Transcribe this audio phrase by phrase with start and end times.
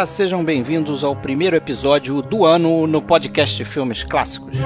[0.00, 4.56] Galera, sejam bem-vindos ao primeiro episódio do ano no podcast Filmes Clássicos.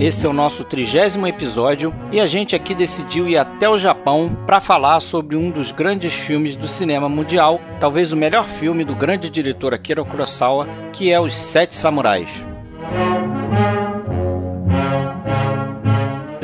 [0.00, 4.34] Esse é o nosso trigésimo episódio e a gente aqui decidiu ir até o Japão
[4.46, 8.94] para falar sobre um dos grandes filmes do cinema mundial, talvez o melhor filme do
[8.94, 12.55] grande diretor Akira Kurosawa, que é Os Sete Samurais.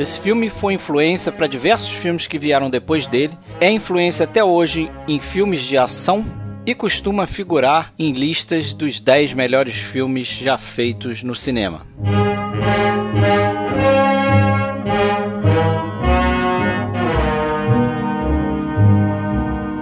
[0.03, 4.91] Esse filme foi influência para diversos filmes que vieram depois dele, é influência até hoje
[5.07, 6.25] em filmes de ação
[6.65, 11.87] e costuma figurar em listas dos 10 melhores filmes já feitos no cinema.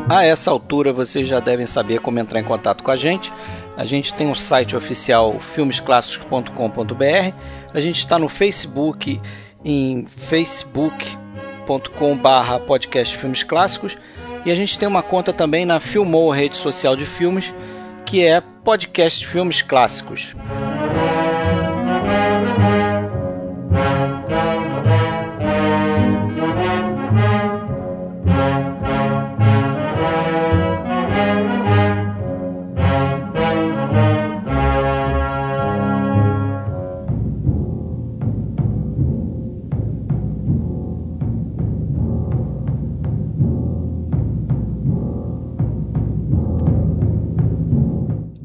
[0.08, 3.34] A essa altura vocês já devem saber como entrar em contato com a gente.
[3.76, 7.34] A gente tem um site oficial filmesclassicos.com.br.
[7.74, 9.20] A gente está no Facebook
[9.64, 13.98] em facebook.com/barra podcast filmes clássicos
[14.46, 17.54] e a gente tem uma conta também na Filmou, rede social de filmes,
[18.06, 20.36] que é podcast filmes clássicos.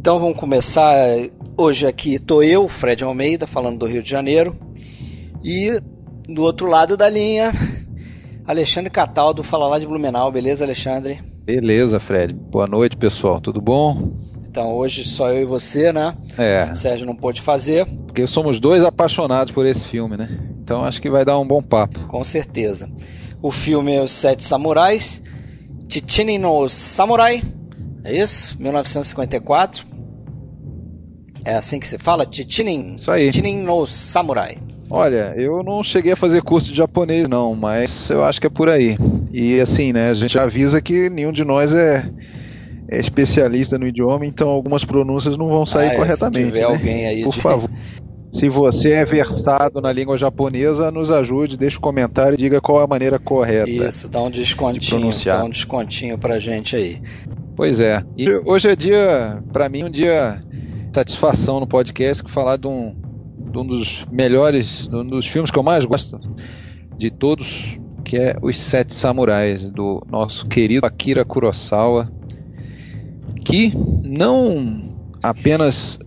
[0.07, 0.95] Então vamos começar.
[1.57, 4.57] Hoje aqui estou eu, Fred Almeida, falando do Rio de Janeiro.
[5.43, 5.81] E
[6.29, 7.53] do outro lado da linha,
[8.47, 11.19] Alexandre Cataldo, fala lá de Blumenau, beleza, Alexandre?
[11.45, 12.33] Beleza, Fred.
[12.33, 13.41] Boa noite, pessoal.
[13.41, 14.13] Tudo bom?
[14.49, 16.17] Então hoje só eu e você, né?
[16.39, 16.71] É.
[16.71, 17.85] O Sérgio não pôde fazer.
[18.07, 20.29] Porque somos dois apaixonados por esse filme, né?
[20.63, 21.99] Então acho que vai dar um bom papo.
[22.07, 22.89] Com certeza.
[23.43, 25.21] O filme é Os Sete Samurais,
[25.89, 27.43] Chichinin no Samurai,
[28.05, 28.57] é isso?
[28.63, 29.96] 1954.
[31.47, 32.27] É assim que se fala?
[32.31, 32.97] Chichinin.
[32.97, 33.33] Isso aí.
[33.33, 34.59] Chichinin no Samurai.
[34.91, 38.51] Olha, eu não cheguei a fazer curso de japonês não, mas eu acho que é
[38.51, 38.97] por aí.
[39.33, 42.09] E assim, né, a gente avisa que nenhum de nós é,
[42.91, 46.47] é especialista no idioma, então algumas pronúncias não vão sair Ah, corretamente.
[46.47, 46.75] Se tiver né?
[46.75, 47.71] alguém aí Por de- favor.
[48.39, 52.81] Se você é versado na língua japonesa, nos ajude, deixe um comentário e diga qual
[52.81, 53.71] é a maneira correta.
[53.71, 55.39] Isso, dá um de descontinho, pronunciar.
[55.39, 57.01] dá um descontinho pra gente aí.
[57.57, 58.03] Pois é.
[58.17, 60.56] E hoje é dia, pra mim, um dia de
[60.97, 62.97] satisfação no podcast que falar de um,
[63.53, 66.19] de um dos melhores, de um dos filmes que eu mais gosto
[66.97, 72.11] de todos, que é Os Sete Samurais, do nosso querido Akira Kurosawa,
[73.45, 73.75] que
[74.05, 75.99] não apenas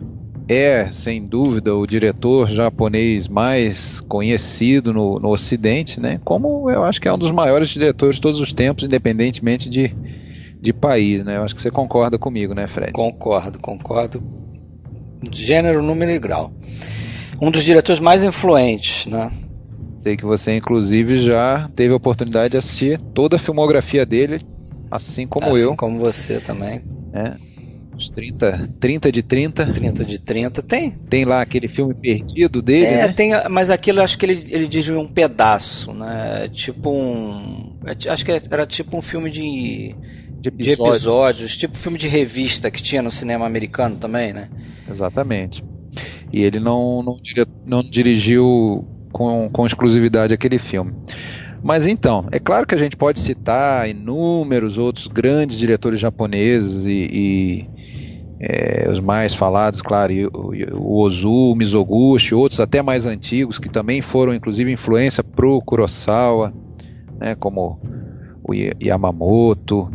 [0.47, 6.19] é, sem dúvida, o diretor japonês mais conhecido no, no Ocidente, né?
[6.25, 9.95] Como eu acho que é um dos maiores diretores de todos os tempos, independentemente de,
[10.59, 11.37] de país, né?
[11.37, 12.91] Eu acho que você concorda comigo, né, Fred?
[12.91, 14.38] Concordo, concordo.
[15.31, 16.51] Gênero, número e grau.
[17.41, 19.31] Um dos diretores mais influentes, né?
[20.01, 24.39] Sei que você, inclusive, já teve a oportunidade de assistir toda a filmografia dele,
[24.89, 26.81] assim como assim eu, como você também.
[27.11, 27.35] né?
[27.97, 29.65] Os 30, 30 de 30.
[29.73, 30.61] 30 de 30.
[30.61, 30.91] Tem.
[31.09, 33.13] Tem lá aquele filme perdido dele, é, né?
[33.13, 36.47] tem, mas aquilo eu acho que ele, ele diz um pedaço, né?
[36.49, 37.75] Tipo um.
[37.85, 39.93] é Acho que era tipo um filme de,
[40.41, 44.49] De de episódios, tipo filme de revista que tinha no cinema americano também, né?
[44.89, 45.63] Exatamente.
[46.31, 47.15] E ele não, não,
[47.65, 50.93] não dirigiu com, com exclusividade aquele filme.
[51.61, 57.07] Mas então, é claro que a gente pode citar inúmeros outros grandes diretores japoneses e,
[57.11, 57.69] e,
[58.39, 64.01] é, os mais falados, claro, o, Ozu, o Mizoguchi, outros até mais antigos que também
[64.01, 66.53] foram inclusive influência pro Kurosawa,
[67.19, 67.77] né, como
[68.47, 69.91] o Ya- Yamamoto,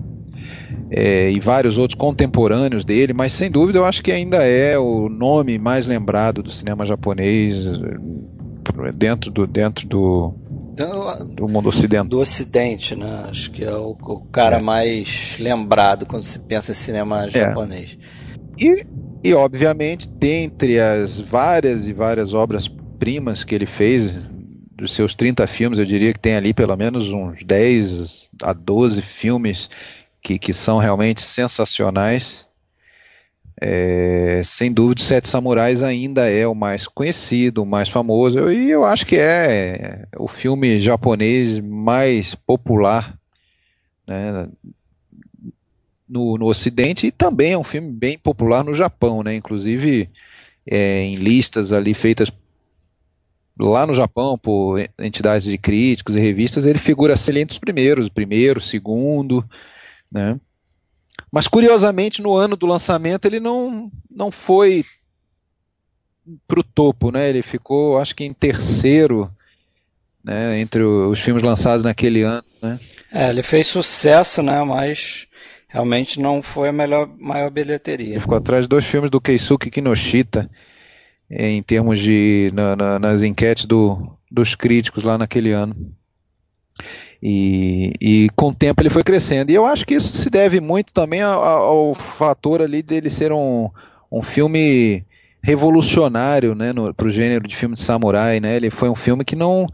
[0.91, 5.09] é, e vários outros contemporâneos dele, mas sem dúvida eu acho que ainda é o
[5.09, 10.35] nome mais lembrado do cinema japonês eh, dentro do, dentro do,
[10.77, 12.07] Do, do mundo ocidental.
[12.09, 13.25] do Ocidente, né?
[13.29, 14.63] Acho que é o, o cara É.
[14.63, 17.97] mais lembrado quando se pensa em cinema japonês.
[18.59, 18.85] E,
[19.25, 24.17] e obviamente, dentre as várias e várias obras-primas que ele fez,
[24.77, 29.01] dos seus 30 filmes, eu diria que tem ali pelo menos uns 10 a 12
[29.03, 29.69] filmes
[30.25, 32.47] que, que são realmente sensacionais.
[33.61, 38.85] É, sem dúvida, Sete Samurais ainda é o mais conhecido, o mais famoso, e eu
[38.85, 43.17] acho que é o filme japonês mais popular
[44.09, 44.49] né,
[46.09, 49.37] no, no Ocidente e também é um filme bem popular no Japão, né?
[49.37, 50.11] Inclusive
[50.67, 52.33] é, em listas ali feitas
[53.59, 58.61] lá no Japão, por entidades de críticos e revistas, ele figura entre os primeiros, primeiro,
[58.61, 59.45] segundo,
[60.15, 60.41] né?
[61.31, 64.85] Mas curiosamente, no ano do lançamento, ele não, não foi
[66.47, 67.29] para o topo, né?
[67.29, 69.29] Ele ficou, acho que em terceiro,
[70.23, 70.61] né?
[70.61, 72.79] Entre os filmes lançados naquele ano, né?
[73.13, 74.63] É, ele fez sucesso, né?
[74.63, 75.27] Mas
[75.69, 78.13] realmente não foi a melhor, maior bilheteria.
[78.13, 80.49] Ele ficou atrás de dois filmes do Keisuke Kinoshita,
[81.29, 85.75] em termos de na, na, nas enquetes do, dos críticos lá naquele ano.
[87.27, 89.51] E, e, com o tempo ele foi crescendo.
[89.51, 93.33] E eu acho que isso se deve muito também ao, ao fator ali dele ser
[93.33, 93.71] um,
[94.13, 95.03] um filme
[95.43, 98.41] revolucionário né, para o gênero de filme de samurai.
[98.41, 98.57] Né?
[98.57, 99.67] Ele foi um filme que não,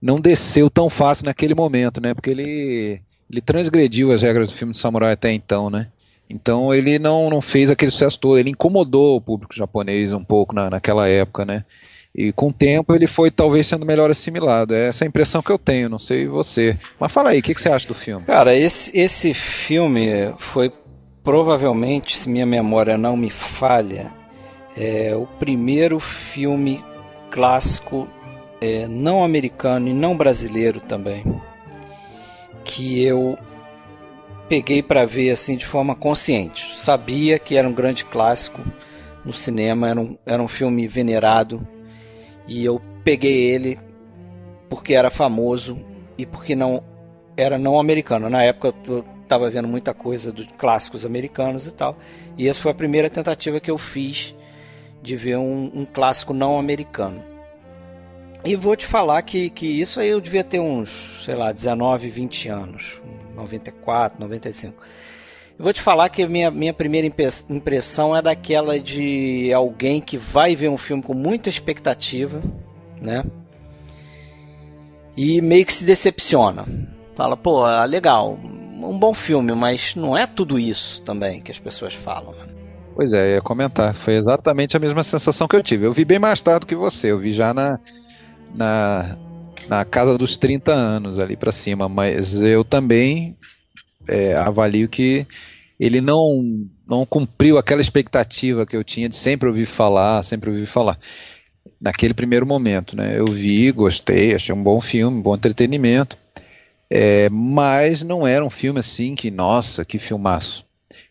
[0.00, 2.14] não desceu tão fácil naquele momento, né?
[2.14, 5.68] porque ele, ele transgrediu as regras do filme de samurai até então.
[5.68, 5.88] Né?
[6.30, 10.54] Então ele não, não fez aquele sucesso todo, ele incomodou o público japonês um pouco
[10.54, 11.64] na, naquela época, né?
[12.14, 14.74] E com o tempo ele foi talvez sendo melhor assimilado.
[14.74, 16.78] É essa a impressão que eu tenho, não sei você.
[17.00, 18.26] Mas fala aí, o que, que, você acha do filme?
[18.26, 20.70] Cara, esse, esse filme foi
[21.24, 24.12] provavelmente, se minha memória não me falha,
[24.76, 26.84] é o primeiro filme
[27.30, 28.06] clássico
[28.60, 31.24] é, não americano e não brasileiro também
[32.64, 33.38] que eu
[34.48, 36.76] peguei para ver assim de forma consciente.
[36.76, 38.60] Sabia que era um grande clássico
[39.24, 41.66] no cinema, era um, era um filme venerado
[42.46, 43.78] e eu peguei ele
[44.68, 45.78] porque era famoso
[46.16, 46.82] e porque não
[47.36, 48.28] era não americano.
[48.28, 51.96] Na época eu estava vendo muita coisa de clássicos americanos e tal,
[52.36, 54.34] e essa foi a primeira tentativa que eu fiz
[55.02, 57.22] de ver um, um clássico não americano.
[58.44, 62.08] E vou te falar que, que isso aí eu devia ter uns, sei lá, 19,
[62.08, 63.00] 20 anos,
[63.36, 64.82] 94, 95.
[65.62, 67.06] Vou te falar que minha, minha primeira
[67.48, 72.42] impressão é daquela de alguém que vai ver um filme com muita expectativa,
[73.00, 73.22] né?
[75.16, 76.66] E meio que se decepciona.
[77.14, 81.60] Fala, pô, é legal, um bom filme, mas não é tudo isso também que as
[81.60, 82.32] pessoas falam.
[82.32, 82.48] Né?
[82.96, 83.94] Pois é, ia comentar.
[83.94, 85.86] Foi exatamente a mesma sensação que eu tive.
[85.86, 87.12] Eu vi bem mais tarde que você.
[87.12, 87.78] Eu vi já na,
[88.52, 89.16] na,
[89.68, 93.36] na casa dos 30 anos ali para cima, mas eu também
[94.08, 95.24] é, avalio que
[95.82, 100.66] ele não não cumpriu aquela expectativa que eu tinha de sempre ouvir falar, sempre ouvir
[100.66, 100.96] falar.
[101.80, 103.18] Naquele primeiro momento, né?
[103.18, 106.16] Eu vi, gostei, achei um bom filme, um bom entretenimento,
[106.88, 110.64] é, mas não era um filme assim que, nossa, que filmaço.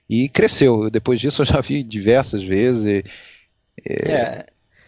[0.09, 0.89] E cresceu.
[0.89, 3.03] Depois disso eu já vi diversas vezes.
[3.85, 4.45] é, é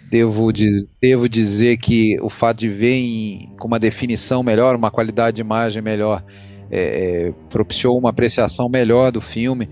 [0.10, 4.92] devo, de, devo dizer que o fato de ver em, com uma definição melhor, uma
[4.92, 6.24] qualidade de imagem melhor,
[6.70, 9.70] é, é, propiciou uma apreciação melhor do filme.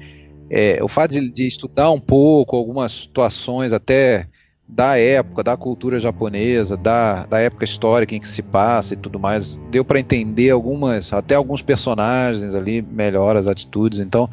[0.50, 4.28] É, o fato de, de, estudar um pouco algumas situações até
[4.68, 9.20] da época, da cultura japonesa, da, da época histórica em que se passa e tudo
[9.20, 14.00] mais, deu para entender algumas, até alguns personagens ali melhor as atitudes.
[14.00, 14.30] Então,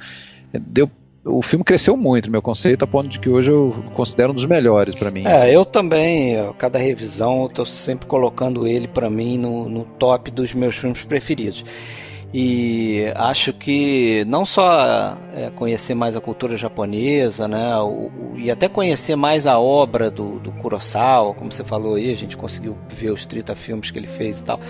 [0.52, 0.88] deu
[1.28, 4.34] o filme cresceu muito no meu conceito, a ponto de que hoje eu considero um
[4.34, 5.24] dos melhores para mim.
[5.24, 5.50] É, assim.
[5.50, 10.54] eu também, cada revisão, eu tô sempre colocando ele para mim no, no top dos
[10.54, 11.64] meus filmes preferidos.
[12.32, 18.50] E acho que não só é, conhecer mais a cultura japonesa, né, o, o, e
[18.50, 22.76] até conhecer mais a obra do, do Kurosawa, como você falou aí, a gente conseguiu
[22.90, 24.60] ver os 30 filmes que ele fez e tal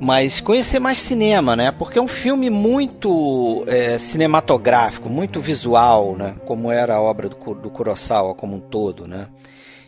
[0.00, 1.70] mas conhecer mais cinema, né?
[1.70, 6.36] Porque é um filme muito é, cinematográfico, muito visual, né?
[6.46, 9.28] Como era a obra do, do Kurosawa como um todo, né?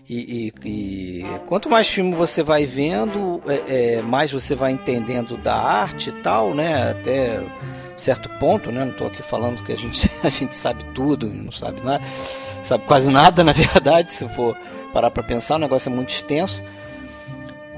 [0.09, 5.37] E, e, e quanto mais filme você vai vendo, é, é, mais você vai entendendo
[5.37, 6.91] da arte e tal, né?
[6.91, 7.41] Até
[7.97, 8.85] certo ponto, né?
[8.85, 12.05] Não estou aqui falando que a gente, a gente sabe tudo, não sabe nada,
[12.63, 14.57] sabe quase nada, na verdade, se for
[14.93, 16.63] parar para pensar, o negócio é muito extenso.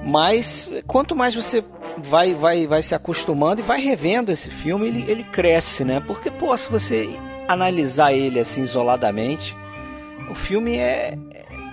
[0.02, 1.64] Mas quanto mais você
[1.99, 6.02] vai, vai, vai se acostumando e vai revendo esse filme, ele, ele cresce, né?
[6.07, 7.09] Porque, pô, se você
[7.49, 9.57] analisar ele assim isoladamente,
[10.31, 11.16] o filme é.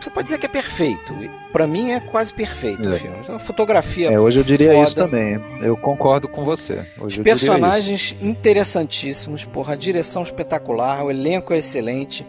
[0.01, 1.13] Você pode dizer que é perfeito.
[1.51, 2.93] Para mim é quase perfeito é.
[2.93, 3.17] o filme.
[3.21, 4.09] Então, fotografia.
[4.09, 4.89] É, hoje eu diria foda.
[4.89, 5.39] isso também.
[5.61, 6.85] Eu concordo com você.
[6.99, 12.25] Hoje Os personagens interessantíssimos, porra, a direção espetacular, o elenco é excelente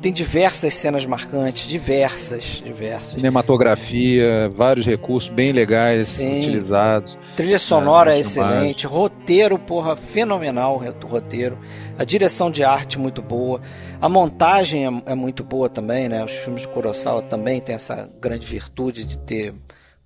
[0.00, 3.14] tem diversas cenas marcantes, diversas, diversas.
[3.14, 6.48] Cinematografia, vários recursos bem legais Sim.
[6.48, 7.16] utilizados.
[7.36, 11.58] Trilha sonora é, é excelente, roteiro, porra, fenomenal o roteiro.
[11.98, 13.60] A direção de arte muito boa.
[14.00, 16.24] A montagem é, é, muito boa também, né?
[16.24, 19.54] Os filmes de Kurosawa também tem essa grande virtude de ter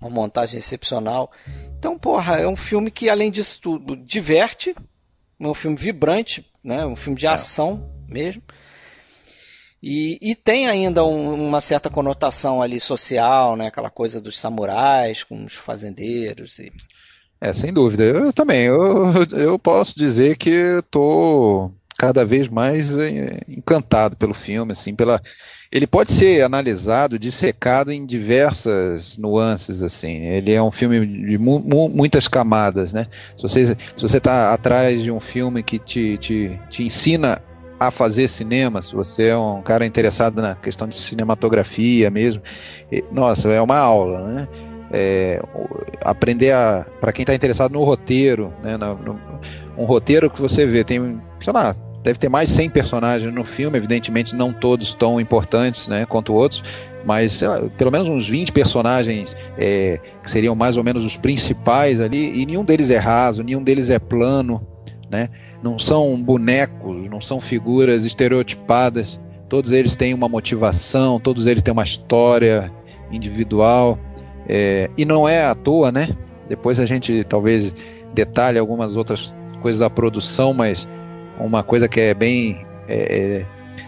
[0.01, 1.31] uma montagem excepcional.
[1.79, 4.75] Então, porra, é um filme que, além disso tudo, diverte.
[5.39, 6.85] É um filme vibrante, né?
[6.85, 7.31] Um filme de é.
[7.31, 8.43] ação mesmo
[9.81, 13.69] E, e tem ainda um, uma certa conotação ali social, né?
[13.69, 16.59] Aquela coisa dos samurais com os fazendeiros.
[16.59, 16.73] E...
[17.41, 18.05] É, sem dúvida.
[18.05, 18.67] Eu também.
[18.67, 25.21] Eu, eu posso dizer que estou cada vez mais é, encantado pelo filme, assim, pela
[25.73, 30.25] ele pode ser analisado, dissecado em diversas nuances, assim.
[30.25, 33.07] Ele é um filme de mu muitas camadas, né?
[33.37, 37.41] Se você se você está atrás de um filme que te, te, te ensina
[37.79, 42.43] a fazer cinema, se você é um cara interessado na questão de cinematografia mesmo,
[43.13, 44.49] nossa, é uma aula, né?
[44.93, 45.41] É,
[46.05, 48.77] aprender a para quem está interessado no roteiro, né?
[48.77, 49.21] No, no,
[49.79, 53.77] um roteiro que você vê tem, sei lá, deve ter mais 100 personagens no filme,
[53.77, 56.63] evidentemente não todos tão importantes né, quanto outros,
[57.05, 62.01] mas lá, pelo menos uns 20 personagens é, que seriam mais ou menos os principais
[62.01, 64.67] ali, e nenhum deles é raso, nenhum deles é plano,
[65.11, 65.29] né?
[65.63, 71.73] não são bonecos, não são figuras estereotipadas, todos eles têm uma motivação, todos eles têm
[71.73, 72.73] uma história
[73.11, 73.99] individual,
[74.53, 76.09] é, e não é à toa, né?
[76.49, 77.73] Depois a gente talvez
[78.13, 80.89] detalhe algumas outras coisas da produção, mas
[81.39, 83.47] uma coisa que é bem é, é,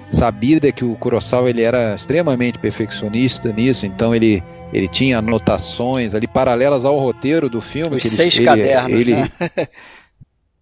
[0.08, 4.40] sabida é que o Kurosawa ele era extremamente perfeccionista nisso, então ele
[4.72, 7.96] ele tinha anotações ali paralelas ao roteiro do filme.
[7.96, 9.28] Os seis ele, cadernos, ele, né?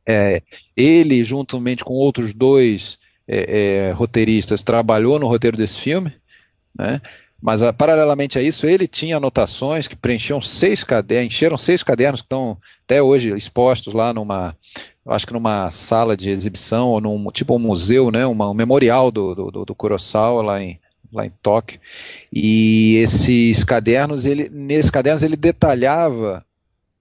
[0.09, 0.43] é,
[0.75, 6.13] ele, juntamente com outros dois é, é, roteiristas, trabalhou no roteiro desse filme,
[6.77, 7.01] né?
[7.41, 12.21] Mas a, paralelamente a isso, ele tinha anotações que preenchiam seis cadernos, encheram seis cadernos
[12.21, 14.55] que estão até hoje expostos lá numa,
[15.07, 19.11] acho que numa sala de exibição ou num tipo um museu, né, uma, um memorial
[19.11, 20.79] do, do, do Kurosawa lá em,
[21.13, 21.81] lá em Tóquio.
[22.33, 26.45] E esses cadernos, ele, nesses cadernos ele detalhava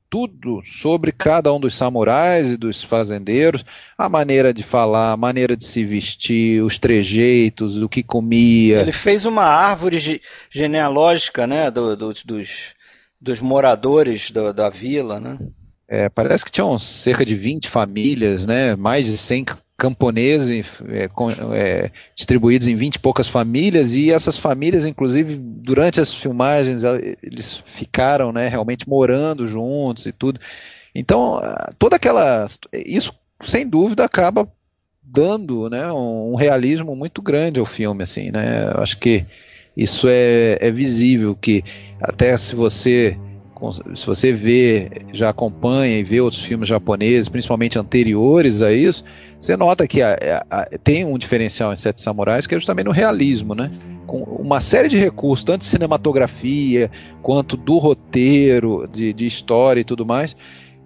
[0.09, 3.63] tudo sobre cada um dos samurais e dos fazendeiros,
[3.97, 8.81] a maneira de falar, a maneira de se vestir, os trejeitos, o que comia.
[8.81, 12.49] Ele fez uma árvore genealógica, né, do, do, dos,
[13.21, 15.37] dos moradores do, da vila, né?
[15.87, 19.45] É, parece que tinham cerca de 20 famílias, né, mais de 100
[19.79, 21.07] camponeses é,
[21.55, 26.83] é, distribuídos em 20 e poucas famílias, e essas famílias, inclusive, durante as filmagens,
[27.23, 30.39] eles ficaram né, realmente morando juntos e tudo.
[30.93, 31.39] Então,
[31.79, 32.45] toda aquela.
[32.73, 34.51] Isso, sem dúvida, acaba
[35.01, 38.03] dando né, um, realismo muito grande ao filme.
[38.03, 38.69] Assim, né?
[38.75, 39.25] Eu acho que
[39.77, 41.63] isso é, é visível, que
[42.01, 43.17] até se você
[43.93, 49.03] se você vê, já acompanha e vê outros filmes japoneses, principalmente anteriores a isso,
[49.39, 50.17] você nota que a,
[50.49, 53.71] a, a, tem um diferencial em Sete Samurais que é justamente no realismo, né?
[54.05, 56.91] Com uma série de recursos, tanto de cinematografia
[57.21, 60.35] quanto do roteiro, de, de história e tudo mais,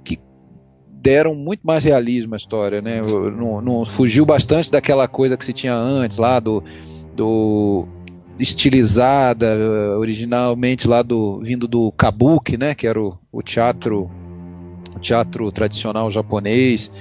[0.03, 0.19] que
[0.91, 3.01] deram muito mais realismo à história, né?
[3.01, 6.63] Não, não fugiu bastante daquela coisa que se tinha antes lá do,
[7.15, 7.87] do
[8.37, 14.09] estilizada, eh, originalmente lá do vindo do kabuki, né, que era o, o teatro
[14.95, 16.91] o teatro tradicional japonês,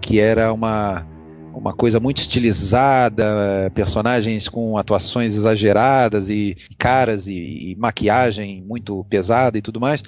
[0.00, 1.06] que era uma
[1.54, 9.56] uma coisa muito estilizada, personagens com atuações exageradas e caras e, e maquiagem muito pesada
[9.56, 10.02] e tudo mais.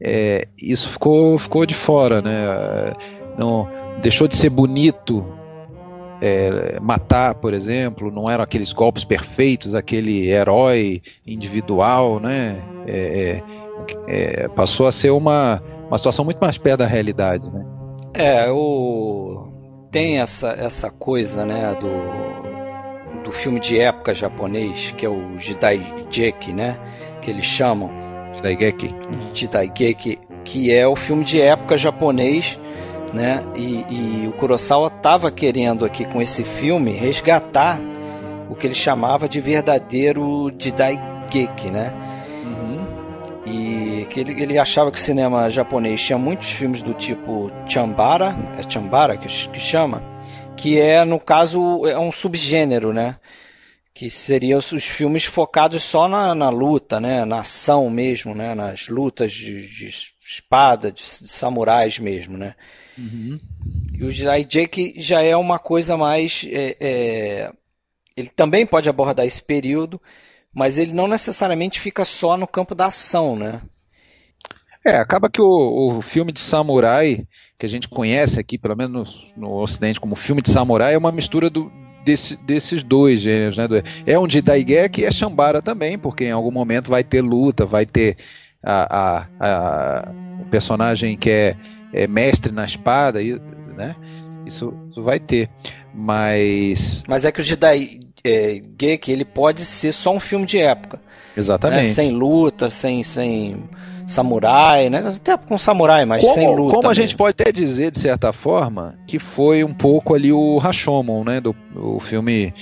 [0.00, 2.32] É, isso ficou ficou de fora, né?
[3.38, 3.68] Não
[4.00, 5.24] deixou de ser bonito
[6.22, 12.62] é, matar, por exemplo, não eram aqueles golpes perfeitos, aquele herói individual, né?
[12.86, 13.42] É,
[14.08, 17.66] é, passou a ser uma, uma situação muito mais perto da realidade, né?
[18.14, 19.48] É, o...
[19.90, 26.52] tem essa, essa coisa, né, do, do filme de época japonês, que é o Jidaigeki,
[26.52, 26.78] né,
[27.20, 27.90] que eles chamam.
[28.34, 28.94] Jidaigeki.
[29.32, 32.58] Jidaigeki, que é o filme de época japonês
[33.14, 33.42] né?
[33.54, 37.80] E, e o Kurosawa estava querendo aqui com esse filme resgatar
[38.50, 41.92] o que ele chamava de verdadeiro Jidaigeki, né?
[44.04, 48.70] Que ele, ele achava que o cinema japonês tinha muitos filmes do tipo Chambara, é
[48.70, 50.02] Chambara que, que chama,
[50.56, 53.16] que é, no caso, é um subgênero, né?
[53.92, 57.24] Que seriam os filmes focados só na, na luta, né?
[57.24, 58.54] Na ação mesmo, né?
[58.54, 59.90] Nas lutas de, de
[60.26, 62.54] espada, de, de samurais mesmo, né?
[62.96, 63.38] Uhum.
[63.92, 66.46] E o Jake já é uma coisa mais.
[66.50, 67.52] É, é,
[68.16, 70.00] ele também pode abordar esse período,
[70.52, 73.60] mas ele não necessariamente fica só no campo da ação, né?
[74.86, 77.26] É, acaba que o, o filme de samurai,
[77.58, 80.98] que a gente conhece aqui, pelo menos no, no Ocidente, como filme de samurai, é
[80.98, 81.72] uma mistura do,
[82.04, 83.66] desse, desses dois gêneros, né?
[84.06, 87.86] É um Jidaigeki e é Shambara também, porque em algum momento vai ter luta, vai
[87.86, 88.16] ter
[88.62, 91.56] a, a, a o personagem que é
[91.94, 93.94] é, mestre na espada, né?
[94.44, 95.48] Isso, isso vai ter.
[95.94, 97.04] Mas.
[97.06, 101.00] Mas é que o Jedi, é, Geek, ele pode ser só um filme de época.
[101.36, 101.88] Exatamente.
[101.88, 101.94] Né?
[101.94, 103.64] Sem luta, sem, sem
[104.06, 105.14] samurai, né?
[105.16, 106.74] Até com samurai, mas como, sem luta.
[106.74, 107.02] Como a mesmo.
[107.02, 111.40] gente pode até dizer, de certa forma, que foi um pouco ali o Rashomon, né?
[111.40, 112.52] Do o filme,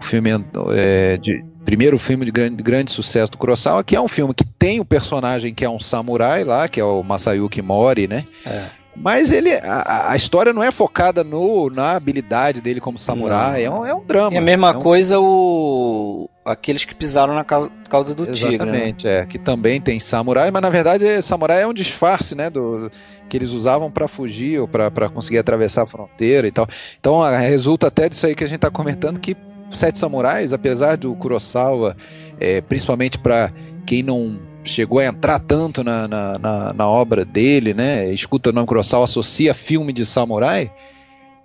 [0.00, 0.30] o filme
[0.74, 4.44] é, de primeiro filme de grande, grande sucesso do Kurosawa, que é um filme que
[4.44, 8.24] tem o um personagem que é um samurai lá, que é o Masayuki Mori, né?
[8.46, 8.64] É.
[8.96, 13.70] Mas ele, a, a, história não é focada no, na habilidade dele como samurai, é
[13.70, 14.34] um, é um, drama.
[14.34, 14.80] E a mesma é um...
[14.80, 19.04] coisa o aqueles que pisaram na cauda do Exatamente, tigre.
[19.04, 19.22] Né?
[19.22, 19.26] é.
[19.26, 22.48] Que também tem samurai, mas na verdade samurai é um disfarce, né?
[22.48, 22.90] Do,
[23.28, 26.66] que eles usavam para fugir ou para conseguir atravessar a fronteira e tal.
[26.98, 29.36] Então resulta até disso aí que a gente está comentando que
[29.70, 31.94] Sete Samurais, apesar do Kurosawa,
[32.40, 33.52] é, principalmente para
[33.84, 38.10] quem não chegou a entrar tanto na, na, na, na, obra dele, né?
[38.10, 40.72] Escuta o nome Kurosawa, associa filme de samurai.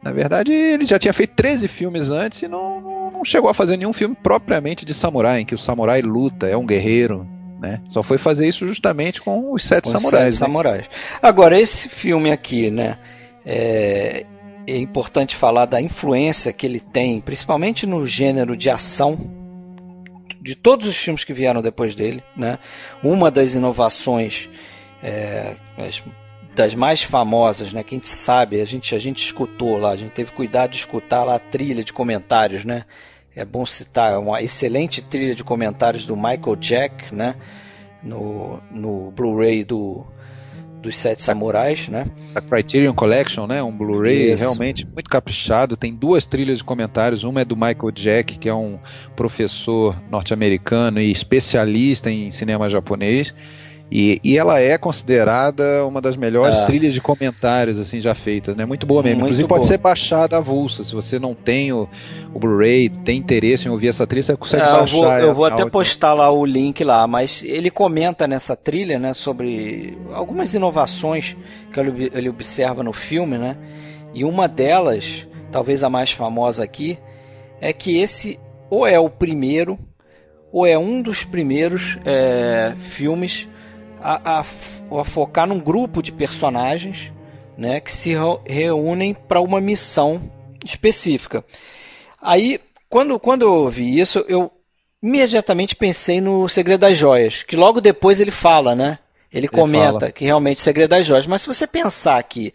[0.04, 3.78] Na verdade, ele já tinha feito 13 filmes antes e não, não, chegou a fazer
[3.78, 7.26] nenhum filme propriamente de samurai, em que o samurai luta, é um guerreiro,
[7.62, 7.82] né?
[7.88, 10.34] Só foi fazer isso justamente com os Sete com Samurais.
[10.34, 10.46] Os sete né?
[10.48, 10.86] samurais.
[11.22, 12.98] Agora, esse filme aqui, né?
[13.46, 14.26] É,
[14.68, 19.32] é importante falar da influência que ele tem, principalmente no gênero de ação,
[20.42, 22.24] de todos os filmes que vieram depois dele.
[22.36, 22.60] Né?
[23.02, 24.50] Uma das inovações
[25.02, 25.56] é,
[26.56, 29.96] das mais famosas, né, que a gente sabe, a gente, a gente escutou lá, a
[29.96, 32.84] gente teve cuidado de escutar lá a trilha de comentários, né?
[33.36, 37.36] É bom citar, é uma excelente trilha de comentários do Michael Jack, né?
[38.04, 40.06] No, no Blu-ray do,
[40.84, 42.06] dos Sete Samurais, né?
[42.36, 43.64] A Criterion Collection, né?
[43.64, 45.76] Um Blu-ray realmente muito caprichado.
[45.76, 47.24] Tem duas trilhas de comentários.
[47.24, 48.78] Uma é do Michael Jack, que é um
[49.16, 53.34] professor norte-americano e especialista em cinema japonês.
[53.96, 56.66] E, e, ela é considerada uma das melhores É.
[56.66, 58.66] trilhas de comentários assim já feitas, né?
[58.66, 59.20] Muito boa mesmo.
[59.20, 59.60] Muito Inclusive boa.
[59.60, 60.84] pode ser baixada avulsa.
[60.84, 61.88] Se você não tem o,
[62.34, 64.96] o Blu-ray, tem interesse em ouvir essa trilha, você consegue É, eu baixar.
[64.96, 65.70] vou, eu vou até áudio.
[65.72, 71.38] postar lá o link lá, mas ele comenta nessa trilha, né, sobre algumas inovações
[71.72, 73.56] que ele, ele observa no filme, né?
[74.12, 76.98] E uma delas, talvez a mais famosa aqui,
[77.62, 78.40] é que esse
[78.72, 79.78] ou é o primeiro
[80.52, 83.48] ou é um dos primeiros é, filmes
[84.04, 84.46] a, a
[85.00, 87.12] a focar num grupo de personagens,
[87.58, 88.14] né, que se
[88.46, 90.22] reúnem para uma missão
[90.64, 91.44] específica.
[92.22, 94.52] Aí, quando, quando eu vi isso, eu
[95.02, 99.00] imediatamente pensei no Segredo das Joias, que logo depois ele fala, né?
[99.32, 100.12] Ele comenta fala.
[100.12, 101.26] que realmente o Segredo das Joias.
[101.26, 102.54] Mas se você pensar aqui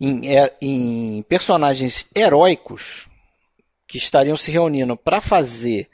[0.00, 3.08] em, é- em personagens heróicos
[3.86, 5.88] que estariam se reunindo para fazer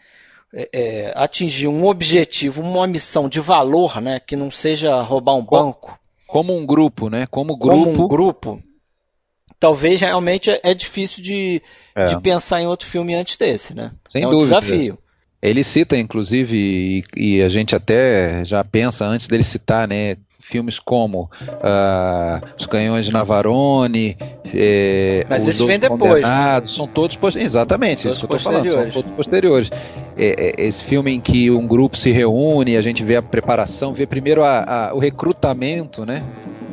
[0.55, 4.21] é, é, atingir um objetivo, uma missão de valor, né?
[4.21, 7.27] Que não seja roubar um banco, Como um grupo, né?
[7.31, 7.85] Como grupo.
[7.85, 8.62] como um grupo,
[9.59, 11.61] talvez realmente é, é difícil de,
[11.95, 12.05] É.
[12.07, 13.93] de pensar em outro filme antes desse, né?
[14.12, 14.61] Sem é um dúvida.
[14.61, 14.99] desafio.
[15.43, 17.05] Ele cita, inclusive, e,
[17.38, 20.17] e a gente até já pensa antes dele citar, né?
[20.46, 21.30] Filmes como
[21.62, 24.14] ah, Os Canhões de Navarone,
[24.54, 26.22] eh, Mas Os esse Doze vem depois.
[26.76, 29.70] São todos exatamente Todos isso que eu estou falando, são todos posteriores.
[30.18, 33.94] É, é, esse filme em que um grupo se reúne, a gente vê a preparação,
[33.94, 36.22] vê primeiro a- a- o recrutamento, né?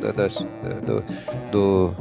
[0.02, 0.28] da- da-
[0.84, 1.04] do-
[1.52, 1.94] do-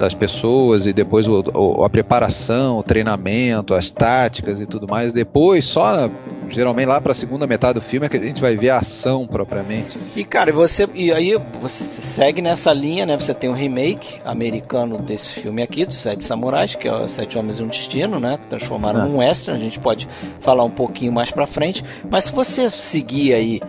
[0.00, 5.12] das pessoas e depois o- o- a preparação, o treinamento, as táticas e tudo mais.
[5.12, 6.10] Depois, só na-
[6.48, 8.78] geralmente lá para a segunda metade do filme é que a gente vai ver a
[8.78, 9.98] ação propriamente.
[10.16, 13.16] E cara, você e aí você segue nessa linha, né?
[13.16, 17.38] Você tem um remake americano desse filme aqui, dos Sete Samurais, que é o Sete
[17.38, 18.38] Homens e um Destino, né?
[18.48, 19.04] Transformaram Ah.
[19.06, 20.08] num western, a gente pode
[20.40, 21.84] falar um pouquinho mais pra frente.
[22.10, 23.60] Mas se você seguir aí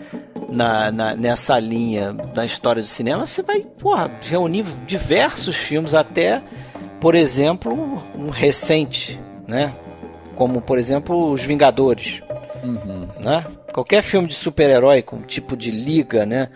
[0.50, 6.21] na, na- nessa linha da história do cinema, você vai, porra, reunir diversos filmes, até,
[7.00, 9.74] por exemplo, um recente, né?
[10.36, 12.22] Como, por exemplo, Os Vingadores
[12.64, 13.08] Uhum.
[13.20, 13.46] né?
[13.74, 16.50] Qualquer filme de super-herói com tipo de liga, né?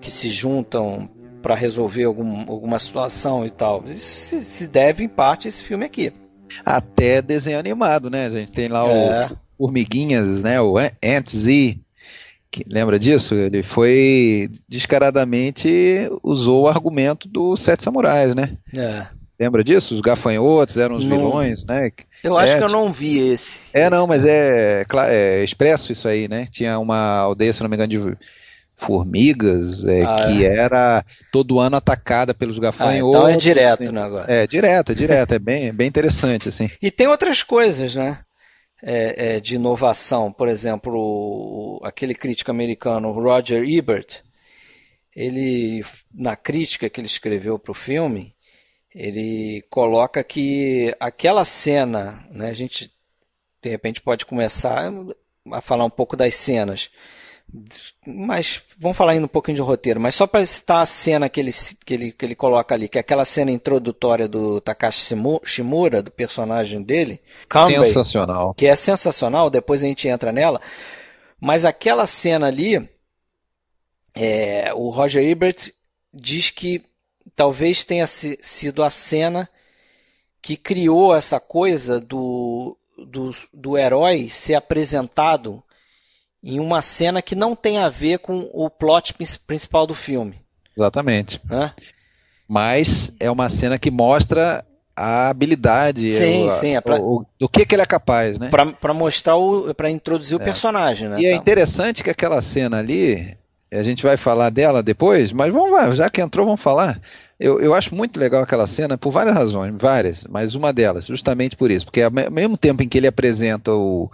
[0.00, 1.08] Que se juntam
[1.40, 3.84] para resolver algum, alguma situação e tal.
[3.86, 6.12] Isso se, deve em parte a esse filme aqui.
[6.64, 8.26] Até desenho animado, né?
[8.26, 9.26] A gente tem lá É.
[9.26, 10.60] o Formiguinhas, né?
[10.60, 11.42] O Ant Z.
[11.42, 11.81] Que,
[12.68, 13.34] lembra disso?
[13.34, 18.56] Ele foi descaradamente usou o argumento dos Sete Samurais, né?
[18.76, 19.06] É.
[19.40, 19.94] Lembra disso?
[19.94, 21.16] Os gafanhotos eram os Não.
[21.16, 21.90] vilões, né?
[22.22, 23.70] Eu acho É, que eu não vi esse.
[23.74, 26.46] É, Esse- não, mas é, é expresso isso aí, né?
[26.50, 28.16] Tinha uma aldeia, se não me engano, de
[28.76, 33.16] formigas, é, Ah, que era todo ano atacada pelos Ah, gafanhotos.
[33.20, 34.30] então é direto o negócio.
[34.30, 36.68] É, direto, é direto, é bem, bem interessante, assim.
[36.80, 38.18] E tem outras coisas, né?
[38.84, 40.32] É, é, de inovação.
[40.32, 44.22] Por exemplo, o- aquele crítico americano Roger Ebert,
[45.14, 48.34] ele, na crítica que ele escreveu para o filme,
[48.94, 52.92] ele coloca que aquela cena, né, a gente
[53.62, 54.92] de repente pode começar
[55.52, 56.90] a falar um pouco das cenas.
[58.06, 61.38] Mas vamos falar ainda um pouquinho de roteiro, mas só para citar a cena que
[61.38, 61.52] ele,
[61.84, 66.10] que, ele, que ele coloca ali, que é aquela cena introdutória do Takashi Shimura, do
[66.10, 67.20] personagem dele.
[67.84, 68.54] sensacional.
[68.54, 70.60] Que é sensacional, depois a gente entra nela.
[71.40, 72.88] Mas aquela cena ali,
[74.14, 75.72] é, o Roger Ebert
[76.12, 76.82] diz que
[77.36, 79.48] talvez tenha sido a cena
[80.40, 85.62] que criou essa coisa do, do, do herói ser apresentado
[86.42, 89.14] em uma cena que não tem a ver com o plot
[89.46, 90.34] principal do filme.
[90.76, 91.40] Exatamente.
[91.50, 91.72] Hã?
[92.48, 94.64] Mas é uma cena que mostra
[94.96, 98.50] a habilidade, sim, o, sim, é pra, o, do que, que ele é capaz, né?
[98.50, 100.36] Para mostrar o, para introduzir é.
[100.36, 101.18] o personagem, né?
[101.18, 103.34] E é interessante que aquela cena ali,
[103.72, 107.00] a gente vai falar dela depois, mas vamos lá, já que entrou, vamos falar.
[107.40, 111.56] Eu, eu acho muito legal aquela cena por várias razões, várias, mas uma delas, justamente
[111.56, 114.10] por isso, porque ao mesmo tempo em que ele apresenta o,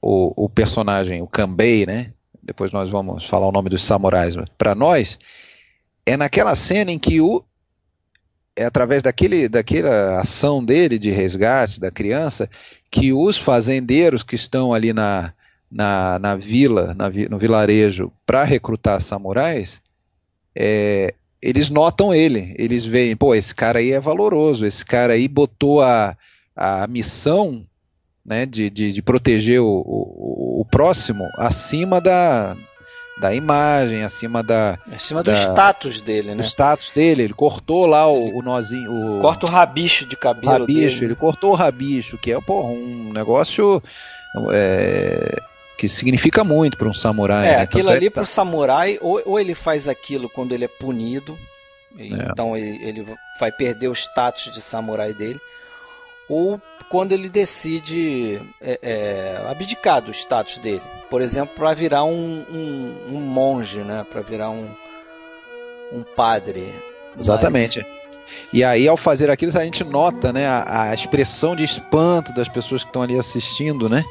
[0.00, 2.12] o, o personagem, o Kanbei, né?
[2.42, 5.18] Depois nós vamos falar o nome dos samurais para nós.
[6.04, 7.44] É naquela cena em que o
[8.54, 12.50] é através daquele, daquela ação dele de resgate da criança
[12.90, 15.32] que os fazendeiros que estão ali na,
[15.70, 19.80] na, na vila, na, no vilarejo, para recrutar samurais,
[20.54, 25.26] é, eles notam ele, eles veem, pô, esse cara aí é valoroso, esse cara aí
[25.26, 26.16] botou a,
[26.54, 27.66] a missão
[28.24, 32.56] né, de, de, de proteger o, o, o, próximo acima da,
[33.20, 34.78] da imagem, acima da.
[34.92, 36.36] Acima da, do status dele, né?
[36.36, 37.22] Do status dele.
[37.24, 39.18] Ele cortou lá o, o nozinho.
[39.18, 40.60] O, Corta o rabicho de cabelo.
[40.60, 41.04] Rabicho, dele.
[41.06, 43.82] ele cortou o rabicho, que é porra, um negócio.
[44.50, 45.42] É,
[45.82, 47.48] que significa muito para um samurai.
[47.48, 47.62] É, né?
[47.62, 50.68] aquilo Tanto ali é para o samurai, ou, ou ele faz aquilo quando ele é
[50.68, 51.36] punido,
[51.98, 52.06] é.
[52.06, 53.06] então ele, ele
[53.40, 55.40] vai perder o status de samurai dele,
[56.32, 60.82] ou quando ele decide é, é, abdicar do status dele.
[61.10, 64.06] Por exemplo, para virar um, um, um, monge, né?
[64.10, 64.66] para virar um,
[65.92, 66.74] um padre.
[67.18, 67.80] Exatamente.
[67.80, 68.02] Mas...
[68.50, 72.48] E aí, ao fazer aquilo, a gente nota né, a, a expressão de espanto das
[72.48, 74.02] pessoas que estão ali assistindo, né?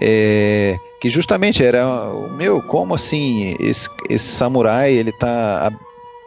[0.00, 5.70] É, que justamente era o meu, como assim esse, esse samurai ele está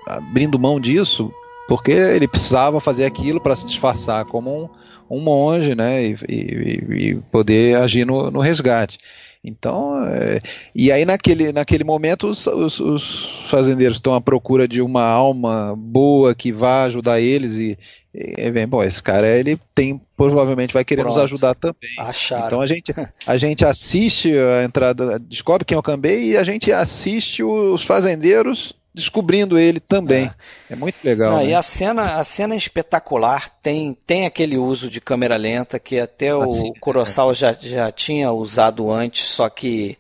[0.05, 1.33] abrindo mão disso
[1.67, 4.69] porque ele precisava fazer aquilo para se disfarçar como um,
[5.09, 8.97] um monge, né, e, e, e poder agir no, no resgate.
[9.45, 10.39] Então, é,
[10.73, 15.75] e aí naquele, naquele momento os, os, os, fazendeiros estão à procura de uma alma
[15.77, 17.77] boa que vá ajudar eles e,
[18.13, 21.15] e vem, bom, esse cara ele tem provavelmente vai querer Pronto.
[21.15, 21.75] nos ajudar também.
[21.99, 22.45] Acharam.
[22.45, 22.93] Então a gente,
[23.27, 27.83] a gente assiste a entrada, descobre quem é o Cambei e a gente assiste os
[27.83, 30.32] fazendeiros descobrindo ele também.
[30.69, 31.38] É, é muito legal.
[31.38, 31.47] né?
[31.47, 35.99] E a cena, a cena é espetacular, tem, tem aquele uso de câmera lenta que
[35.99, 37.36] até o assim, Kurosawa é.
[37.36, 39.97] já, já tinha usado antes, só que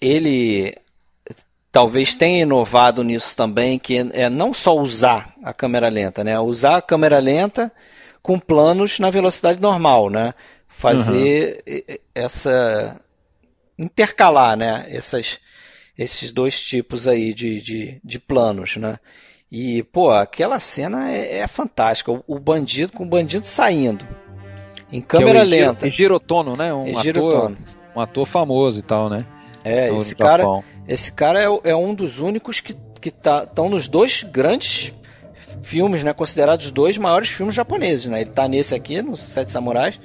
[0.00, 0.74] ele
[1.70, 6.38] talvez tenha inovado nisso também, que é não só usar a câmera lenta, né?
[6.38, 7.70] Usar a câmera lenta
[8.22, 10.32] com planos na velocidade normal, né?
[10.68, 11.96] Fazer uhum.
[12.14, 13.00] essa
[13.76, 14.86] intercalar, né?
[14.88, 15.40] Essas
[15.96, 18.98] esses dois tipos aí de, de, de planos, né?
[19.50, 22.10] E, pô, aquela cena é, é fantástica.
[22.10, 24.04] O, o, bandido com o bandido saindo.
[24.90, 25.86] Em câmera é lenta.
[25.86, 26.74] E Girotono, né?
[26.74, 27.56] Um ator,
[27.94, 29.24] um ator famoso e tal, né?
[29.64, 30.44] É, esse cara,
[30.86, 34.92] esse cara é, é, um dos únicos que estão tá, nos dois grandes
[35.62, 36.12] filmes, né?
[36.12, 38.22] Considerados os dois maiores filmes japoneses, né?
[38.22, 40.00] Ele tá nesse aqui, no Sete Samurais,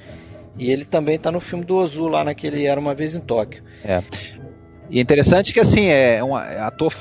[0.58, 3.64] e ele também tá no filme do Ozu, lá naquele Era Uma Vez em Tóquio.
[3.84, 4.04] É.
[4.90, 6.92] E é interessante que assim, é um ator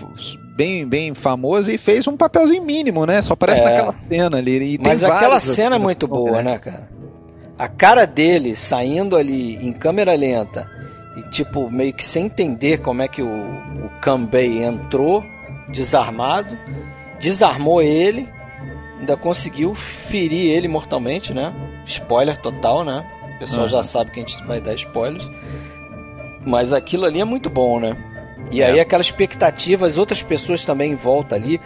[0.55, 3.23] bem, bem famoso e fez um papelzinho mínimo, né?
[3.23, 3.65] Só aparece é.
[3.65, 4.79] naquela cena ali.
[4.83, 6.89] Mas aquela cena é muito boa, né, cara?
[7.59, 10.71] A cara dele saindo ali em câmera lenta
[11.17, 15.25] e tipo, meio que sem entender como é que o, o Kanbei entrou
[15.69, 16.57] desarmado,
[17.19, 18.29] desarmou ele,
[18.99, 21.53] ainda conseguiu ferir ele mortalmente, né?
[21.85, 23.05] Spoiler total, né?
[23.35, 23.69] O pessoal uhum.
[23.69, 25.29] já sabe que a gente vai dar spoilers.
[26.49, 27.97] Mas aquilo ali é muito bom, né?
[28.51, 28.67] E é.
[28.67, 31.61] aí aquela expectativa, as outras pessoas também em volta ali.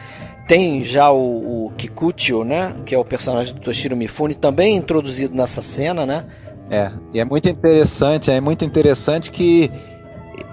[0.48, 2.74] Tem já o, o Kikuchio, né?
[2.84, 6.24] Que é o personagem do Toshiro Mifune, também introduzido nessa cena, né?
[6.68, 9.70] É, e é muito interessante, é muito interessante que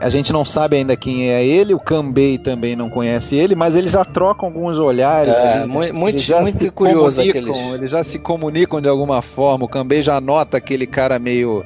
[0.01, 3.75] a gente não sabe ainda quem é ele, o Kambei também não conhece ele, mas
[3.75, 5.33] eles já trocam alguns olhares.
[5.33, 7.57] É, ali, muito, muito, muito curioso aqueles.
[7.73, 9.65] Eles já se comunicam de alguma forma.
[9.65, 11.65] O Kambei já nota aquele cara meio,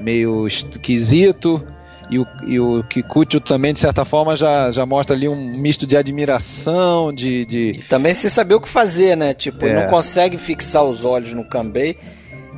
[0.00, 1.64] meio esquisito.
[2.10, 5.86] E o, e o Kikuchi também, de certa forma, já, já mostra ali um misto
[5.86, 7.44] de admiração, de.
[7.44, 7.70] de...
[7.78, 9.34] E também sem saber o que fazer, né?
[9.34, 9.74] Tipo, é.
[9.74, 11.96] não consegue fixar os olhos no Kambei.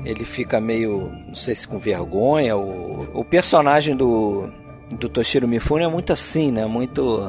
[0.05, 2.57] ele fica meio, não sei se com vergonha.
[2.57, 4.49] O, o personagem do,
[4.91, 6.67] do Toshiro Mifune é muito assim, né?
[6.67, 7.29] Muito.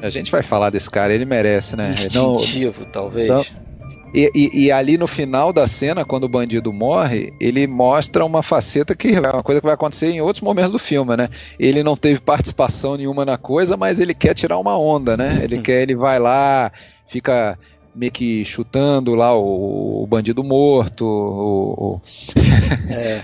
[0.00, 1.92] A gente vai falar desse cara, ele merece, né?
[1.92, 2.90] Instintivo, Não...
[2.90, 3.28] talvez.
[3.28, 3.67] Não...
[4.14, 8.42] E, e, e, ali no final da cena, quando o bandido morre, ele mostra uma
[8.42, 11.28] faceta que é uma coisa que vai acontecer em outros momentos do filme, né?
[11.58, 15.40] Ele não teve participação nenhuma na coisa, mas ele quer tirar uma onda, né?
[15.42, 15.62] Ele uhum.
[15.62, 16.72] quer, ele vai lá,
[17.06, 17.58] fica
[17.94, 21.04] meio que chutando lá o, o bandido morto.
[21.04, 22.00] O, o...
[22.90, 23.22] É.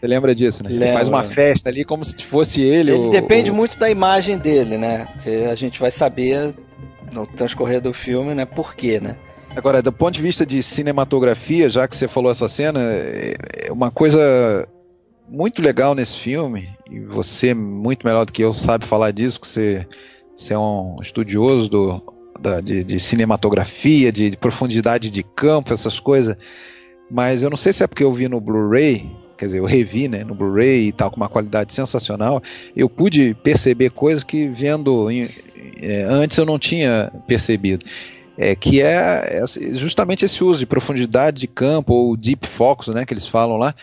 [0.00, 0.70] Você lembra disso, né?
[0.70, 0.86] Lembra.
[0.86, 2.92] Ele faz uma festa ali como se fosse ele.
[2.92, 5.06] Ele depende muito da imagem dele, né?
[5.12, 6.54] Porque a gente vai saber
[7.12, 8.46] no transcorrer do filme, né?
[8.46, 9.16] Por quê, né?
[9.56, 13.90] Agora, do ponto de vista de cinematografia, já que você falou essa cena, é uma
[13.90, 14.66] coisa
[15.28, 19.48] muito legal nesse filme, e você, muito melhor do que eu, sabe falar disso, que
[19.48, 19.86] você,
[20.34, 22.02] você é um estudioso do,
[22.40, 26.36] da, de, de, cinematografia, de, de, profundidade de campo, essas coisas.
[27.10, 30.06] Mas eu não sei se é porque eu vi no Blu-ray, quer dizer, eu revi
[30.06, 32.40] né, no Blu-ray e tal, com uma qualidade sensacional,
[32.74, 35.28] eu pude perceber coisas que vendo em,
[35.80, 37.84] é, antes eu não tinha percebido
[38.42, 43.12] é, que é, justamente esse uso de profundidade de campo, ou deep focus, né, que
[43.12, 43.74] eles falam lá,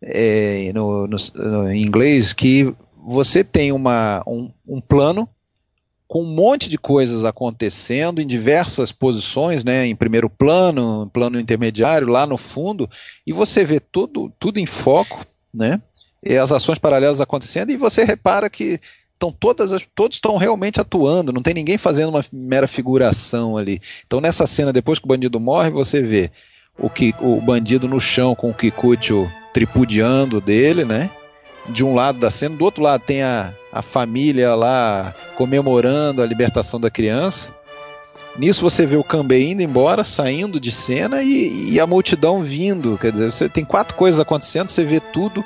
[0.00, 5.28] é, no, no, no, em inglês, que você tem uma, um, um, plano
[6.06, 12.08] com um monte de coisas acontecendo em diversas posições, né, em primeiro plano, plano intermediário,
[12.08, 12.88] lá no fundo,
[13.26, 15.82] e você vê tudo, tudo em foco, né,
[16.24, 18.80] e as ações paralelas acontecendo, e você repara que
[19.18, 23.80] então todas as, todos estão realmente atuando, não tem ninguém fazendo uma mera figuração ali.
[24.06, 26.30] Então nessa cena, depois que o bandido morre, você vê
[26.78, 31.10] o, que, o bandido no chão com o Kikuchi tripudiando dele, né?
[31.68, 36.26] De um lado da cena, do outro lado tem a, a família lá comemorando a
[36.26, 37.52] libertação da criança.
[38.38, 42.96] Nisso você vê o Kanbei indo embora, saindo de cena e, e, a multidão vindo.
[42.96, 45.44] Quer dizer, você tem quatro coisas acontecendo, você vê tudo.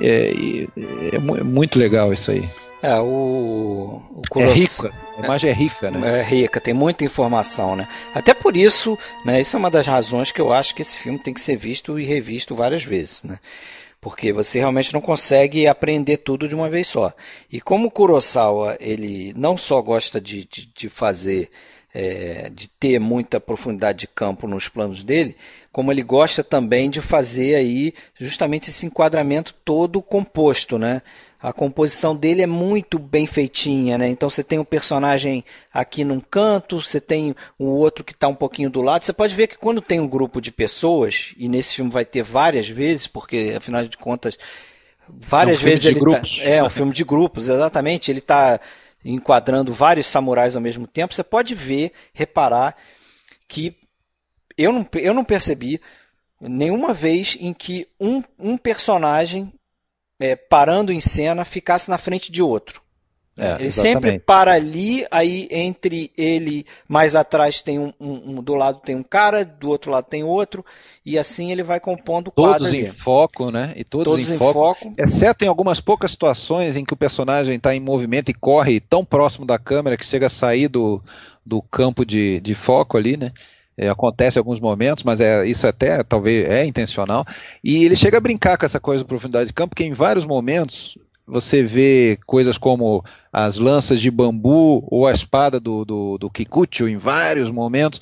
[0.00, 0.32] É,
[0.76, 2.50] é, é muito legal isso aí.
[2.84, 4.02] É, o,
[4.34, 6.20] o É rica, a imagem é, é rica, né?
[6.20, 7.88] É rica, tem muita informação, né?
[8.14, 11.18] Até por isso, né, isso é uma das razões que eu acho que esse filme
[11.18, 13.38] tem que ser visto e revisto várias vezes, né?
[14.02, 17.10] Porque você realmente não consegue aprender tudo de uma vez só.
[17.50, 21.48] E como o Kurosawa, ele não só gosta de, de, de fazer,
[21.94, 25.34] é, de ter muita profundidade de campo nos planos dele,
[25.72, 31.00] como ele gosta também de fazer aí justamente esse enquadramento todo composto, né?
[31.44, 34.08] A composição dele é muito bem feitinha, né?
[34.08, 38.34] Então você tem um personagem aqui num canto, você tem o outro que está um
[38.34, 39.04] pouquinho do lado.
[39.04, 42.22] Você pode ver que quando tem um grupo de pessoas, e nesse filme vai ter
[42.22, 44.38] várias vezes, porque afinal de contas,
[45.06, 48.10] várias é um vezes ele tá, é um filme de grupos, exatamente.
[48.10, 48.58] Ele está
[49.04, 51.12] enquadrando vários samurais ao mesmo tempo.
[51.12, 52.74] Você pode ver, reparar
[53.46, 53.76] que
[54.56, 55.78] eu não, eu não percebi
[56.40, 59.52] nenhuma vez em que um, um personagem
[60.18, 62.84] é, parando em cena, ficasse na frente de outro.
[63.36, 64.04] É, ele exatamente.
[64.04, 68.94] sempre para ali, aí entre ele mais atrás tem um, um, um, do lado tem
[68.94, 70.64] um cara, do outro lado tem outro,
[71.04, 72.60] e assim ele vai compondo o quadro.
[72.60, 72.86] Todos ali.
[72.86, 73.72] em foco, né?
[73.74, 74.94] E todos, todos em, em foco, foco.
[74.96, 79.04] Exceto em algumas poucas situações em que o personagem está em movimento e corre tão
[79.04, 81.02] próximo da câmera que chega a sair do,
[81.44, 83.32] do campo de, de foco ali, né?
[83.76, 87.26] É, acontece em alguns momentos, mas é, isso até talvez é intencional.
[87.62, 90.24] E ele chega a brincar com essa coisa de profundidade de campo, porque em vários
[90.24, 96.30] momentos você vê coisas como as lanças de bambu ou a espada do, do, do
[96.30, 98.00] Kikuchi em vários momentos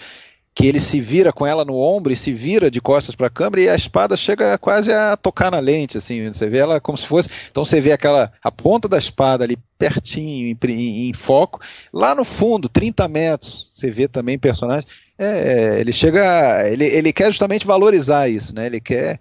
[0.54, 3.30] que ele se vira com ela no ombro e se vira de costas para a
[3.30, 6.98] câmera e a espada chega quase a tocar na lente, assim, você vê ela como
[6.98, 11.12] se fosse, então você vê aquela a ponta da espada ali pertinho em, em, em
[11.14, 11.61] foco,
[11.92, 14.87] lá no fundo, 30 metros, você vê também personagens,
[15.18, 18.66] é, ele chega, ele, ele quer justamente valorizar isso, né?
[18.66, 19.20] Ele quer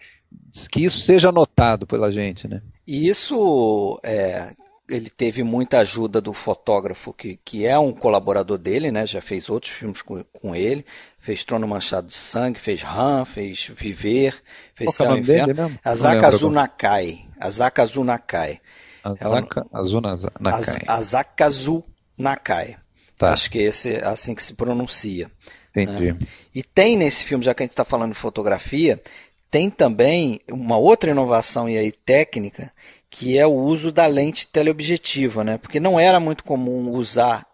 [0.69, 2.61] que isso seja notado pela gente, né?
[2.87, 4.53] E isso é,
[4.89, 9.05] ele teve muita ajuda do fotógrafo, que, que é um colaborador dele, né?
[9.05, 10.85] já fez outros filmes com, com ele,
[11.19, 14.41] fez Trono Manchado de Sangue, fez Han, fez Viver,
[14.75, 15.79] fez Qual Céu e Inferno.
[15.83, 17.25] Azaka Azunakai.
[17.39, 18.61] Azaka Azunakai.
[19.03, 20.81] Azaka Azunakai.
[20.87, 22.77] Azaka Azunakai.
[23.17, 23.33] Tá.
[23.33, 25.31] Acho que esse é assim que se pronuncia.
[25.75, 26.13] Entendi.
[26.13, 26.19] Né?
[26.53, 29.01] E tem nesse filme, já que a gente está falando de fotografia,
[29.49, 32.71] tem também uma outra inovação e aí técnica
[33.09, 35.57] que é o uso da lente teleobjetiva, né?
[35.57, 37.45] Porque não era muito comum usar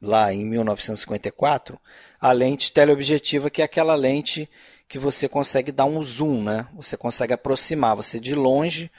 [0.00, 1.80] lá em 1954
[2.20, 4.46] a lente teleobjetiva, que é aquela lente
[4.86, 6.66] que você consegue dar um zoom, né?
[6.74, 8.90] Você consegue aproximar, você de longe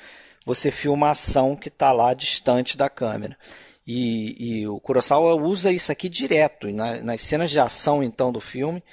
[0.46, 3.38] você filma a ação que está lá distante da câmera.
[3.86, 6.70] E, e, o Kurosawa usa isso aqui direto.
[6.70, 8.84] E na, nas cenas de ação então do filme,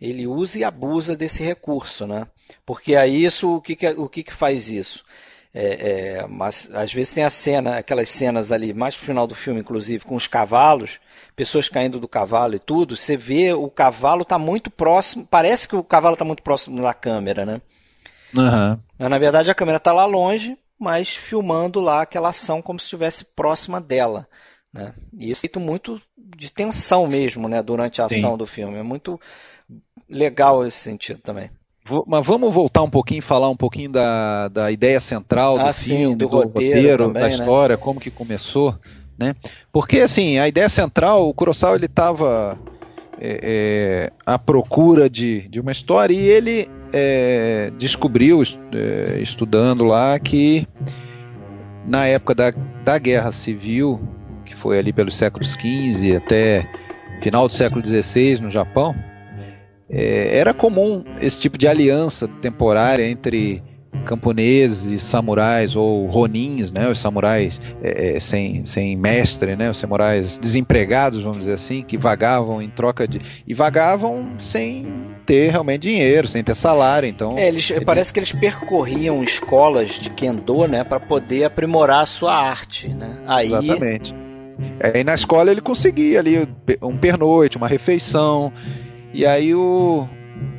[0.00, 2.26] ele usa e abusa desse recurso, né?
[2.66, 5.04] Porque aí isso, o que, que o que, que faz isso?
[5.56, 9.36] É, é, mas às vezes tem a cena, aquelas cenas ali, mais pro final do
[9.36, 10.98] filme, inclusive, com os cavalos,
[11.36, 15.76] pessoas caindo do cavalo e tudo, você vê o cavalo está muito próximo, parece que
[15.76, 17.60] o cavalo está muito próximo da câmera, né?
[18.34, 18.80] Uhum.
[18.98, 22.84] Mas, na verdade a câmera está lá longe, mas filmando lá aquela ação como se
[22.84, 24.28] estivesse próxima dela.
[24.70, 24.92] Né?
[25.18, 25.98] E isso é feito muito
[26.36, 28.36] de tensão mesmo, né, durante a ação Sim.
[28.36, 28.76] do filme.
[28.76, 29.18] É muito
[30.06, 31.50] legal esse sentido também.
[32.06, 35.72] Mas vamos voltar um pouquinho e falar um pouquinho da, da ideia central do ah,
[35.72, 37.44] filme, sim, do, do roteiro, roteiro também, da né?
[37.44, 38.78] história, como que começou,
[39.18, 39.34] né?
[39.72, 42.58] Porque assim, a ideia central, o Kurosawa ele estava
[43.20, 48.40] é, é, à procura de, de uma história e ele é, descobriu,
[48.72, 50.64] é, estudando lá, que
[51.84, 52.52] na época da,
[52.84, 54.00] da Guerra Civil,
[54.44, 56.70] que foi ali pelos séculos XV até
[57.20, 58.94] final do século XVI no Japão,
[59.90, 63.60] é, era comum esse tipo de aliança temporária entre
[64.04, 70.38] camponeses samurais ou ronins, né, os samurais é, é, sem, sem mestre, né, os samurais
[70.38, 74.86] desempregados, vamos dizer assim, que vagavam em troca de e vagavam sem
[75.24, 77.38] ter realmente dinheiro, sem ter salário, então.
[77.38, 82.34] É, eles, parece que eles percorriam escolas de kendo, né, para poder aprimorar a sua
[82.34, 83.18] arte, né.
[83.26, 83.52] Aí...
[83.52, 84.14] Exatamente.
[84.80, 86.48] Aí na escola ele conseguia ali
[86.80, 88.52] um pernoite, uma refeição.
[89.12, 90.08] E aí o,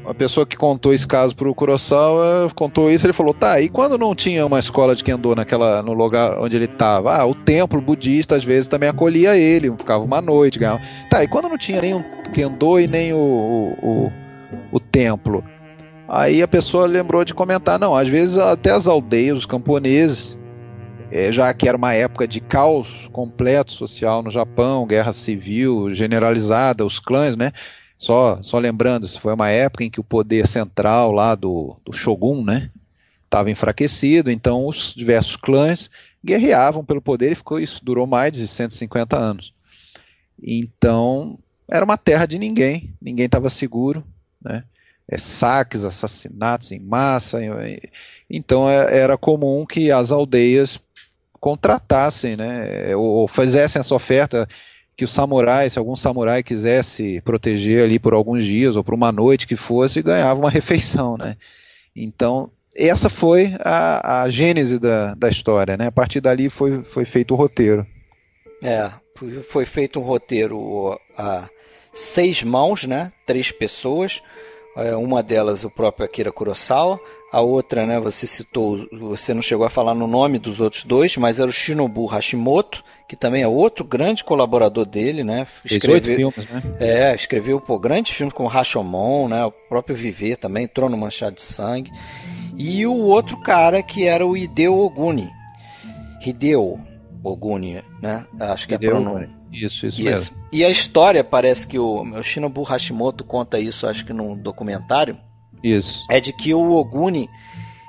[0.06, 3.98] a pessoa que contou esse caso pro Kurosawa contou isso, ele falou: "Tá, e quando
[3.98, 7.16] não tinha uma escola de kendo naquela no lugar onde ele estava?
[7.16, 10.82] Ah, o templo budista às vezes também acolhia ele, ficava uma noite, ganhava.
[11.10, 14.12] Tá, e quando não tinha nem o kendo e nem o, o, o,
[14.74, 15.44] o templo?
[16.08, 20.38] Aí a pessoa lembrou de comentar: "Não, às vezes até as aldeias, os camponeses
[21.12, 26.86] é, já que era uma época de caos completo social no Japão, guerra civil generalizada,
[26.86, 27.52] os clãs, né?
[27.98, 31.94] Só, só lembrando, isso foi uma época em que o poder central lá do, do
[31.94, 32.70] Shogun, né,
[33.24, 35.90] estava enfraquecido, então os diversos clãs
[36.24, 39.54] guerreavam pelo poder e ficou isso durou mais de 150 anos.
[40.42, 44.06] Então era uma terra de ninguém, ninguém estava seguro,
[44.42, 44.64] né?
[45.08, 47.40] É, saques, assassinatos em massa.
[48.30, 50.80] Então é, era comum que as aldeias
[51.40, 54.48] contratassem, né, ou fizessem essa oferta
[54.96, 59.12] que o samurai, se algum samurai quisesse proteger ali por alguns dias ou por uma
[59.12, 61.36] noite que fosse, ganhava uma refeição, né?
[61.96, 65.88] Então, essa foi a, a gênese da, da história, né?
[65.88, 67.86] A partir dali foi, foi feito o roteiro.
[68.64, 68.92] É,
[69.50, 71.50] foi feito um roteiro a
[71.94, 73.12] seis mãos, né?
[73.26, 74.22] Três pessoas.
[74.78, 77.00] É, uma delas o próprio Akira Kurosawa,
[77.36, 81.18] a outra, né, você citou, você não chegou a falar no nome dos outros dois,
[81.18, 85.46] mas era o Shinobu Hashimoto, que também é outro grande colaborador dele, né?
[85.66, 86.64] Escreveu, filmes, né?
[86.80, 89.44] É, escreveu pô, grandes filmes como Rashomon, né?
[89.44, 91.92] O próprio Viver também, Trono Manchado de Sangue.
[92.56, 95.30] E o outro cara que era o Hideo Oguni.
[96.26, 96.80] Hideo
[97.22, 98.26] Oguni, né?
[98.40, 99.30] Acho que é Hideo é pronome.
[99.52, 100.38] Isso, isso, mesmo.
[100.54, 105.18] E a história, parece que o, o Shinobu Hashimoto conta isso, acho que num documentário,
[105.64, 106.06] isso.
[106.10, 107.30] É de que o Oguni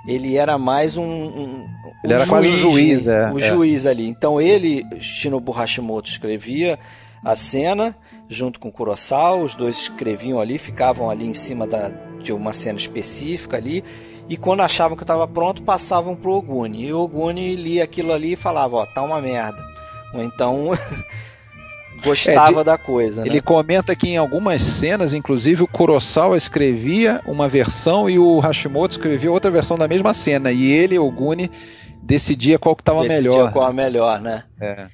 [0.07, 1.69] ele era mais um, um
[2.05, 3.49] ele um era juiz, quase um juiz, é, o é.
[3.49, 4.09] juiz ali.
[4.09, 6.79] Então ele, Shinobu Hashimoto, escrevia
[7.25, 7.97] a cena
[8.29, 11.91] junto com Kurosawa, os dois escreviam ali, ficavam ali em cima da,
[12.23, 13.83] de uma cena específica ali,
[14.29, 16.87] e quando achavam que estava pronto, passavam pro Oguni.
[16.87, 19.65] E o Oguni lia aquilo ali e falava, ó, tá uma merda.
[20.13, 20.71] Ou então
[22.03, 23.23] gostava é, da coisa.
[23.23, 23.29] Né?
[23.29, 28.93] Ele comenta que em algumas cenas, inclusive, o Kurosawa escrevia uma versão e o Hashimoto
[28.93, 30.53] escrevia outra versão da mesma cena.
[30.53, 31.51] E ele, o Guni,
[32.03, 33.33] decidia qual que estava melhor.
[33.33, 34.45] Decidia qual a melhor, né?
[34.61, 34.87] É.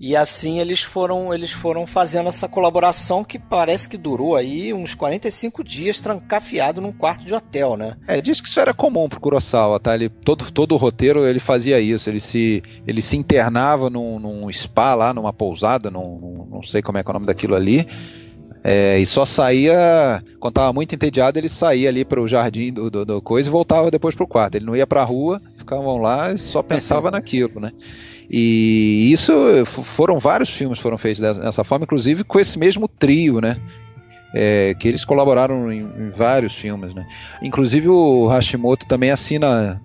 [0.00, 4.94] E assim eles foram, eles foram fazendo essa colaboração que parece que durou aí uns
[4.94, 7.96] 45 dias trancafiado num quarto de hotel, né?
[8.06, 9.94] É, diz que isso era comum pro Kurosawa, tá?
[9.94, 14.52] Ele, todo, todo o roteiro ele fazia isso, ele se, ele se internava num, num
[14.52, 17.56] spa lá, numa pousada, num, num, não sei como é que é o nome daquilo
[17.56, 17.86] ali,
[18.62, 22.90] é, e só saía, quando estava muito entediado, ele saía ali para o jardim do,
[22.90, 24.56] do, do, coisa e voltava depois para o quarto.
[24.56, 27.70] Ele não ia para a rua, ficavam lá e só pensava naquilo, né?
[28.30, 29.32] E isso
[29.64, 33.56] foram vários filmes foram feitos dessa forma, inclusive com esse mesmo trio, né?
[34.34, 37.06] É, que eles colaboraram em, em, vários filmes, né?
[37.42, 39.80] Inclusive o Hashimoto também assina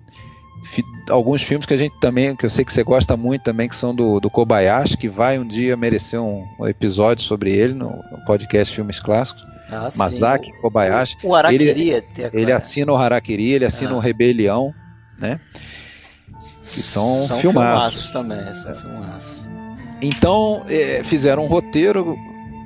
[0.62, 3.66] fi, alguns filmes que a gente também, que eu sei que você gosta muito também,
[3.66, 7.72] que são do, do Kobayashi, que vai um dia merecer um, um episódio sobre ele
[7.72, 9.42] no, no podcast Filmes Clássicos.
[9.70, 10.60] Ah, Masaki sim.
[10.60, 11.16] Kobayashi.
[11.22, 13.96] O Harakiri, ele, ele assina o Harakiri, ele assina ah.
[13.96, 14.74] o Rebelião,
[15.18, 15.40] né?
[16.70, 18.10] Que são, são filmaços.
[18.10, 19.40] também, são filmaços.
[20.02, 22.16] Então, é, fizeram um roteiro,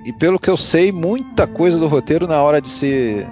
[0.05, 3.27] e pelo que eu sei, muita coisa do roteiro na hora de ser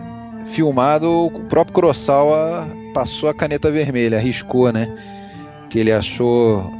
[0.47, 4.89] filmado, o próprio Kurosawa passou a caneta vermelha, arriscou, né?
[5.69, 6.71] Que ele achou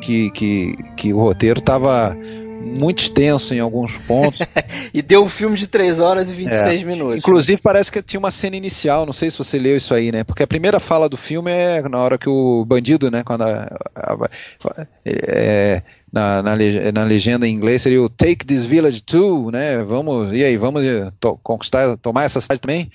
[0.00, 2.16] que, que, que o roteiro estava
[2.62, 4.38] muito extenso em alguns pontos.
[4.94, 6.84] e deu um filme de 3 horas e 26 é.
[6.84, 7.18] minutos.
[7.18, 10.24] Inclusive, parece que tinha uma cena inicial, não sei se você leu isso aí, né?
[10.24, 13.22] Porque a primeira fala do filme é na hora que o bandido, né?
[13.22, 15.82] Quando a, a, a, é,
[16.12, 16.56] na, na,
[16.92, 19.82] na, legenda em inglês seria o Take this village too, né?
[19.82, 20.82] Vamos, e aí, vamos
[21.18, 22.90] to, conquistar, tomar essa cidade também?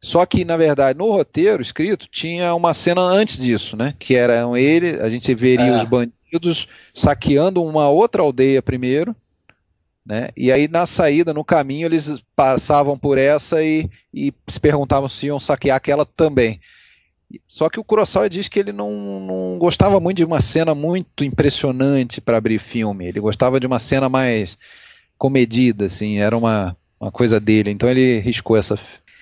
[0.00, 3.94] Só que, na verdade, no roteiro escrito tinha uma cena antes disso, né?
[3.98, 5.76] Que era ele, a gente veria é.
[5.78, 6.21] os bandidos
[6.94, 9.14] saqueando uma outra aldeia primeiro,
[10.04, 10.28] né?
[10.36, 15.26] E aí na saída, no caminho, eles passavam por essa e, e se perguntavam se
[15.26, 16.60] iam saquear aquela também.
[17.48, 21.24] Só que o Kurosawa diz que ele não, não gostava muito de uma cena muito
[21.24, 23.06] impressionante para abrir filme.
[23.06, 24.58] Ele gostava de uma cena mais
[25.16, 27.70] comedida, assim, era uma, uma coisa dele.
[27.70, 28.78] Então ele riscou essa,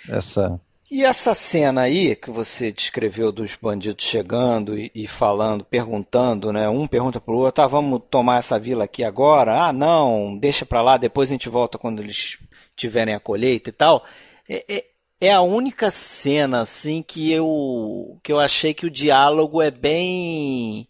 [0.08, 0.60] essa
[0.90, 6.68] e essa cena aí que você descreveu dos bandidos chegando e, e falando, perguntando, né?
[6.68, 9.66] Um pergunta pro outro, ah, vamos tomar essa vila aqui agora?
[9.66, 12.38] Ah, não, deixa para lá, depois a gente volta quando eles
[12.74, 14.04] tiverem a colheita e tal.
[14.48, 14.84] É, é,
[15.20, 20.88] é, a única cena, assim, que eu, que eu achei que o diálogo é bem...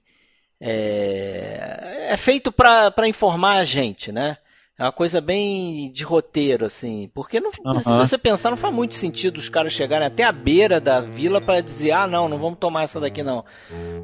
[0.61, 4.38] É, é feito para informar a gente, né?
[4.81, 7.11] É uma coisa bem de roteiro, assim.
[7.12, 7.81] Porque não, uhum.
[7.81, 11.39] se você pensar, não faz muito sentido os caras chegarem até a beira da vila
[11.39, 13.45] para dizer, ah, não, não vamos tomar essa daqui, não.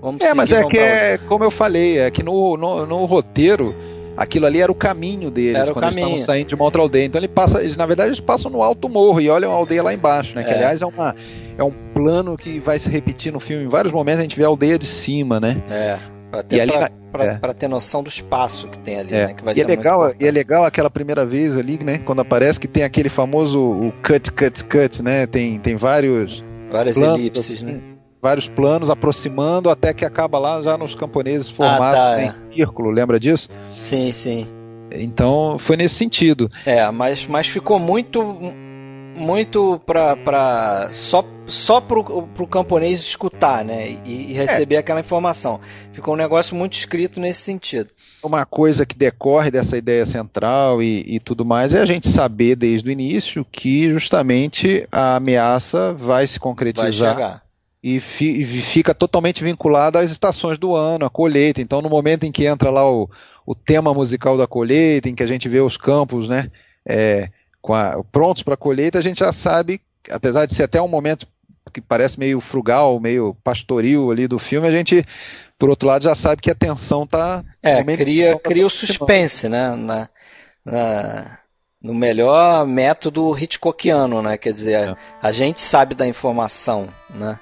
[0.03, 3.75] Vamos é, mas é que é, como eu falei, é que no, no, no, roteiro,
[4.19, 7.07] aquilo ali era o caminho deles, era quando eles estavam saindo de uma outra aldeia.
[7.07, 9.83] Então ele passa, eles, na verdade, eles passam no alto morro e olham a aldeia
[9.83, 10.45] lá embaixo, né?
[10.45, 10.57] Que é.
[10.57, 11.15] aliás é uma.
[11.57, 13.65] É um plano que vai se repetir no filme.
[13.65, 15.63] Em vários momentos a gente vê a aldeia de cima, né?
[15.71, 16.16] É.
[16.41, 16.67] Até
[17.11, 17.55] para é.
[17.55, 19.27] ter noção do espaço que tem ali, é.
[19.27, 19.35] né?
[19.35, 21.99] Que vai e, é legal, e é legal aquela primeira vez ali, né?
[21.99, 25.27] Quando aparece que tem aquele famoso o cut, cut, cut, né?
[25.27, 26.45] Tem, tem vários.
[26.71, 27.81] Várias planos, elipses, né?
[28.21, 32.55] Vários planos aproximando até que acaba lá já nos camponeses formados ah, tá, em é.
[32.55, 33.49] círculo, lembra disso?
[33.77, 34.49] Sim, sim.
[34.93, 36.49] Então foi nesse sentido.
[36.65, 38.21] É, mas, mas ficou muito
[39.17, 43.97] muito para só só pro, pro camponês escutar, né?
[44.05, 44.79] E, e receber é.
[44.79, 45.61] aquela informação.
[45.93, 47.91] Ficou um negócio muito escrito nesse sentido.
[48.23, 52.57] Uma coisa que decorre dessa ideia central e, e tudo mais é a gente saber
[52.57, 57.17] desde o início que justamente a ameaça vai se concretizar.
[57.17, 57.41] Vai
[57.87, 61.61] e, fi, e fica totalmente vinculada às estações do ano, à colheita.
[61.61, 63.09] Então, no momento em que entra lá o,
[63.47, 66.51] o tema musical da colheita, em que a gente vê os campos, né?
[66.85, 67.31] É,
[67.75, 71.27] a, prontos para a colheita, a gente já sabe, apesar de ser até um momento
[71.73, 75.05] que parece meio frugal, meio pastoril ali do filme, a gente,
[75.59, 77.45] por outro lado, já sabe que a tensão está.
[77.63, 79.75] É, cria, tá cria o suspense, né?
[79.77, 80.09] Na,
[80.65, 81.39] na,
[81.83, 84.39] no melhor método Hitchcockiano, né?
[84.39, 84.97] Quer dizer, é.
[85.21, 87.39] a gente sabe da informação, né?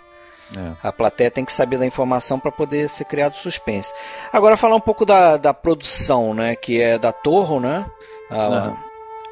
[0.57, 0.89] É.
[0.89, 3.93] A plateia tem que saber da informação para poder ser criado suspense.
[4.33, 6.55] Agora falar um pouco da, da produção, né?
[6.55, 7.87] Que é da Torro, né?
[8.31, 8.77] A,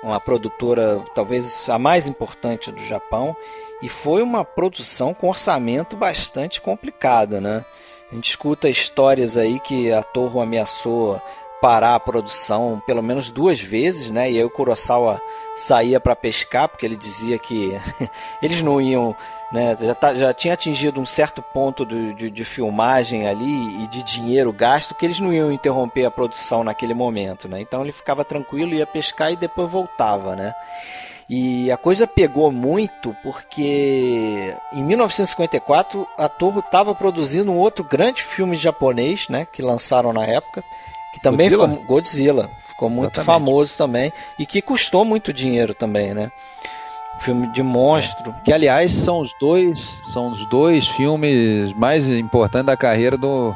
[0.02, 3.36] uma produtora talvez a mais importante do Japão
[3.82, 7.64] e foi uma produção com orçamento bastante complicada, né?
[8.10, 11.20] A gente escuta histórias aí que a Torre ameaçou
[11.62, 14.30] parar a produção pelo menos duas vezes, né?
[14.30, 15.20] E aí o Kurosawa
[15.54, 17.80] saía para pescar porque ele dizia que
[18.42, 19.16] eles não iam
[19.52, 23.86] né, já, tá, já tinha atingido um certo ponto de, de, de, filmagem ali e
[23.86, 27.60] de dinheiro gasto que eles não iam interromper a produção naquele momento, né?
[27.60, 30.54] Então ele ficava tranquilo, ia pescar e depois voltava, né?
[31.28, 38.22] E a coisa pegou muito porque em 1954 a Toho estava produzindo um outro grande
[38.22, 40.64] filme japonês, né, que lançaram na época,
[41.14, 43.26] que também Godzilla, ficou, Godzilla ficou muito Exatamente.
[43.26, 46.30] famoso também e que custou muito dinheiro também, né?
[47.22, 48.34] Filme de monstro.
[48.44, 53.54] Que aliás são os dois, são os dois filmes mais importantes da carreira do,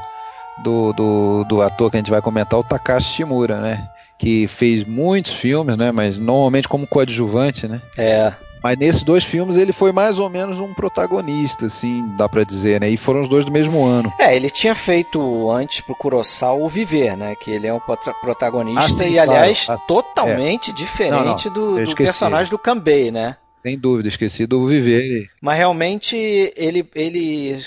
[0.59, 3.89] do, do, do ator que a gente vai comentar, o Takashi Shimura, né?
[4.19, 5.93] Que fez muitos filmes, né?
[5.93, 7.83] Mas normalmente como coadjuvante, né?
[7.99, 8.33] É.
[8.63, 12.81] Mas nesses dois filmes ele foi mais ou menos um protagonista, assim, dá para dizer,
[12.81, 12.89] né?
[12.89, 14.13] E foram os dois do mesmo ano.
[14.19, 17.37] É, ele tinha feito antes pro Kurosawa o Viver, né?
[17.37, 17.81] Que ele é um
[18.21, 19.83] protagonista ah, sim, e, aliás, claro.
[19.87, 20.75] totalmente é.
[20.75, 23.37] diferente não, não, do, do personagem do Kanbei, né?
[23.67, 25.29] Sem dúvida, esqueci do Viver.
[25.43, 26.17] Mas realmente
[26.57, 27.61] ele, ele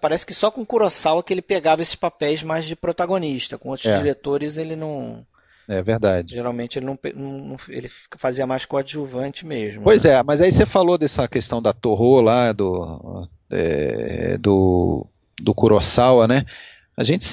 [0.00, 3.58] parece que só com Kurosawa que ele pegava esses papéis mais de protagonista.
[3.58, 3.98] Com outros é.
[3.98, 5.26] diretores ele não.
[5.68, 6.34] É verdade.
[6.34, 9.82] Geralmente ele não, não ele fazia mais coadjuvante mesmo.
[9.82, 10.12] Pois né?
[10.12, 15.06] é, mas aí você falou dessa questão da Torro lá, do, é, do,
[15.38, 16.46] do Kurosawa, né?
[16.96, 17.26] A gente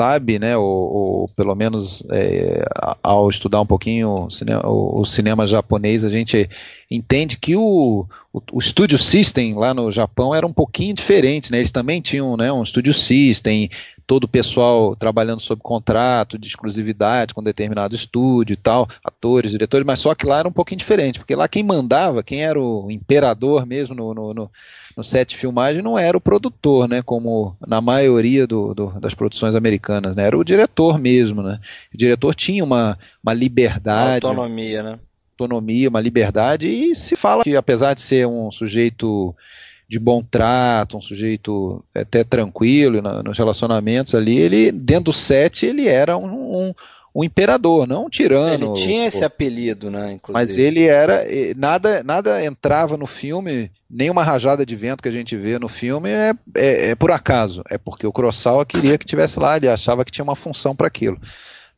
[0.00, 2.64] sabe, né, ou, ou pelo menos é,
[3.02, 6.48] ao estudar um pouquinho o cinema, o, o cinema, japonês, a gente
[6.90, 8.06] entende que o,
[8.50, 11.58] o, Studio System lá no Japão era um pouquinho diferente, né?
[11.58, 13.68] Eles também tinham né, um Studio System,
[14.06, 19.86] todo o pessoal trabalhando sob contrato de exclusividade com determinado estúdio e tal, atores, diretores,
[19.86, 22.90] mas só que lá era um pouquinho diferente, porque lá quem mandava, quem era o
[22.90, 24.50] imperador mesmo no, no, no
[25.00, 29.14] no set de filmagem não era o produtor, né, como na maioria do, do, das
[29.14, 31.58] produções americanas, né, era o diretor mesmo, né.
[31.92, 34.98] O diretor tinha uma, uma liberdade, autonomia, né,
[35.32, 39.34] autonomia, uma liberdade e se fala que apesar de ser um sujeito
[39.88, 45.88] de bom trato, um sujeito até tranquilo nos relacionamentos ali, ele dentro do set ele
[45.88, 46.74] era um, um
[47.14, 48.66] um imperador, não um tirano.
[48.66, 50.12] Ele tinha esse apelido, né?
[50.12, 50.46] Inclusive.
[50.46, 51.24] Mas ele era
[51.56, 56.08] nada, nada entrava no filme, nenhuma rajada de vento que a gente vê no filme
[56.10, 60.04] é, é, é por acaso, é porque o Kurosawa queria que tivesse lá, ele achava
[60.04, 61.20] que tinha uma função para aquilo.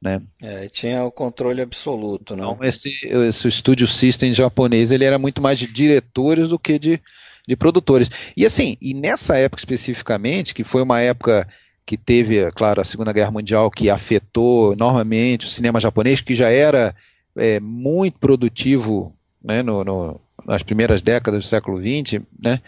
[0.01, 0.21] Né?
[0.43, 2.55] É, tinha o controle absoluto, não?
[2.55, 7.01] Então, esse, esse Studio System japonês ele era muito mais de diretores do que de,
[7.47, 8.11] de produtores.
[8.37, 11.47] E assim, e nessa época especificamente, que foi uma época
[11.85, 16.35] que teve, é claro, a Segunda Guerra Mundial que afetou enormemente o cinema japonês, que
[16.35, 16.95] já era
[17.37, 22.61] é, muito produtivo né, no, no, nas primeiras décadas do século XX, né,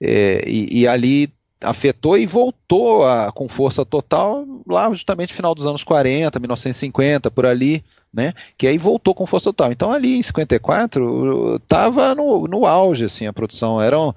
[0.00, 5.54] é, e, e, ali afetou e voltou a, com força total lá justamente no final
[5.54, 7.82] dos anos 40, 1950, por ali,
[8.12, 9.72] né, que aí voltou com força total.
[9.72, 14.14] Então ali em 54 estava no, no auge assim, a produção, eram ah,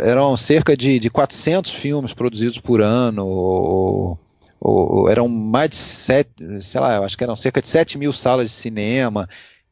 [0.00, 4.18] eram cerca de, de 400 filmes produzidos por ano, ou,
[4.60, 8.12] ou, eram mais de sete, sei lá, eu acho que eram cerca de 7 mil
[8.12, 9.28] salas de cinema.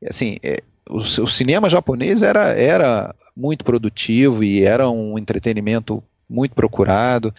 [0.07, 6.55] Assim, é, o, o, cinema japonês era, era muito produtivo e era um entretenimento muito
[6.55, 7.35] procurado,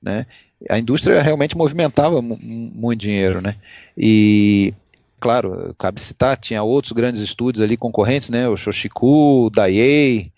[0.00, 0.26] né?
[0.70, 3.56] A indústria realmente movimentava muito dinheiro, né?
[3.96, 4.74] E
[5.18, 8.48] claro, cabe citar, tinha outros grandes estúdios ali concorrentes, né?
[8.48, 10.32] O Shoshiku, o Daiei,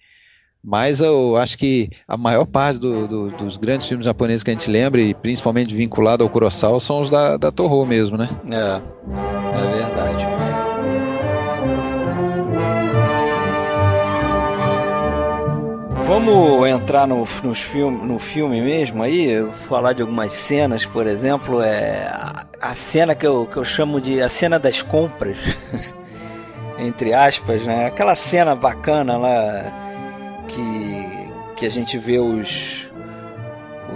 [0.65, 4.55] mas eu acho que a maior parte do, do, dos grandes filmes japoneses que a
[4.55, 8.27] gente lembra, e principalmente vinculado ao Kurosawa, são os da, da Toho mesmo, né?
[8.51, 8.81] É,
[9.59, 10.25] é verdade.
[16.07, 22.07] Vamos entrar no, filme, no filme mesmo aí, falar de algumas cenas, por exemplo, é
[22.11, 25.39] a, a cena que eu, que eu chamo de a cena das compras,
[26.79, 27.87] entre aspas, né?
[27.87, 29.84] Aquela cena bacana lá
[30.49, 32.91] que, que a gente vê os,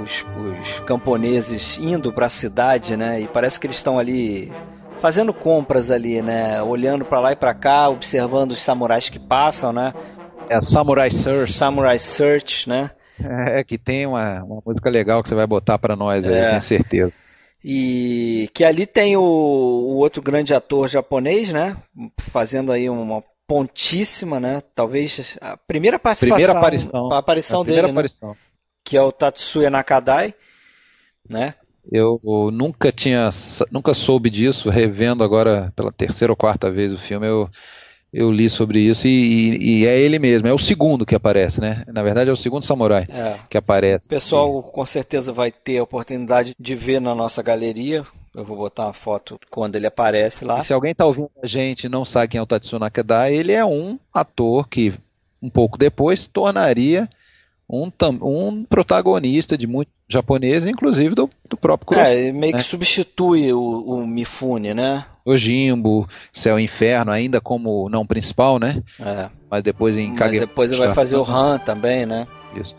[0.03, 3.20] os, os camponeses indo para a cidade, né?
[3.20, 4.53] E parece que eles estão ali
[4.99, 6.62] fazendo compras ali, né?
[6.62, 9.92] Olhando para lá e para cá, observando os samurais que passam, né?
[10.49, 11.53] É Samurai Search.
[11.53, 12.90] Samurai Search, né?
[13.22, 16.49] É, que tem uma, uma música legal que você vai botar para nós aí, é.
[16.49, 17.12] tenho certeza.
[17.64, 21.76] E que ali tem o, o, outro grande ator japonês, né?
[22.30, 24.62] Fazendo aí uma pontíssima, né?
[24.74, 27.90] Talvez a primeira participação, primeira aparição, a aparição a dele, né?
[27.90, 28.28] aparição.
[28.30, 28.36] Né?
[28.88, 30.34] que é o Tatsuya Nakadai,
[31.28, 31.55] né?
[31.92, 32.18] Eu
[32.51, 33.28] nunca tinha,
[33.70, 37.51] nunca soube disso, revendo agora pela terceira ou quarta vez o filme, eu,
[38.11, 41.61] eu li sobre isso e, e, e é ele mesmo, é o segundo que aparece,
[41.61, 41.84] né?
[41.88, 43.38] Na verdade é o segundo samurai é.
[43.49, 44.07] que aparece.
[44.07, 48.07] O pessoal com certeza vai ter a oportunidade de ver na nossa galeria,
[48.39, 50.59] eu vou botar uma foto quando ele aparece lá.
[50.59, 53.34] E se alguém está ouvindo a gente e não sabe quem é o Tatsuya Nakadai,
[53.34, 54.95] ele é um ator que
[55.43, 57.09] um pouco depois tornaria
[57.68, 57.91] um,
[58.22, 62.14] um protagonista de muito japonês, inclusive do, do próprio Kurosawa.
[62.16, 62.59] É, meio né?
[62.59, 65.05] que substitui o, o, Mifune, né?
[65.24, 68.82] O Jimbo, Céu e Inferno, ainda como não principal, né?
[69.01, 69.28] É.
[69.51, 70.41] Mas depois em Mas Kage...
[70.41, 72.26] depois ele vai fazer o Han também, né?
[72.55, 72.74] Isso.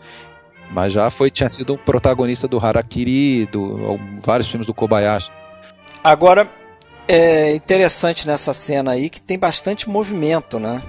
[0.72, 5.30] Mas já foi, tinha sido protagonista do Harakiri, do, vários filmes do Kobayashi.
[6.02, 6.48] Agora,
[7.06, 10.82] é interessante nessa cena aí que tem bastante movimento, né?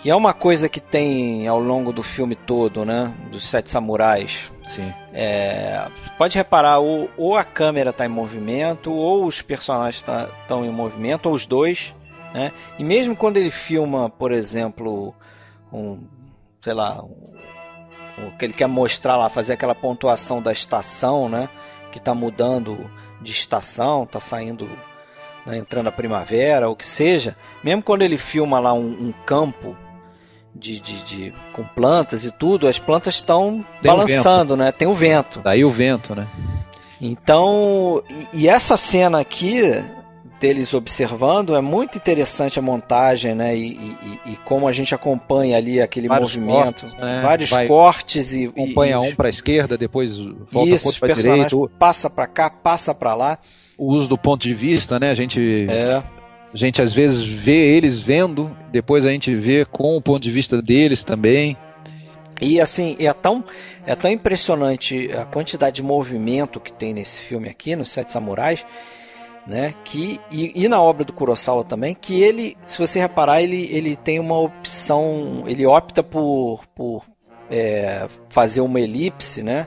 [0.00, 3.12] Que é uma coisa que tem ao longo do filme todo, né?
[3.30, 4.52] Dos Sete Samurais.
[4.62, 4.92] Sim.
[5.12, 5.86] É,
[6.18, 10.70] pode reparar, ou, ou, a câmera está em movimento, ou os personagens estão tá, em
[10.70, 11.94] movimento, ou os dois.
[12.32, 12.52] Né?
[12.78, 15.14] E mesmo quando ele filma, por exemplo,
[15.72, 15.98] um,
[16.60, 21.48] sei lá, um, o que ele quer mostrar lá, fazer aquela pontuação da estação, né?
[21.90, 22.90] Que está mudando
[23.22, 24.68] de estação, tá saindo,
[25.46, 29.12] né, entrando a primavera, ou o que seja, mesmo quando ele filma lá um, um
[29.24, 29.76] campo
[30.54, 34.70] de, de, de, com plantas e tudo, as plantas estão balançando, né?
[34.70, 35.40] Tem o vento.
[35.40, 36.28] Daí o vento, né?
[37.00, 38.02] Então,
[38.32, 39.62] e, e essa cena aqui
[40.42, 43.56] deles observando, é muito interessante a montagem, né?
[43.56, 43.74] E,
[44.26, 47.20] e, e como a gente acompanha ali aquele vários movimento, cortes, né?
[47.22, 50.18] vários Vai, cortes e acompanha e, um para a esquerda, depois
[50.50, 53.38] volta isso, para direita, passa para cá, passa para lá.
[53.78, 55.10] O uso do ponto de vista, né?
[55.10, 56.02] A gente é.
[56.52, 60.30] A gente às vezes vê eles vendo, depois a gente vê com o ponto de
[60.30, 61.56] vista deles também.
[62.40, 63.44] E assim, é tão,
[63.86, 68.66] é tão impressionante a quantidade de movimento que tem nesse filme aqui, nos Sete Samurais,
[69.46, 69.74] né?
[69.84, 73.96] Que, e, e, na obra do Kurosawa também, que ele, se você reparar, ele, ele
[73.96, 77.04] tem uma opção, ele opta por, por
[77.50, 79.66] é, fazer uma elipse, né?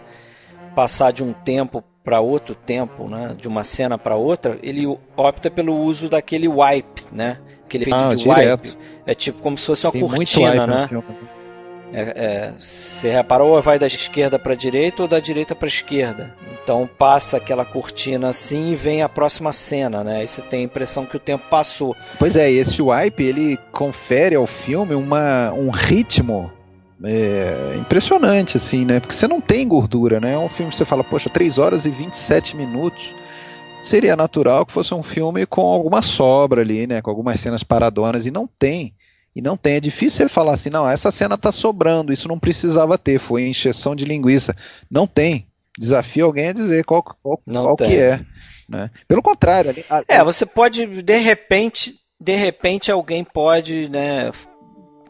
[0.76, 3.36] Passar de um tempo para outro tempo, né?
[3.38, 4.86] De uma cena para outra, ele
[5.18, 7.40] opta pelo uso daquele wipe, né?
[7.66, 8.66] Aquele efeito ah, de direto.
[8.66, 8.78] wipe.
[9.06, 10.90] É tipo como se fosse uma tem cortina, né?
[11.98, 15.70] É, é, você reparou, vai da esquerda para a direita ou da direita para a
[15.70, 16.36] esquerda.
[16.62, 20.18] Então passa aquela cortina assim e vem a próxima cena, né?
[20.18, 21.96] Aí você tem a impressão que o tempo passou.
[22.20, 26.52] Pois é, esse wipe ele confere ao filme uma, um ritmo
[27.02, 29.00] é, impressionante, assim, né?
[29.00, 30.34] Porque você não tem gordura, né?
[30.34, 33.16] É um filme que você fala, poxa, 3 horas e 27 minutos.
[33.82, 37.02] Seria natural que fosse um filme com alguma sobra ali, né?
[37.02, 38.94] Com algumas cenas paradonas, e não tem.
[39.36, 39.76] E não tem.
[39.76, 43.48] É difícil ele falar assim, não, essa cena tá sobrando, isso não precisava ter, foi
[43.48, 44.56] encheção de linguiça.
[44.90, 45.48] Não tem.
[45.78, 48.22] Desafio alguém a dizer qual, qual, qual que é.
[48.68, 48.90] Né?
[49.08, 49.76] Pelo contrário.
[49.90, 50.04] A...
[50.08, 54.32] É, você pode, de repente, de repente alguém pode, né,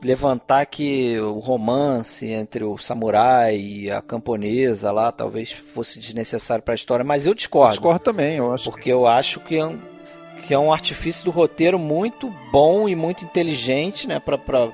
[0.04, 6.74] levantar que o romance entre o samurai e a camponesa lá talvez fosse desnecessário para
[6.74, 7.74] a história, mas eu discordo.
[7.74, 8.64] Eu discordo também, eu acho.
[8.64, 9.95] Porque eu acho que é
[10.42, 14.20] que é um artifício do roteiro muito bom e muito inteligente, né?
[14.20, 14.70] Pra, pra,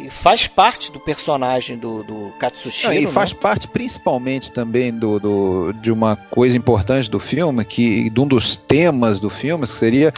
[0.00, 2.92] e faz parte do personagem do, do Katsushiro.
[2.92, 3.38] e faz né?
[3.40, 8.56] parte principalmente também do, do, de uma coisa importante do filme, que de um dos
[8.56, 10.12] temas do filme, que seria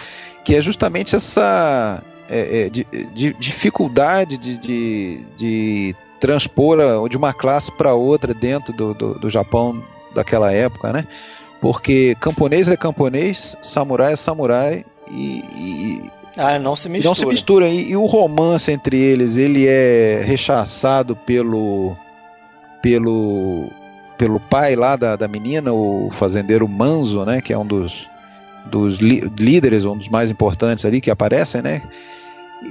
[0.45, 7.32] que é justamente essa é, é, de, de dificuldade de, de, de, transpor de uma
[7.32, 9.84] classe para outra dentro do, do, do Japão
[10.14, 11.07] daquela época, né?
[11.61, 17.11] Porque camponês é camponês, samurai é samurai e, e ah, não se mistura.
[17.11, 17.68] Não se mistura.
[17.68, 21.96] E, e, o romance entre eles, ele é rechaçado pelo
[22.80, 23.68] pelo
[24.16, 28.09] pelo pai lá da, da menina, o fazendeiro Manzo, né, que é um dos
[28.66, 31.82] dos líderes, um dos mais importantes ali que aparecem, né?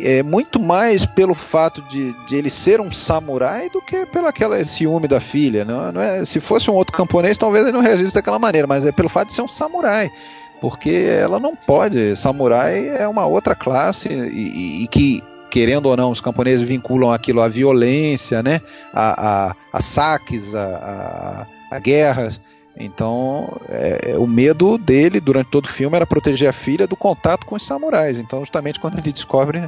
[0.01, 4.63] É muito mais pelo fato de, de, ele ser um samurai do que pelo aquela
[4.63, 5.63] ciúme da filha.
[5.63, 8.85] Não, não é, se fosse um outro camponês, talvez ele não reagisse daquela maneira, mas
[8.85, 10.11] é pelo fato de ser um samurai.
[10.59, 12.15] Porque ela não pode.
[12.15, 17.41] Samurai é uma outra classe e, e que, querendo ou não, os camponeses vinculam aquilo
[17.41, 18.59] à violência, né?
[18.93, 22.41] a, a, a saques, a, a, a guerras.
[22.79, 26.95] Então, é, é, o medo dele durante todo o filme era proteger a filha do
[26.95, 28.19] contato com os samurais.
[28.19, 29.67] Então, justamente quando ele descobre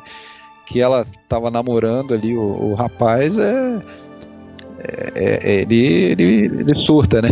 [0.65, 3.81] que ela estava namorando ali o, o rapaz, é,
[4.79, 7.29] é, é, ele, ele, ele, surta, né?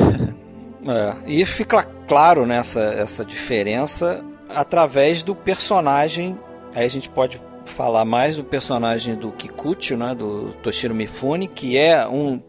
[0.88, 6.38] É, e fica claro nessa essa diferença através do personagem.
[6.73, 11.78] Aí a gente pode falar mais do personagem do Kikuchi, né, do Toshiro Mifune, que
[11.78, 12.41] é um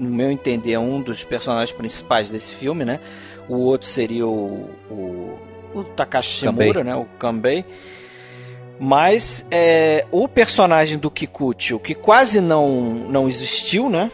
[0.00, 2.98] no meu entender, é um dos personagens principais desse filme, né?
[3.48, 5.38] O outro seria o, o,
[5.74, 6.94] o Takashi Shimura, né?
[6.96, 7.64] O Kanbei.
[8.78, 14.10] Mas é, o personagem do Kikuchi, o que quase não, não existiu, né?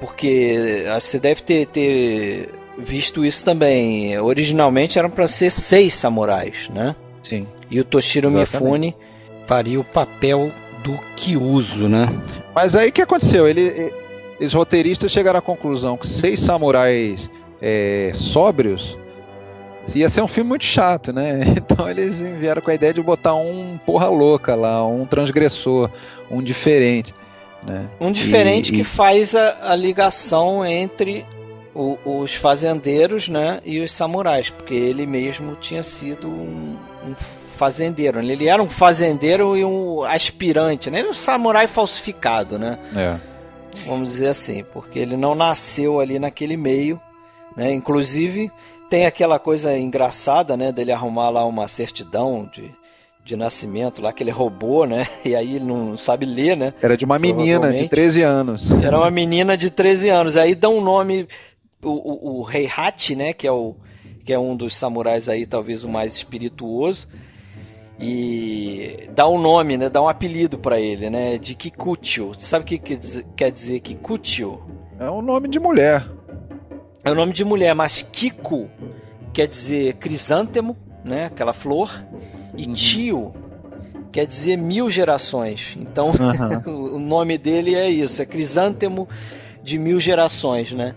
[0.00, 2.48] Porque você deve ter, ter
[2.78, 4.18] visto isso também.
[4.18, 6.96] Originalmente eram para ser seis samurais, né?
[7.28, 7.46] Sim.
[7.70, 8.52] E o Toshiro Exatamente.
[8.54, 8.96] Mifune
[9.46, 10.50] faria o papel
[10.82, 12.08] do Kyuzo, né?
[12.54, 13.46] Mas aí o que aconteceu?
[13.46, 13.92] Ele,
[14.40, 17.30] os roteiristas chegaram à conclusão que seis samurais
[17.60, 18.96] é, sóbrios
[19.96, 21.40] ia ser um filme muito chato, né?
[21.56, 25.90] Então eles vieram com a ideia de botar um porra louca lá, um transgressor,
[26.30, 27.14] um diferente.
[27.62, 27.88] Né?
[28.00, 28.84] Um diferente e, que e...
[28.84, 31.26] faz a, a, ligação entre
[31.74, 37.14] o, os fazendeiros né, e os samurais, porque ele mesmo tinha sido um, um
[37.56, 38.22] fazendeiro.
[38.22, 38.32] Né?
[38.32, 40.98] Ele era um fazendeiro e um aspirante, né?
[40.98, 42.78] Ele era um samurai falsificado, né?
[42.94, 43.37] É
[43.86, 47.00] vamos dizer assim, porque ele não nasceu ali naquele meio,
[47.56, 47.72] né?
[47.72, 48.50] Inclusive
[48.88, 52.70] tem aquela coisa engraçada, né, dele arrumar lá uma certidão de,
[53.24, 55.06] de nascimento lá que ele roubou, né?
[55.24, 56.72] E aí ele não sabe ler, né?
[56.80, 58.70] Era de uma menina de 13 anos.
[58.82, 60.36] Era uma menina de 13 anos.
[60.36, 61.28] Aí dá um nome
[61.82, 63.74] o, o, o Rei Hachi, né, que é o
[64.24, 67.08] que é um dos samurais aí talvez o mais espirituoso
[67.98, 69.88] e dá um nome, né?
[69.88, 71.36] Dá um apelido para ele, né?
[71.38, 72.32] De Kikuchio.
[72.34, 72.78] Sabe o que
[73.36, 74.62] quer dizer Kikuchio?
[74.98, 76.04] É um nome de mulher.
[77.04, 78.68] É um nome de mulher, mas Kiku
[79.32, 81.26] quer dizer crisântemo, né?
[81.26, 82.04] Aquela flor.
[82.56, 82.72] E uhum.
[82.72, 83.32] tio
[84.10, 85.76] quer dizer mil gerações.
[85.78, 86.96] Então, uhum.
[86.96, 89.08] o nome dele é isso, é crisântemo
[89.62, 90.94] de mil gerações, né?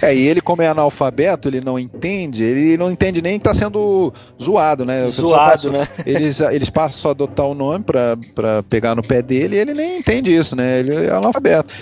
[0.00, 3.54] É, e ele, como é analfabeto, ele não entende, ele não entende nem que está
[3.54, 5.06] sendo zoado, né?
[5.08, 5.86] Zoado, né?
[6.06, 9.74] Eles, eles passam só a adotar o nome para pegar no pé dele e ele
[9.74, 10.80] nem entende isso, né?
[10.80, 11.72] Ele é analfabeto.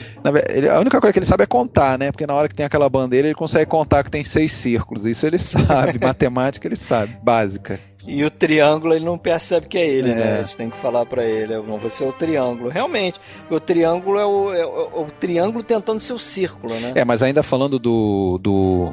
[0.49, 2.11] Ele, a única coisa que ele sabe é contar, né?
[2.11, 5.05] Porque na hora que tem aquela bandeira, ele consegue contar que tem seis círculos.
[5.05, 7.79] Isso ele sabe, matemática ele sabe, básica.
[8.07, 10.15] E o triângulo ele não percebe que é ele, é.
[10.15, 10.39] né?
[10.39, 12.69] A gente tem que falar para ele, não, você é o triângulo.
[12.69, 16.93] Realmente, o triângulo é o, é, o, é o, triângulo tentando ser o círculo, né?
[16.95, 18.93] É, mas ainda falando do, do,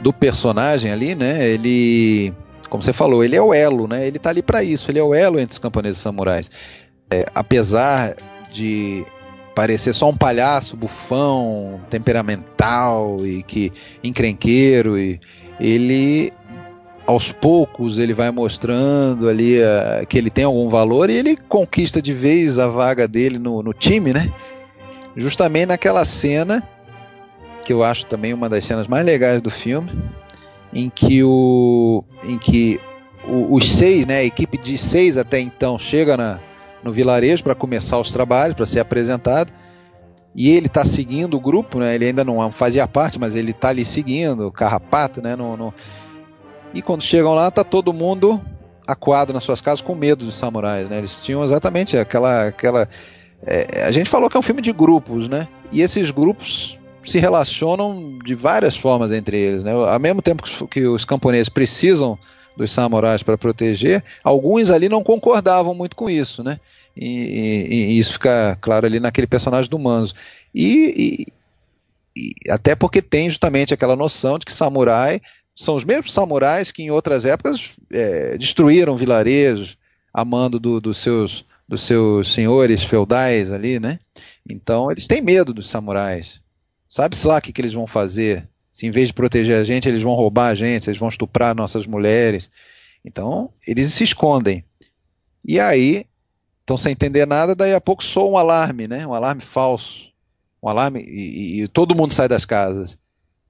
[0.00, 1.46] do personagem ali, né?
[1.48, 2.32] Ele,
[2.68, 4.06] como você falou, ele é o elo, né?
[4.06, 6.50] Ele tá ali para isso, ele é o elo entre os camponeses e samurais.
[7.10, 8.16] É, apesar
[8.50, 9.04] de
[9.54, 13.72] parecer só um palhaço bufão, temperamental e que
[14.04, 15.18] encrenqueiro e
[15.58, 16.30] ele
[17.06, 22.02] aos poucos ele vai mostrando ali uh, que ele tem algum valor e ele conquista
[22.02, 24.32] de vez a vaga dele no, no time, né?
[25.16, 26.66] Justamente naquela cena
[27.64, 29.90] que eu acho também uma das cenas mais legais do filme,
[30.72, 32.80] em que o, em que
[33.26, 36.38] o, os seis, né, a equipe de seis até então chega na,
[36.84, 39.52] no vilarejo para começar os trabalhos, para ser apresentado.
[40.32, 41.94] E ele está seguindo o grupo, né?
[41.94, 45.34] Ele ainda não fazia parte, mas ele está ali seguindo, o carrapato, né?
[46.74, 48.40] E quando chegam lá, tá todo mundo
[48.86, 50.98] aquado nas suas casas com medo dos samurais, né?
[50.98, 52.88] Eles tinham exatamente aquela aquela
[53.42, 55.48] é, a gente falou que é um filme de grupos, né?
[55.72, 59.72] E esses grupos se relacionam de várias formas entre eles, né?
[59.72, 62.18] Ao mesmo tempo que os camponeses precisam
[62.56, 66.58] dos samurais para proteger, alguns ali não concordavam muito com isso, né?
[66.96, 70.14] E, e, e isso fica claro ali naquele personagem do Manzo.
[70.54, 71.26] E,
[72.16, 75.20] e, até porque tem justamente aquela noção de que samurai
[75.56, 79.78] são os mesmos samurais que em outras épocas é, destruíram vilarejos
[80.12, 83.98] a mando do, dos, seus, dos seus senhores feudais ali, né?
[84.48, 86.40] Então eles têm medo dos samurais.
[86.86, 88.46] Sabe-se lá o que, que eles vão fazer?
[88.70, 91.54] Se em vez de proteger a gente, eles vão roubar a gente, eles vão estuprar
[91.54, 92.50] nossas mulheres.
[93.02, 94.62] Então, eles se escondem.
[95.42, 96.04] E aí,
[96.60, 99.06] estão sem entender nada, daí a pouco soa um alarme, né?
[99.06, 100.12] Um alarme falso.
[100.62, 102.98] Um alarme e, e todo mundo sai das casas.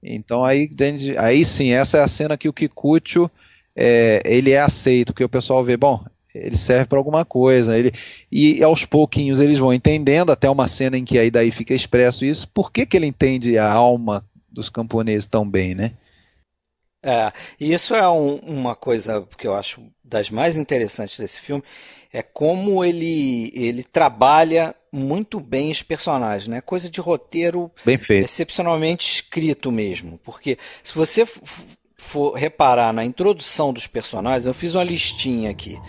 [0.01, 0.69] Então aí,
[1.17, 3.29] aí sim, essa é a cena que o Kikucho
[3.75, 7.91] é, ele é aceito, que o pessoal vê, bom, ele serve para alguma coisa, ele
[8.31, 12.25] e aos pouquinhos eles vão entendendo, até uma cena em que aí daí fica expresso
[12.25, 15.93] isso, por que, que ele entende a alma dos camponeses tão bem, né?
[17.03, 21.63] É, isso é um, uma coisa que eu acho das mais interessantes desse filme,
[22.11, 26.61] é como ele, ele trabalha muito bem os personagens, né?
[26.61, 27.71] Coisa de roteiro
[28.23, 30.19] excepcionalmente escrito mesmo.
[30.23, 31.27] Porque se você
[31.97, 35.79] for reparar na introdução dos personagens, eu fiz uma listinha aqui.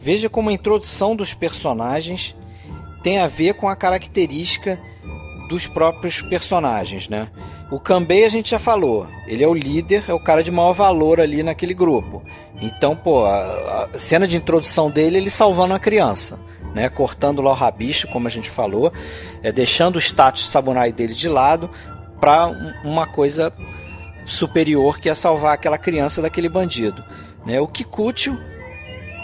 [0.00, 2.34] Veja como a introdução dos personagens
[3.02, 4.78] tem a ver com a característica
[5.48, 7.28] dos próprios personagens, né?
[7.70, 10.72] O Kambei a gente já falou, ele é o líder, é o cara de maior
[10.72, 12.22] valor ali naquele grupo.
[12.60, 16.38] Então, pô, a, a cena de introdução dele, ele salvando a criança
[16.74, 18.92] né, cortando lá o rabicho, como a gente falou,
[19.42, 21.70] é, deixando o status samurai dele de lado
[22.20, 22.46] para
[22.84, 23.52] uma coisa
[24.24, 27.02] superior que é salvar aquela criança daquele bandido.
[27.46, 27.60] Né?
[27.60, 28.38] O Kikucho,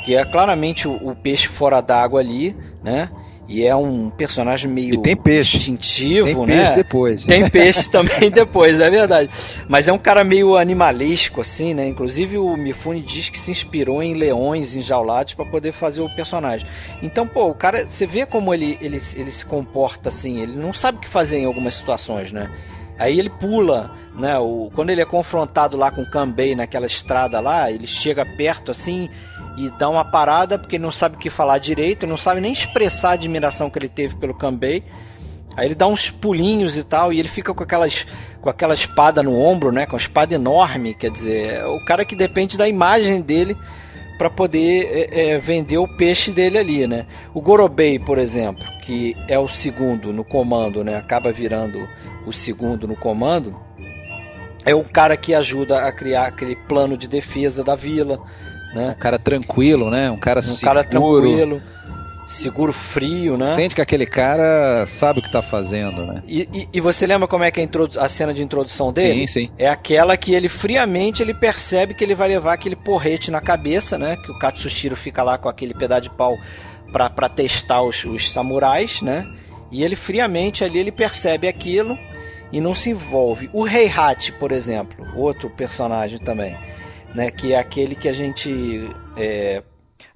[0.04, 3.10] que é claramente o, o peixe fora d'água ali, né?
[3.46, 5.56] E é um personagem meio tem peixe.
[5.56, 6.54] instintivo, tem né?
[6.54, 7.24] Peixe depois.
[7.24, 9.28] Tem peixe também depois, é verdade.
[9.68, 11.86] Mas é um cara meio animalesco, assim, né?
[11.86, 16.66] Inclusive o Mifune diz que se inspirou em leões enjaulados para poder fazer o personagem.
[17.02, 20.72] Então, pô, o cara, você vê como ele, ele, ele se comporta assim, ele não
[20.72, 22.50] sabe o que fazer em algumas situações, né?
[22.98, 24.38] Aí ele pula, né?
[24.38, 28.70] O, quando ele é confrontado lá com o Kambei naquela estrada lá, ele chega perto
[28.70, 29.10] assim
[29.56, 33.10] e dá uma parada porque não sabe o que falar direito, não sabe nem expressar
[33.10, 34.84] a admiração que ele teve pelo Kambei.
[35.56, 38.06] Aí ele dá uns pulinhos e tal, e ele fica com aquelas
[38.40, 39.86] com aquela espada no ombro, né?
[39.86, 43.56] Com a espada enorme, quer dizer, é o cara que depende da imagem dele
[44.18, 47.06] para poder é, é, vender o peixe dele ali, né?
[47.32, 50.96] O Gorobei, por exemplo, que é o segundo no comando, né?
[50.96, 51.88] Acaba virando
[52.26, 53.58] o segundo no comando.
[54.64, 58.20] É o cara que ajuda a criar aquele plano de defesa da vila,
[58.74, 58.90] né?
[58.90, 60.10] Um cara tranquilo, né?
[60.10, 60.64] Um cara um seguro.
[60.64, 61.62] cara tranquilo,
[62.26, 63.54] seguro frio, né?
[63.54, 66.22] Sente que aquele cara sabe o que está fazendo, né?
[66.26, 69.26] E, e, e, você lembra como é que é a, a, cena de introdução dele?
[69.26, 69.50] Sim, sim.
[69.58, 73.98] É aquela que ele friamente ele percebe que ele vai levar aquele porrete na cabeça,
[73.98, 74.16] né?
[74.16, 76.36] Que o Katsushiro fica lá com aquele pedaço de pau
[76.92, 79.26] para testar os, os samurais, né?
[79.70, 81.98] E ele friamente ali ele percebe aquilo
[82.52, 83.50] e não se envolve.
[83.52, 86.56] O Heihachi, por exemplo, outro personagem também
[87.14, 87.30] né?
[87.30, 89.62] Que é aquele que a gente é,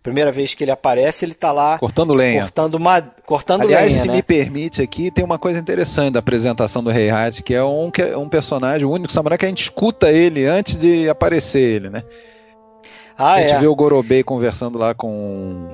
[0.09, 2.41] Primeira vez que ele aparece, ele tá lá cortando lenha.
[2.43, 4.01] Cortando, uma, cortando Aliás, lenha.
[4.03, 4.15] se né?
[4.15, 7.91] me permite aqui, tem uma coisa interessante da apresentação do Rei Hat, que é um,
[7.91, 11.61] que é um personagem, o único samurai que a gente escuta ele antes de aparecer
[11.61, 12.03] ele, né?
[13.19, 13.59] Ah, a gente é.
[13.59, 15.69] vê o Gorobei conversando lá com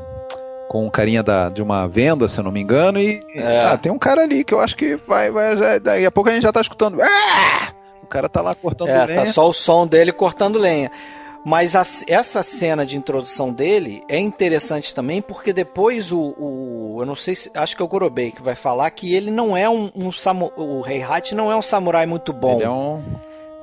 [0.69, 3.67] com um carinha da, de uma venda, se eu não me engano, e É.
[3.67, 6.31] ah, tem um cara ali que eu acho que vai, vai já, daí a pouco
[6.31, 7.01] a gente já tá escutando.
[7.01, 7.74] Ah!
[8.15, 9.15] O cara tá lá cortando É, lenha.
[9.15, 10.89] tá só o som dele cortando lenha.
[11.45, 17.05] Mas a- essa cena de introdução dele é interessante também porque depois o, o- eu
[17.07, 19.69] não sei se acho que é o Gorobei que vai falar que ele não é
[19.69, 23.03] um, um samu, o Rei Hat não é um samurai muito bom, Ele é um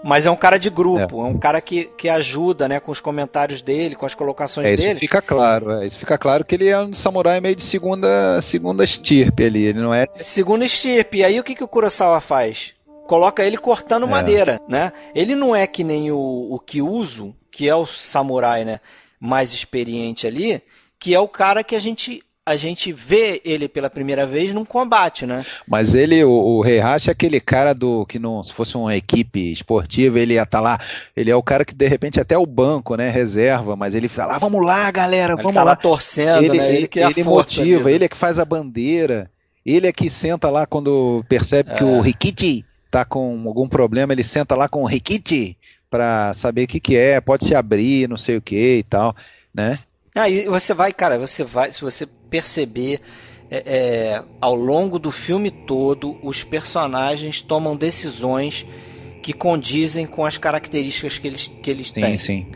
[0.04, 3.00] mas é um cara de grupo, é, um cara que, que ajuda, né, com os
[3.00, 5.00] comentários dele, com as colocações É, isso dele.
[5.00, 8.84] fica claro, é, isso fica claro que ele é um samurai meio de segunda, segunda
[8.84, 11.20] estirpe ali, ele não é Segundo estirpe.
[11.20, 12.74] E aí o que, que o Kurosawa faz?
[13.12, 14.10] Coloca ele cortando É.
[14.10, 14.94] madeira, né?
[15.14, 18.80] Ele não é que nem o, o Kyuzo, que é o samurai, né?
[19.20, 20.62] Mais experiente ali,
[20.98, 24.64] que é o cara que a gente a gente vê ele pela primeira vez num
[24.64, 25.46] combate, né?
[25.68, 29.52] Mas ele, o, o Heihachi é aquele cara do que não, se fosse uma equipe
[29.52, 30.80] esportiva, ele ia estar lá.
[31.16, 34.36] Ele é o cara que de repente até o banco, né, reserva, mas ele fala:
[34.36, 35.72] ah, "Vamos lá, galera, Ele vamos tá lá".
[35.72, 36.68] lá torcendo, ele, né?
[36.70, 37.96] Ele, ele, que é a ele motiva, ali.
[37.96, 39.30] ele é que faz a bandeira,
[39.66, 41.86] ele é que senta lá quando percebe que É.
[41.86, 45.58] o Rikichi tá com algum problema, ele senta lá com o Rikichi
[45.90, 49.16] para saber o que que é, pode se abrir, não sei o que e tal,
[49.54, 49.80] né?
[50.14, 53.00] Aí você vai, cara, você vai, se você perceber
[53.50, 58.66] é, é, ao longo do filme todo, os personagens tomam decisões
[59.22, 62.18] que condizem com as características que eles, que eles Sim, têm.
[62.18, 62.48] sim.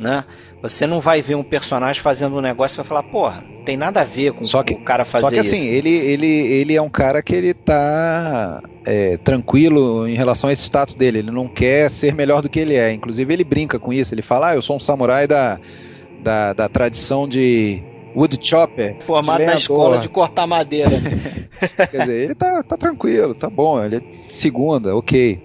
[0.00, 0.24] Né?
[0.62, 4.00] Você não vai ver um personagem fazendo um negócio e vai falar, porra, tem nada
[4.00, 5.74] a ver com Só que- o cara fazer Só que assim, isso.
[5.76, 10.62] ele, ele, ele é um cara que ele tá é, tranquilo em relação a esse
[10.62, 11.18] status dele.
[11.18, 12.90] Ele não quer ser melhor do que ele é.
[12.94, 14.14] Inclusive, ele brinca com isso.
[14.14, 15.60] Ele fala: Ah, eu sou um samurai da,
[16.22, 17.82] da, da tradição de
[18.16, 18.96] woodchopper.
[19.00, 19.60] Formado na lenhador.
[19.60, 20.90] escola de cortar madeira.
[21.90, 23.84] Quer dizer, ele tá, tá tranquilo, tá bom.
[23.84, 25.38] Ele é segunda, ok.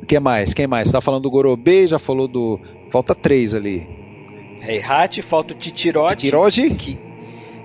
[0.00, 0.54] O que mais?
[0.54, 0.86] Quem mais?
[0.88, 2.60] Você tá falando do Gorobei, já falou do.
[2.90, 3.86] Falta três ali.
[4.66, 6.74] Heihachi, falta o Titirote, Tiroji?
[6.74, 6.98] que,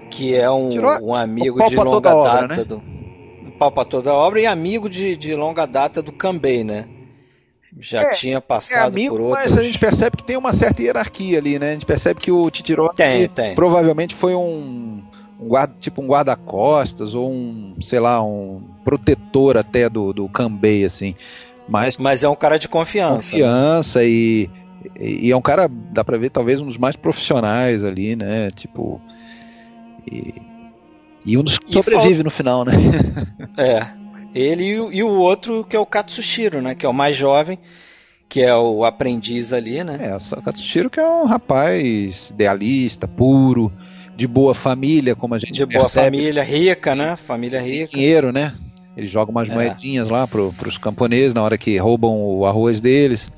[0.09, 2.63] que é um, Tiro- um amigo de longa toda obra, data né?
[2.63, 2.78] do.
[2.78, 6.86] um Pau pra toda obra e amigo de, de longa data do Kambei, né?
[7.80, 9.43] Já É, tinha É passado amigo, por outros.
[9.51, 11.71] mas a gente percebe que tem uma certa hierarquia ali, né?
[11.71, 13.53] A gente percebe que o Titirote Tem, tem.
[13.55, 15.03] provavelmente foi um,
[15.41, 20.86] um guarda, tipo um guarda-costas ou um, sei lá, um protetor até do, do Kambei,
[20.86, 21.15] assim.
[21.67, 23.32] Mas Mas é um cara de confiança.
[23.32, 24.49] confiança e,
[24.99, 28.49] e, e é um cara, dá pra ver, talvez um dos mais profissionais ali, né?
[28.51, 29.01] Tipo.
[30.11, 30.33] E,
[31.25, 32.73] e um dos que sobrevive no final, né?
[33.57, 33.88] É.
[34.33, 36.75] Ele e o, e o outro que é o Katsushiro, né?
[36.75, 37.57] Que é o mais jovem,
[38.27, 39.97] que é o aprendiz ali, né?
[40.01, 43.71] É, o Katsushiro que é um rapaz idealista, puro,
[44.15, 46.05] de boa família, como a gente De boa percebe.
[46.17, 47.15] família, rica, né?
[47.15, 47.88] Família Tem rica.
[47.95, 48.53] dinheiro, né?
[48.97, 49.53] Ele joga umas É.
[49.53, 53.31] moedinhas lá pro, pros camponeses na hora que roubam o arroz deles.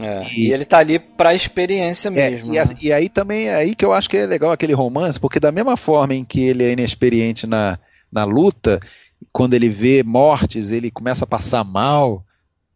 [0.00, 0.24] É.
[0.32, 2.54] E- E ele tá ali pra experiência É, mesmo.
[2.54, 2.74] e, a- né?
[2.80, 5.52] e aí também é aí que eu acho que é legal aquele romance, porque da
[5.52, 7.78] mesma forma em que ele é inexperiente na,
[8.10, 8.80] na luta,
[9.32, 12.24] quando ele vê mortes, ele começa a passar mal,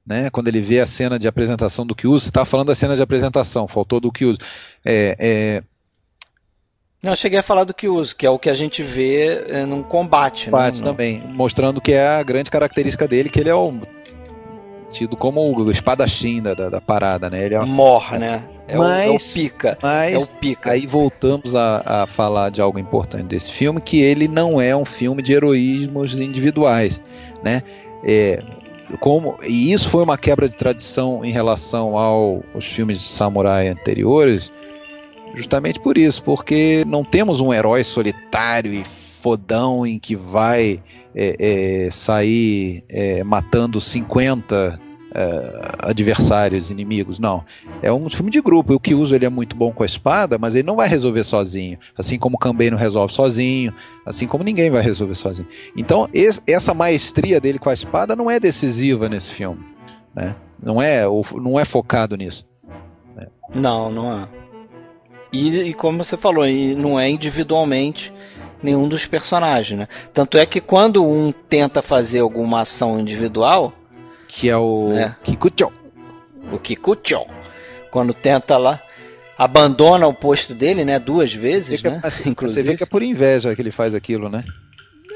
[0.06, 0.28] né?
[0.30, 3.00] Quando ele vê a cena de apresentação do Kyuzo, você estava falando da cena de
[3.02, 4.38] apresentação, faltou do Kyuzo.
[4.84, 5.62] É, é,
[7.02, 9.44] Não, eu cheguei a falar do que uso, que é o que a gente vê
[9.48, 10.50] é, num combate.
[10.50, 10.84] Bate né?
[10.84, 13.78] também, mostrando que é a grande característica dele, que ele é o
[14.94, 17.44] tido como o espadachim da, da, da parada, né?
[17.44, 18.44] Ele é, Morre, né?
[18.68, 19.76] É, o, é o Mas- pica.
[19.82, 20.70] mas É o pica.
[20.72, 24.84] aí voltamos a, a falar de algo importante desse filme, que ele não é um
[24.84, 27.00] filme de heroísmos individuais,
[27.42, 27.62] né?
[28.06, 28.42] É,
[29.00, 33.68] como, e isso foi uma quebra de tradição em relação ao, aos filmes de samurai
[33.68, 34.52] anteriores,
[35.34, 38.84] justamente por isso, porque não temos um herói solitário e
[39.20, 40.80] fodão em que vai
[41.14, 44.78] é, é, sair é, matando 50
[45.14, 47.44] é, adversários, inimigos, não.
[47.80, 48.72] É um filme de grupo.
[48.72, 50.88] E o que usa ele é muito bom com a espada, mas ele não vai
[50.88, 51.78] resolver sozinho.
[51.96, 52.38] Assim como o
[52.70, 53.72] não resolve sozinho,
[54.04, 55.48] assim como ninguém vai resolver sozinho.
[55.76, 59.64] Então, esse- essa maestria dele com a espada não é decisiva nesse filme.
[60.14, 60.34] Né?
[60.62, 61.04] Não, é,
[61.34, 62.46] não é focado nisso.
[63.54, 64.28] Não, não é.
[65.32, 66.44] E, e como você falou,
[66.76, 68.12] não é individualmente
[68.62, 69.88] nenhum dos personagens, né?
[70.12, 73.72] Tanto é que quando um tenta fazer alguma ação individual,
[74.36, 75.14] Que é o É.
[75.22, 75.72] Kikucho.
[76.52, 77.26] o Kikuchon,
[77.90, 78.80] quando tenta lá,
[79.38, 80.98] abandona o posto dele, né?
[80.98, 82.00] Duas vezes, Você né?
[82.02, 84.44] vê- Você vê Inclusive, que é por inveja que ele faz aquilo, né?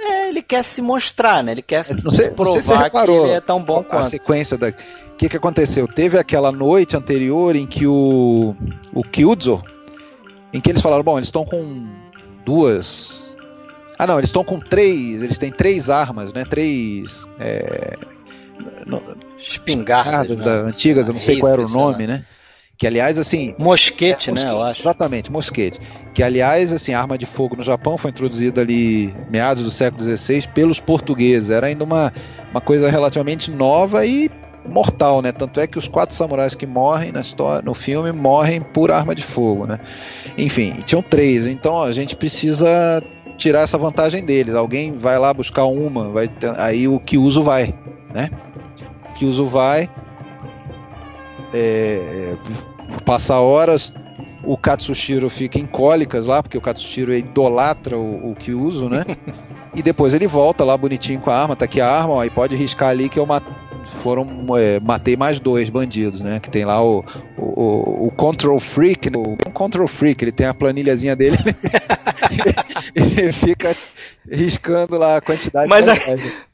[0.01, 1.53] é, ele quer se mostrar, né?
[1.53, 3.23] Ele quer Não sei- se não sei se provar reparou.
[3.23, 4.09] que ele é tão bom a quanto.
[4.11, 4.69] sequência da.
[4.69, 4.75] O
[5.19, 5.89] que, que aconteceu?
[5.89, 8.55] Teve aquela noite anterior em que o,
[8.95, 9.61] o Kyuzo
[10.53, 11.89] em que eles falaram, bom, eles estão com
[12.45, 13.35] duas.
[13.99, 15.23] Ah, não, eles estão com três.
[15.25, 16.45] Eles têm três armas, né?
[16.45, 17.25] Três.
[17.41, 17.97] É...
[19.39, 20.43] Espingardas.
[20.43, 20.45] Né?
[20.45, 22.25] Da antiga, eu não sei qual era o nome, né?
[22.79, 23.57] Que aliás, assim.
[23.59, 24.43] Mosquete, é, né?
[24.79, 25.81] Exatamente, mosquete.
[26.15, 30.01] Que aliás, assim, a arma de fogo no Japão foi introduzida ali meados do século
[30.03, 31.51] XVI pelos portugueses.
[31.51, 32.13] Era ainda uma,
[32.53, 34.31] uma coisa relativamente nova e
[34.65, 35.33] mortal, né?
[35.33, 39.13] Tanto é que os quatro samurais que morrem na história, no filme morrem por arma
[39.13, 39.81] de fogo, né?
[40.37, 41.47] Enfim, tinham três.
[41.47, 43.03] Então a gente precisa
[43.37, 44.55] tirar essa vantagem deles.
[44.55, 47.75] Alguém vai lá buscar uma, vai ter, aí o que uso vai,
[48.15, 48.31] né?
[49.19, 49.91] O que uso vai
[51.53, 52.37] é,
[53.05, 53.93] passa horas,
[54.45, 59.03] o Katsushiro fica em cólicas lá, porque o Katsushiro idolatra o, o Kyuzo, né?
[59.75, 62.31] e depois ele volta lá bonitinho com a arma, tá aqui a arma, ó, e
[62.31, 63.53] pode riscar ali que eu mato
[64.03, 66.39] foram é, matei mais dois bandidos, né?
[66.39, 67.05] Que tem lá o,
[67.37, 69.19] o, o Control Freak, né?
[69.19, 71.37] o Control Freak, ele tem a planilhazinha dele,
[72.95, 73.75] ele fica
[74.31, 75.69] riscando lá a quantidade.
[75.69, 75.95] Mas, a,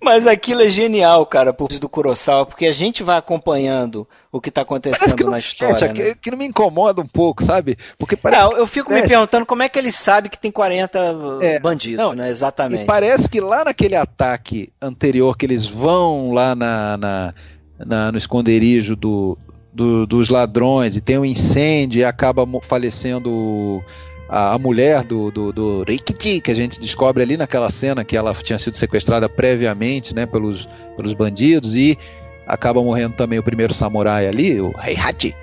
[0.03, 4.49] mas aquilo é genial, cara, por do Kurosawa, porque a gente vai acompanhando o que
[4.49, 5.75] está acontecendo que na história.
[5.75, 5.93] Fecha, né?
[5.93, 7.77] que, que, não me incomoda um pouco, sabe?
[7.99, 10.99] Porque parece não, eu fico me perguntando como é que ele sabe que tem 40
[11.43, 12.31] é, bandidos, não, né?
[12.31, 12.83] Exatamente.
[12.83, 17.35] E parece que lá naquele ataque anterior que eles vão lá na, na,
[17.79, 19.39] na no esconderijo do,
[19.73, 23.83] do, dos ladrões e tem um incêndio e acaba falecendo
[24.29, 28.17] a, a mulher do, do, do Rikichi, que a gente descobre ali naquela cena que
[28.17, 31.99] ela tinha sido sequestrada previamente né, pelos, pelos bandidos e
[32.47, 35.35] acaba morrendo também o primeiro samurai ali, o Heihachi.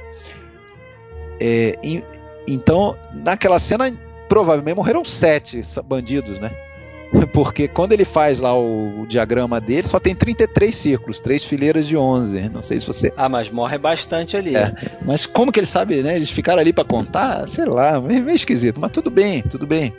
[1.39, 1.75] É,
[2.47, 3.91] então, naquela cena,
[4.29, 6.51] provavelmente morreram sete bandidos, né?
[7.33, 11.85] Porque quando ele faz lá o, o, diagrama dele, só tem 33 círculos, três fileiras
[11.87, 12.49] de 11.
[12.49, 13.13] Não sei se você.
[13.17, 14.55] Ah, mas morre bastante ali.
[14.55, 14.73] É.
[15.05, 16.15] Mas como que ele sabe, né?
[16.15, 17.47] Eles ficaram ali para contar?
[17.47, 18.79] Sei lá, meio, meio esquisito.
[18.79, 19.93] Mas tudo bem, tudo bem.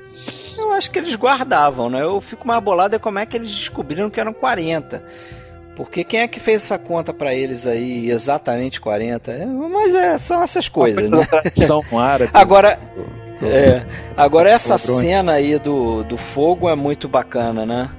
[0.58, 2.02] Eu acho que eles guardavam, né?
[2.02, 5.02] Eu fico mais bolado é como é que eles descobriram que eram 40.
[5.74, 9.32] Porque quem é que fez essa conta para eles aí exatamente 40?
[9.32, 11.26] É, mas é, são essas coisas, né?
[11.62, 12.30] São árabe.
[12.34, 12.78] Agora,
[13.42, 13.86] é,
[14.16, 17.90] agora essa cena aí do, do fogo é muito bacana, né?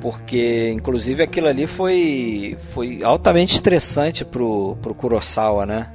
[0.00, 5.88] Porque, inclusive, aquilo ali foi, foi altamente estressante pro, pro Kurosawa, né?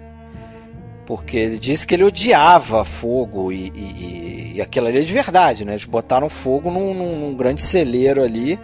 [1.06, 5.64] Porque ele disse que ele odiava fogo e, e, e aquilo ali é de verdade,
[5.64, 5.74] né?
[5.74, 8.60] Eles botaram fogo num, num grande celeiro ali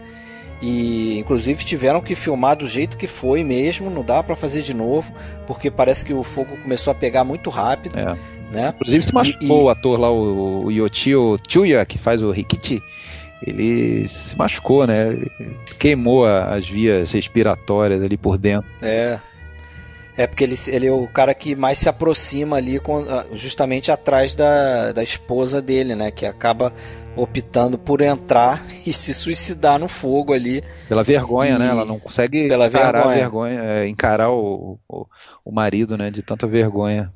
[0.61, 4.73] e inclusive tiveram que filmar do jeito que foi mesmo, não dá para fazer de
[4.73, 5.11] novo,
[5.47, 7.97] porque parece que o fogo começou a pegar muito rápido.
[7.97, 8.17] É.
[8.52, 8.74] Né?
[8.76, 12.82] Inclusive se machucou e, o ator lá, o, o Yoshio Chuya, que faz o Rikichi,
[13.45, 15.18] ele se machucou, né?
[15.78, 18.70] Queimou as vias respiratórias ali por dentro.
[18.82, 19.20] É.
[20.18, 24.36] É porque ele, ele é o cara que mais se aproxima ali com, justamente atrás
[24.36, 26.12] da, da esposa dele, né?
[26.12, 26.74] Que acaba
[27.16, 30.62] optando por entrar e se suicidar no fogo ali.
[30.89, 31.60] Pela vergonha, e...
[31.60, 31.70] né?
[31.70, 33.16] Ela não consegue Pela encarar vergonha.
[33.16, 35.06] vergonha é, encarar o, o,
[35.45, 36.12] o, marido, né?
[36.12, 37.14] De tanta vergonha.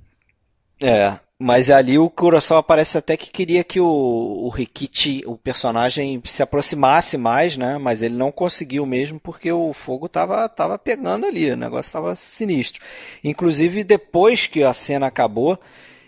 [0.82, 6.22] É, mas ali o Kurosawa parece até que queria que o, o Rikichi, o personagem,
[6.24, 7.78] se aproximasse mais, né?
[7.78, 12.16] Mas ele não conseguiu mesmo porque o fogo tava, tava pegando ali, o negócio estava
[12.16, 12.82] sinistro.
[13.22, 15.60] Inclusive, depois que a cena acabou,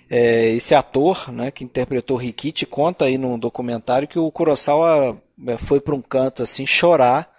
[0.10, 5.58] é, esse ator, né, que interpretou Rikichi, conta aí num documentário que o Kurosawa é,
[5.58, 7.30] foi para um canto assim chorar,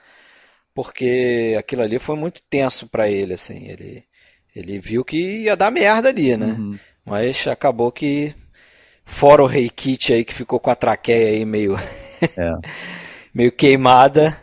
[0.74, 3.68] porque aquilo ali foi muito tenso para ele, assim.
[3.68, 4.04] Ele,
[4.54, 6.56] ele viu que ia dar merda ali, né?
[6.58, 6.78] Uhum.
[7.06, 8.34] Mas acabou que,
[9.04, 11.78] fora o Rikichi aí que ficou com a traqueia aí meio,
[12.36, 12.56] é.
[13.32, 14.36] meio queimada,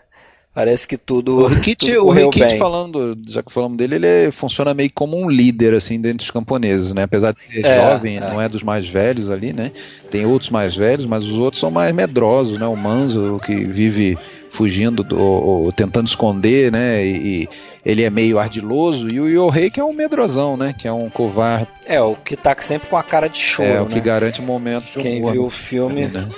[0.53, 1.37] Parece que tudo.
[1.37, 5.73] O Rikichi, o Rikichi falando, já que falamos dele, ele funciona meio como um líder
[5.73, 7.03] assim dentro dos camponeses, né?
[7.03, 8.19] Apesar de ser é, jovem, é.
[8.19, 9.71] não é dos mais velhos ali, né?
[10.11, 12.67] Tem outros mais velhos, mas os outros são mais medrosos, né?
[12.67, 14.15] O Manzo que vive
[14.51, 17.03] fugindo do, ou, ou tentando esconder, né?
[17.03, 17.49] E, e,
[17.85, 20.73] ele é meio ardiloso e o Yohei que é um medrosão, né?
[20.77, 21.67] Que é um covarde.
[21.85, 23.69] É o que tá sempre com a cara de choro.
[23.69, 24.01] É o que né?
[24.01, 24.93] garante o momento.
[24.93, 26.07] Quem viu o filme.
[26.07, 26.29] Né?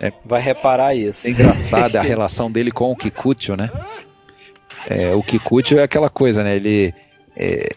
[0.00, 1.28] É, vai reparar isso.
[1.28, 3.70] É engraçada a relação dele com o Kikucho, né?
[4.88, 6.56] É, o Kikucho é aquela coisa, né?
[6.56, 6.92] Ele
[7.36, 7.68] é,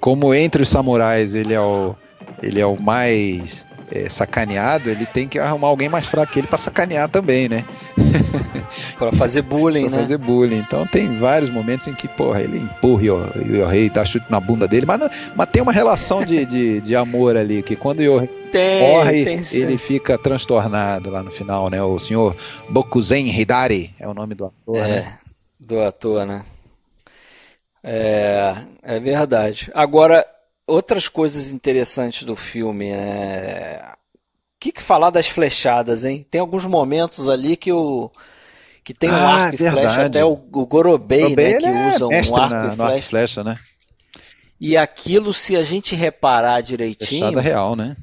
[0.00, 1.94] como entre os samurais ele é o,
[2.42, 6.46] ele é o mais é, sacaneado, ele tem que arrumar alguém mais fraco que ele
[6.46, 7.64] para sacanear também, né?
[8.98, 9.98] para fazer bullying, pra né?
[9.98, 10.58] fazer bullying.
[10.58, 14.66] Então tem vários momentos em que, porra, ele empurra o, rei, dá chute na bunda
[14.66, 18.18] dele, mas, não, mas tem uma relação de, de, de amor ali, que quando o
[18.18, 18.30] rei
[18.80, 21.82] morre, tem ele fica transtornado lá no final, né?
[21.82, 22.36] O senhor
[22.70, 25.18] Bokuzen Hidari é o nome do ator, é, né?
[25.60, 26.44] Do ator, né?
[27.84, 29.70] É, é verdade.
[29.72, 30.26] Agora,
[30.66, 33.94] outras coisas interessantes do filme é
[34.60, 36.26] que, que falar das flechadas, hein?
[36.30, 38.10] Tem alguns momentos ali que o
[38.84, 39.70] que tem um Ah, arco e verdade.
[39.70, 42.84] flecha, até o, o Gorobei, Gorobei, né, que é usa um arco na- e no
[42.84, 43.08] arco e flecha.
[43.08, 43.58] flecha, né?
[44.60, 47.96] E aquilo, se a gente reparar direitinho, Flechada real, né?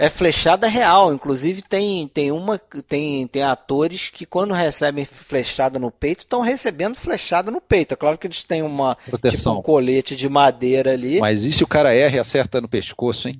[0.00, 1.12] É flechada real.
[1.12, 2.56] Inclusive tem, tem uma
[2.88, 7.92] tem, tem atores que quando recebem flechada no peito estão recebendo flechada no peito.
[7.94, 9.58] É claro que eles têm uma tipo Proteção.
[9.58, 11.18] um colete de madeira ali.
[11.20, 13.34] Mas e se o cara erra e acerta no pescoço, hein?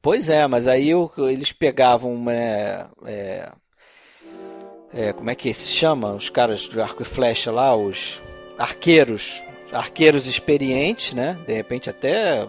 [0.00, 3.50] Pois é, mas aí o- eles pegavam né, é,
[4.94, 6.12] é, como é que se chama?
[6.12, 8.22] Os caras de arco e flecha lá, os
[8.56, 9.42] arqueiros,
[9.72, 11.36] arqueiros experientes, né?
[11.44, 12.46] De repente até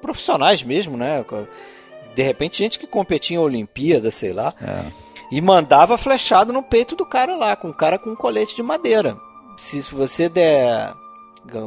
[0.00, 1.22] profissionais mesmo, né?
[2.20, 4.84] De repente gente que competia em Olimpíada, sei lá, É.
[5.32, 8.62] e mandava flechado no peito do cara lá, com o cara com um colete de
[8.62, 9.16] madeira.
[9.56, 10.92] Se você der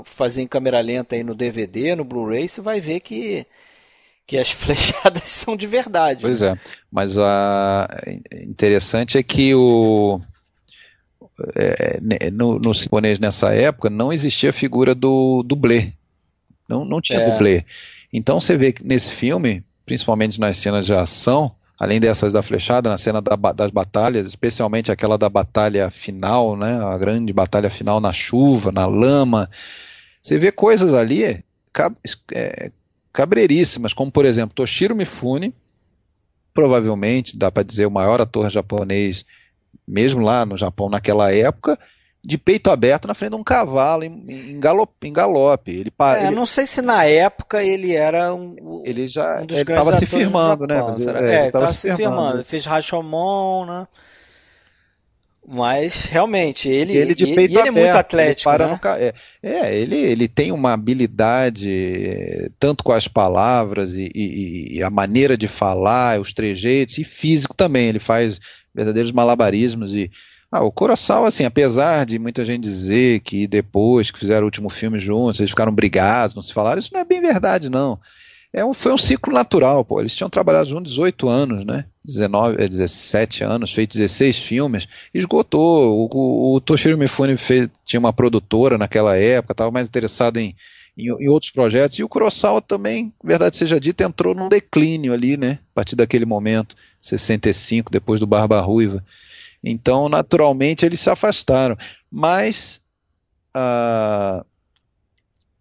[0.05, 3.47] fazer em câmera lenta aí no DVD, no Blu-ray, você vai ver que
[4.27, 6.21] que as flechadas são de verdade.
[6.21, 6.55] Pois é.
[6.91, 7.87] Mas a
[8.45, 10.21] interessante é que o
[11.55, 11.99] é,
[12.31, 15.93] no, no japonês nessa época não existia a figura do dublê.
[16.69, 17.31] Não, não tinha É.
[17.31, 17.65] dublê.
[18.13, 22.89] Então você vê que nesse filme, principalmente nas cenas de ação, além dessas da flechada,
[22.89, 27.99] na cena da das batalhas, especialmente aquela da batalha final, né, a grande batalha final
[27.99, 29.49] na chuva, na lama,
[30.21, 31.95] você vê coisas ali cab-
[32.33, 32.71] é,
[33.11, 35.53] cabreiríssimas, como por exemplo Toshiro Mifune,
[36.53, 39.25] provavelmente dá para dizer o maior ator japonês,
[39.87, 41.77] mesmo lá no Japão naquela época,
[42.25, 45.71] de peito aberto na frente de um cavalo em, em galope, em galope.
[45.71, 49.57] Ele, É, ele, não sei se na época ele era um, ele já um dos
[49.57, 50.97] ele grandes estava se firmando, né?
[50.97, 51.19] Será?
[51.19, 52.37] É, É, ele ele tava tava se firmando.
[52.37, 53.87] Ele fez Rashomon, né?
[55.45, 58.79] Mas realmente ele Ele e, e ele é muito atlético, ele para né?
[58.79, 64.77] ca- é, é, ele, ele tem uma habilidade, eh, tanto com as palavras e, e-
[64.77, 67.89] e a maneira de falar, os trejeitos, e físico também.
[67.89, 68.39] Ele faz
[68.73, 69.93] verdadeiros malabarismos.
[69.93, 70.09] E,
[70.55, 74.69] ah, o Kurosawa, assim, apesar de muita gente dizer que depois que fizeram o último
[74.69, 77.99] filme juntos, eles ficaram brigados, não se falaram, isso não é bem verdade, não.
[78.53, 79.99] É um, foi um ciclo natural, pô.
[79.99, 81.85] Eles tinham trabalhado juntos 18 anos, né?
[82.05, 86.03] 19, eh, 17 anos, feito 16 filmes, esgotou.
[86.03, 90.55] O, o, o Toshiro Mifune fez, tinha uma produtora naquela época, estava mais interessado em,
[90.95, 91.97] em, em outros projetos.
[91.97, 95.57] E o Kurosawa também, verdade seja dita, entrou num declínio ali, né?
[95.71, 99.03] A partir daquele momento, 65, depois do Barba Ruiva.
[99.63, 101.77] Então, naturalmente, eles se afastaram.
[102.11, 102.81] Mas
[103.53, 104.45] a,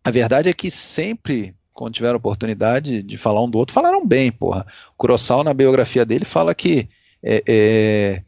[0.02, 4.32] a verdade é que sempre, quando tiveram oportunidade de falar um do outro, falaram bem,
[4.32, 4.66] porra.
[4.94, 6.88] O Kurosawa, na biografia dele, fala que
[7.22, 8.22] é, é,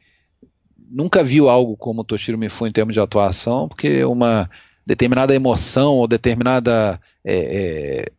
[0.88, 4.48] nunca viu algo como o Toshiro Mifune em termos de atuação, porque uma
[4.86, 8.12] determinada emoção ou determinada é, é,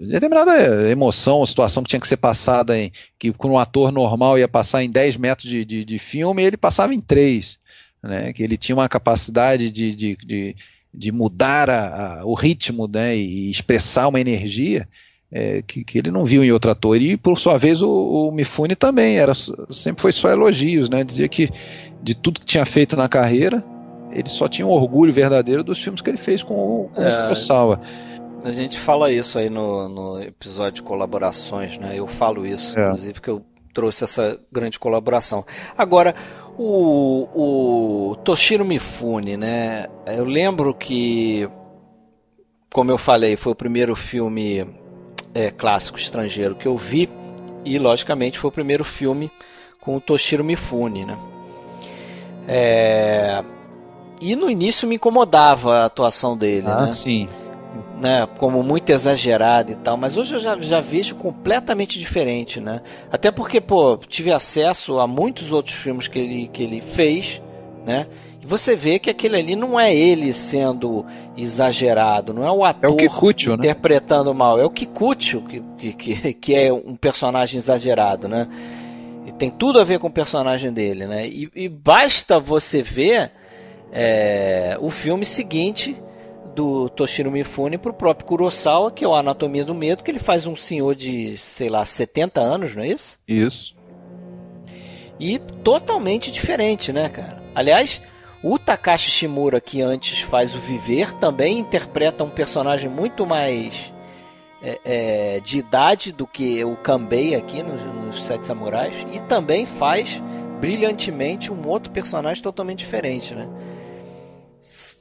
[0.00, 4.48] determinada emoção situação que tinha que ser passada em que com um ator normal ia
[4.48, 7.58] passar em 10 metros de, de, de filme, ele passava em 3.
[8.02, 8.32] Né?
[8.32, 10.56] Que ele tinha uma capacidade de, de, de,
[10.92, 13.16] de mudar a, a, o ritmo né?
[13.16, 14.88] e expressar uma energia
[15.30, 17.00] é, que, que, ele não viu em outro ator.
[17.00, 20.90] E, por sua vez, o, o Mifune também era, sempre foi só elogios.
[20.90, 21.02] Né?
[21.02, 21.48] Dizia que
[22.02, 23.64] de tudo que tinha feito na carreira,
[24.10, 27.08] ele só tinha um orgulho verdadeiro dos filmes que ele fez com o, com é.
[27.08, 27.80] o Kurosawa.
[28.44, 31.92] A gente fala isso aí no, no episódio de colaborações, né?
[31.94, 32.82] Eu falo isso, é.
[32.82, 35.44] inclusive, que eu trouxe essa grande colaboração.
[35.78, 36.14] Agora,
[36.58, 37.28] o,
[38.10, 39.86] o Toshiro Mifune, né?
[40.06, 41.48] Eu lembro que,
[42.72, 44.66] como eu falei, foi o primeiro filme
[45.32, 47.08] é, clássico estrangeiro que eu vi
[47.64, 49.30] e, logicamente, foi o primeiro filme
[49.80, 51.16] com o Toshiro Mifune, né?
[52.48, 53.44] É...
[54.20, 56.90] E no início me incomodava a atuação dele, ah, né?
[56.90, 57.28] sim
[58.02, 62.80] né, como muito exagerado e tal, mas hoje eu já, já vejo completamente diferente, né?
[63.12, 67.40] Até porque, pô, tive acesso a muitos outros filmes que ele, que ele fez,
[67.86, 68.08] né?
[68.42, 71.06] E você vê que aquele ali não é ele sendo
[71.36, 74.36] exagerado, não é o ator é o Kikucho, interpretando né?
[74.36, 78.48] mal, é o Kikucho que, que, que é um personagem exagerado, né?
[79.24, 81.24] E tem tudo a ver com o personagem dele, né?
[81.24, 83.30] E, e basta você ver
[83.92, 86.02] é, o filme seguinte
[86.54, 90.46] do Toshiro Mifune pro próprio Kurosawa, que é o Anatomia do Medo, que ele faz
[90.46, 93.18] um senhor de, sei lá, 70 anos, não é isso?
[93.26, 93.74] Isso.
[95.18, 97.42] E totalmente diferente, né, cara?
[97.54, 98.00] Aliás,
[98.42, 103.92] o Takashi Shimura, que antes faz o Viver, também interpreta um personagem muito mais
[104.62, 109.64] é, é, de idade do que o Kanbei aqui nos, nos Sete Samurais, e também
[109.64, 110.20] faz
[110.60, 113.48] brilhantemente um outro personagem totalmente diferente, né?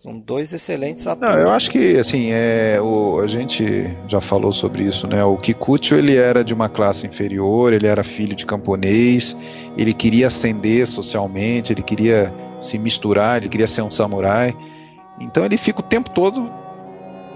[0.01, 1.35] São dois excelentes atores.
[1.35, 5.23] Não, eu acho que assim é o, a gente já falou sobre isso, né?
[5.23, 9.37] O Kikuchi ele era de uma classe inferior, ele era filho de camponês,
[9.77, 14.57] ele queria ascender socialmente, ele queria se misturar, ele queria ser um samurai.
[15.19, 16.49] Então ele fica o tempo todo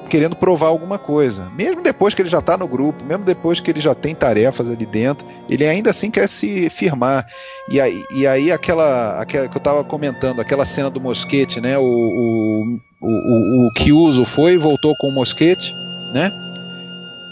[0.08, 1.50] querendo provar alguma coisa.
[1.52, 4.70] Mesmo depois que ele já está no grupo, mesmo depois que ele já tem tarefas
[4.70, 7.26] ali dentro, ele ainda assim quer se firmar.
[7.70, 11.78] E aí, e aí aquela, aquela que eu estava comentando, aquela cena do mosquete, né?
[11.78, 15.74] O, o, o, o Kyuzo foi e voltou com o mosquete,
[16.14, 16.32] né?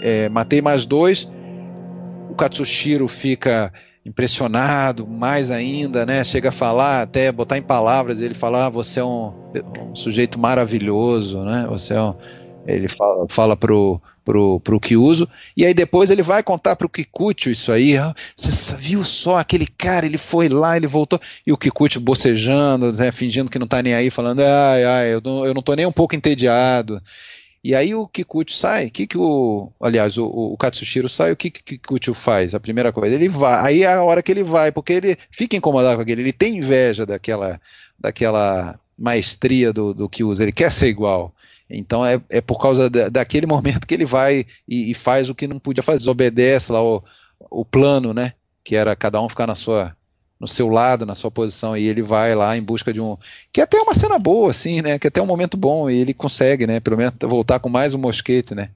[0.01, 1.27] É, matei mais dois.
[2.29, 3.71] O Katsushiro fica
[4.05, 6.23] impressionado mais ainda, né?
[6.23, 9.33] Chega a falar, até botar em palavras, ele fala: ah, você é um,
[9.89, 11.65] um sujeito maravilhoso, né?
[11.69, 12.15] Você é um
[12.65, 17.51] ele fala, fala pro, pro, pro Kyuzo, e aí depois ele vai contar pro Kikuchi
[17.51, 17.97] isso aí.
[17.97, 22.91] Ah, você viu só aquele cara, ele foi lá, ele voltou, e o Kikuchi bocejando,
[22.93, 25.73] né, fingindo que não tá nem aí, falando, ai, ai, eu não, eu não tô
[25.73, 27.01] nem um pouco entediado.
[27.63, 31.47] E aí o Kikuchi sai, que que o, aliás, o, o Katsushiro sai, o que
[31.47, 32.53] o Kikuchi faz?
[32.53, 35.55] A primeira coisa, ele vai, aí é a hora que ele vai, porque ele fica
[35.55, 37.59] incomodado com aquele, ele tem inveja daquela,
[37.97, 41.33] daquela maestria do, do Kyuzo, ele quer ser igual.
[41.69, 45.35] Então é, é por causa da, daquele momento que ele vai e, e, faz o
[45.35, 47.03] que não podia fazer, obedece lá o,
[47.49, 48.33] o plano, né?
[48.63, 49.95] Que era cada um ficar na sua
[50.39, 53.15] no seu lado, na sua posição, e ele vai lá em busca de um.
[53.49, 54.99] Que é até uma cena boa, assim, né?
[54.99, 56.81] Que é até um momento bom, e ele consegue, né?
[56.81, 58.69] Pelo menos voltar com mais um mosquete, né?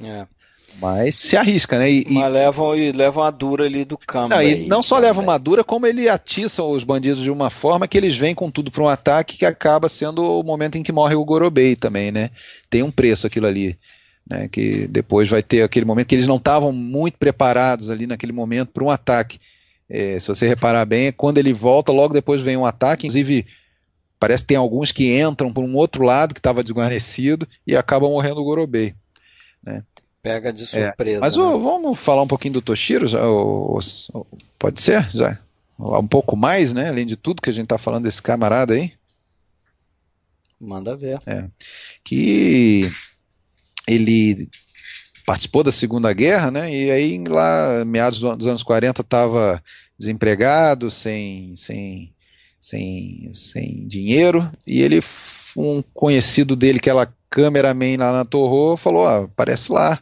[0.00, 0.24] É.
[0.80, 1.90] Mas se arrisca, né?
[1.90, 4.28] E, Mas levam, e levam a dura ali do campo.
[4.28, 7.88] Não, e não só levam uma dura, como ele atiça os bandidos de uma forma
[7.88, 10.92] que eles vêm com tudo para um ataque que acaba sendo o momento em que
[10.92, 12.30] morre o Gorobei também, né?
[12.70, 13.76] Tem um preço aquilo ali.
[14.30, 18.32] Né, que depois vai ter aquele momento que eles não estavam muito preparados ali naquele
[18.32, 19.38] momento para um ataque.
[19.88, 23.46] É, se você reparar bem, é quando ele volta, logo depois vem um ataque, inclusive
[24.20, 28.10] parece que tem alguns que entram por um outro lado que estava desguarnecido e acabam
[28.10, 28.94] morrendo o Gorobei.
[29.64, 29.82] Né?
[30.22, 31.18] Pega de é, surpresa.
[31.18, 31.20] É.
[31.20, 31.44] Mas né?
[31.44, 33.06] vamos falar um pouquinho do Toshiro?
[33.06, 33.20] Já,
[34.58, 35.08] pode ser?
[35.10, 35.38] Já?
[35.78, 36.88] Um pouco mais, né?
[36.88, 38.92] Além de tudo que a gente está falando desse camarada aí.
[40.60, 41.20] Manda ver.
[41.24, 41.48] É.
[42.02, 42.90] Que
[43.86, 44.48] ele
[45.24, 46.72] participou da Segunda Guerra, né?
[46.72, 49.62] E aí lá, meados dos anos 40, estava
[49.98, 52.14] desempregado, sem, sem,
[52.60, 55.00] sem, sem dinheiro, e ele,
[55.56, 59.98] um conhecido dele, que era cameraman lá na Torre, falou: ah, aparece lá,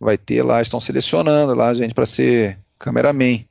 [0.00, 3.44] vai ter lá, estão selecionando lá gente para ser cameraman.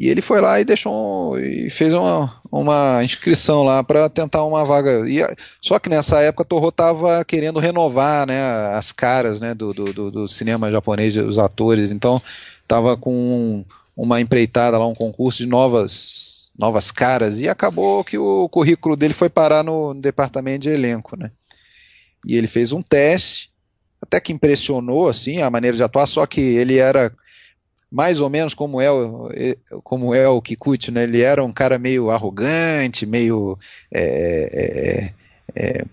[0.00, 4.64] E ele foi lá e deixou e fez uma, uma inscrição lá para tentar uma
[4.64, 5.02] vaga.
[5.08, 5.18] E,
[5.60, 8.40] só que nessa época a Torro estava querendo renovar né,
[8.76, 11.90] as caras né, do, do, do cinema japonês, os atores.
[11.90, 12.22] Então
[12.62, 13.64] estava com
[13.96, 17.38] uma empreitada lá, um concurso de novas, novas caras.
[17.38, 21.16] E acabou que o currículo dele foi parar no, no departamento de elenco.
[21.16, 21.30] Né?
[22.26, 23.50] E ele fez um teste,
[24.02, 27.12] até que impressionou assim a maneira de atuar, só que ele era
[27.90, 29.30] mais ou menos como é o,
[29.82, 31.04] como é o Kikuchi, né?
[31.04, 33.58] Ele era um cara meio arrogante, meio
[33.90, 35.12] é,
[35.54, 35.84] é, é,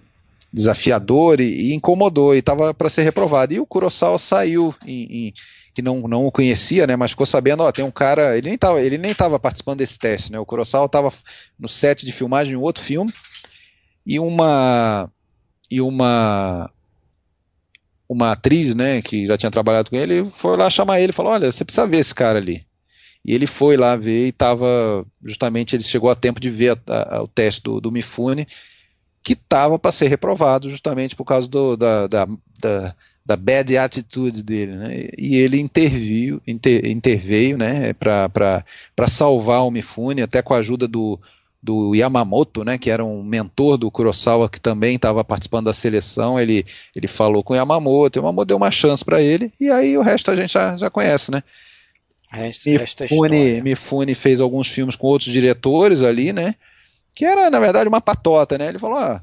[0.52, 3.54] desafiador e, e, incomodou e estava para ser reprovado.
[3.54, 5.34] E o Kurosawa saiu em, em,
[5.76, 6.96] que não, não o conhecia, né?
[6.96, 10.00] Mas ficou sabendo, ó, tem um cara, ele nem estava ele nem estava participando desse
[10.00, 10.40] teste, né?
[10.40, 11.12] O Kurosawa estava
[11.60, 13.14] no set de filmagem de um outro filme
[14.06, 15.12] e uma
[15.70, 16.72] e uma
[18.08, 21.52] uma atriz, né, que já tinha trabalhado com ele, foi lá chamar ele falou: Olha,
[21.52, 22.66] você precisa ver esse cara ali.
[23.26, 25.06] E ele foi lá ver e estava.
[25.24, 28.48] Justamente ele chegou a tempo de ver a, a, o teste do, do Mifune,
[29.24, 32.28] que estava para ser reprovado, justamente por causa do, da, da,
[32.62, 32.96] da,
[33.26, 34.74] da bad attitude dele.
[34.74, 35.08] Né?
[35.18, 38.64] E ele interviu, inter, interveio né, para
[39.08, 41.20] salvar o Mifune, até com a ajuda do,
[41.62, 46.40] do Yamamoto, né, que era um mentor do Kurosawa que também estava participando da seleção,
[46.40, 46.64] ele,
[46.96, 50.04] ele falou com o Yamamoto, o Yamamoto deu uma chance para ele, e aí o
[50.04, 51.42] resto a gente já, já conhece, né?
[52.32, 52.70] Resto,
[53.04, 56.54] Mifune, Mifune fez alguns filmes com outros diretores ali, né?
[57.14, 58.68] Que era, na verdade, uma patota, né?
[58.68, 59.22] Ele falou, ah,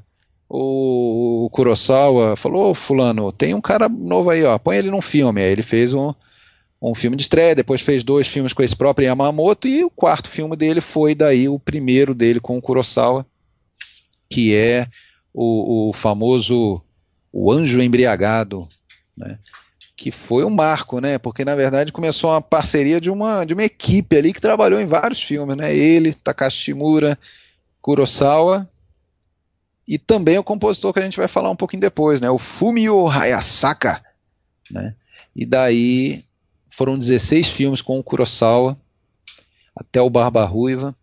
[0.55, 5.01] o, o Kurosawa falou, oh, fulano, tem um cara novo aí, ó, põe ele num
[5.01, 5.41] filme.
[5.41, 6.13] Aí ele fez um,
[6.79, 10.29] um filme de estreia, depois fez dois filmes com esse próprio Yamamoto, e o quarto
[10.29, 13.25] filme dele foi daí o primeiro dele com o Kurosawa,
[14.29, 14.85] que é
[15.33, 16.83] o, o famoso
[17.31, 18.69] O Anjo Embriagado,
[19.17, 19.39] né?
[19.95, 21.17] que foi um marco, né?
[21.17, 24.85] Porque na verdade começou uma parceria de uma, de uma equipe ali que trabalhou em
[24.85, 25.75] vários filmes, né?
[25.75, 27.17] Ele, Takashi Shimura,
[27.81, 28.69] Kurosawa
[29.87, 32.29] e também o compositor que a gente vai falar um pouquinho depois, né?
[32.29, 34.03] O Fumio Hayasaka,
[34.71, 34.95] né?
[35.35, 36.23] E daí
[36.69, 38.79] foram 16 filmes com o Kurosawa,
[39.75, 40.95] até o Barba Ruiva.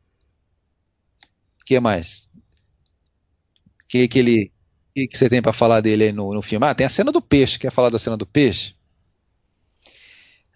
[1.65, 2.31] Que mais?
[3.91, 4.53] que, que ele.
[4.95, 6.65] Que, que você tem para falar dele aí no, no filme?
[6.67, 7.59] Ah, tem a cena do peixe.
[7.59, 8.75] Quer falar da cena do peixe?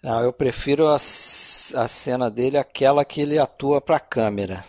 [0.01, 4.63] Não, eu prefiro a, a cena dele, aquela que ele atua para a câmera.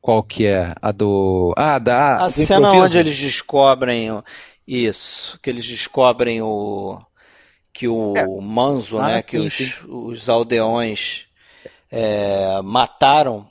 [0.00, 0.72] Qual que é?
[0.80, 1.52] A do.
[1.56, 2.24] Ah, da.
[2.24, 4.08] A cena onde eles descobrem.
[4.66, 6.98] Isso, que eles descobrem o.
[7.72, 8.24] Que o é.
[8.40, 9.22] Manzo, ah, né?
[9.22, 11.26] Que os, os aldeões
[11.90, 13.46] é, mataram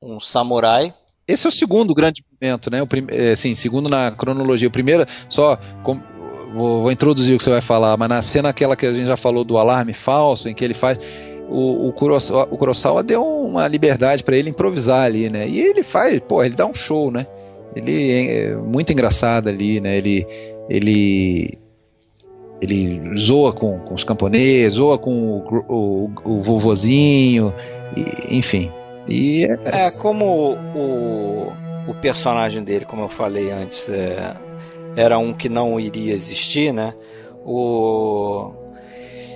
[0.00, 0.94] um samurai.
[1.26, 2.82] Esse é o segundo grande momento, né?
[2.82, 3.06] O prim...
[3.08, 4.68] É, assim, segundo na cronologia.
[4.68, 6.00] O primeiro, só com...
[6.52, 9.06] vou, vou, introduzir o que você vai falar, mas na cena aquela que a gente
[9.06, 10.98] já falou do alarme falso, em que ele faz.
[11.48, 15.46] O, o, Kurosawa, o Kurosawa deu uma liberdade para ele improvisar ali, né?
[15.46, 17.26] E ele faz, pô, ele dá um show, né?
[17.76, 19.96] Ele é muito engraçado ali, né?
[19.96, 20.26] Ele,
[20.68, 21.58] ele
[22.60, 27.52] ele zoa com, com os camponeses, zoa com o, o, o vovozinho,
[27.96, 28.70] e, enfim.
[29.08, 31.52] E é, é como o,
[31.88, 34.34] o personagem dele, como eu falei antes, é,
[34.96, 36.94] era um que não iria existir, né?
[37.44, 38.52] O,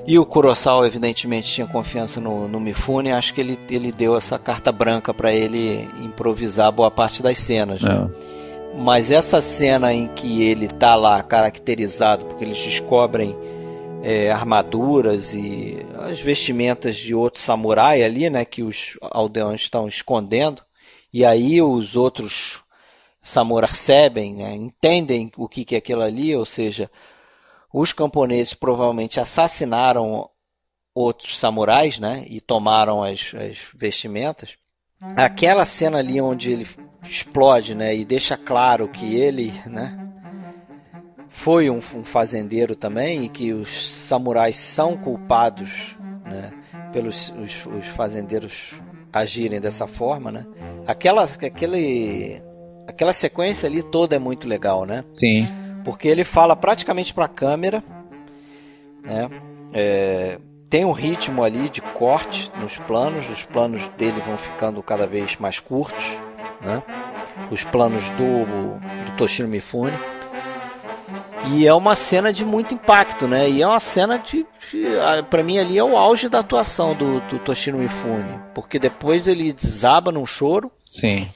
[0.08, 3.12] e o Kurosawa, evidentemente, tinha confiança no, no Mifune.
[3.12, 7.82] Acho que ele, ele deu essa carta branca para ele improvisar boa parte das cenas.
[7.82, 7.92] Né?
[7.92, 8.78] É.
[8.78, 13.36] Mas essa cena em que ele tá lá caracterizado, porque eles descobrem
[14.02, 20.62] é, armaduras e as vestimentas de outro samurai ali, né, que os aldeões estão escondendo,
[21.12, 22.60] e aí os outros
[23.20, 26.90] samurais percebem, né, entendem o que, que é aquilo ali, ou seja,
[27.72, 30.28] os camponeses provavelmente assassinaram
[30.94, 34.56] outros samurais, né, e tomaram as, as vestimentas.
[35.16, 36.66] Aquela cena ali onde ele
[37.02, 39.96] explode, né, e deixa claro que ele, né,
[41.28, 46.52] foi um, um fazendeiro também e que os samurais são culpados, né,
[46.92, 48.74] pelos os, os fazendeiros
[49.12, 50.46] agirem dessa forma, né?
[50.86, 52.42] Aquela, aquele,
[52.86, 55.04] aquela sequência ali toda é muito legal, né?
[55.18, 55.46] Sim.
[55.84, 57.82] Porque ele fala praticamente para a câmera,
[59.02, 59.28] né?
[59.72, 60.38] É,
[60.70, 65.36] tem um ritmo ali de corte nos planos, os planos dele vão ficando cada vez
[65.36, 66.18] mais curtos,
[66.60, 66.82] né?
[67.50, 69.96] Os planos do, do Toshiro Mifune.
[71.50, 73.48] E é uma cena de muito impacto, né?
[73.48, 74.84] E é uma cena de, de
[75.30, 79.52] para mim ali é o auge da atuação do, do Toshiro Mifune, porque depois ele
[79.52, 80.70] desaba num choro.
[80.84, 81.28] Sim.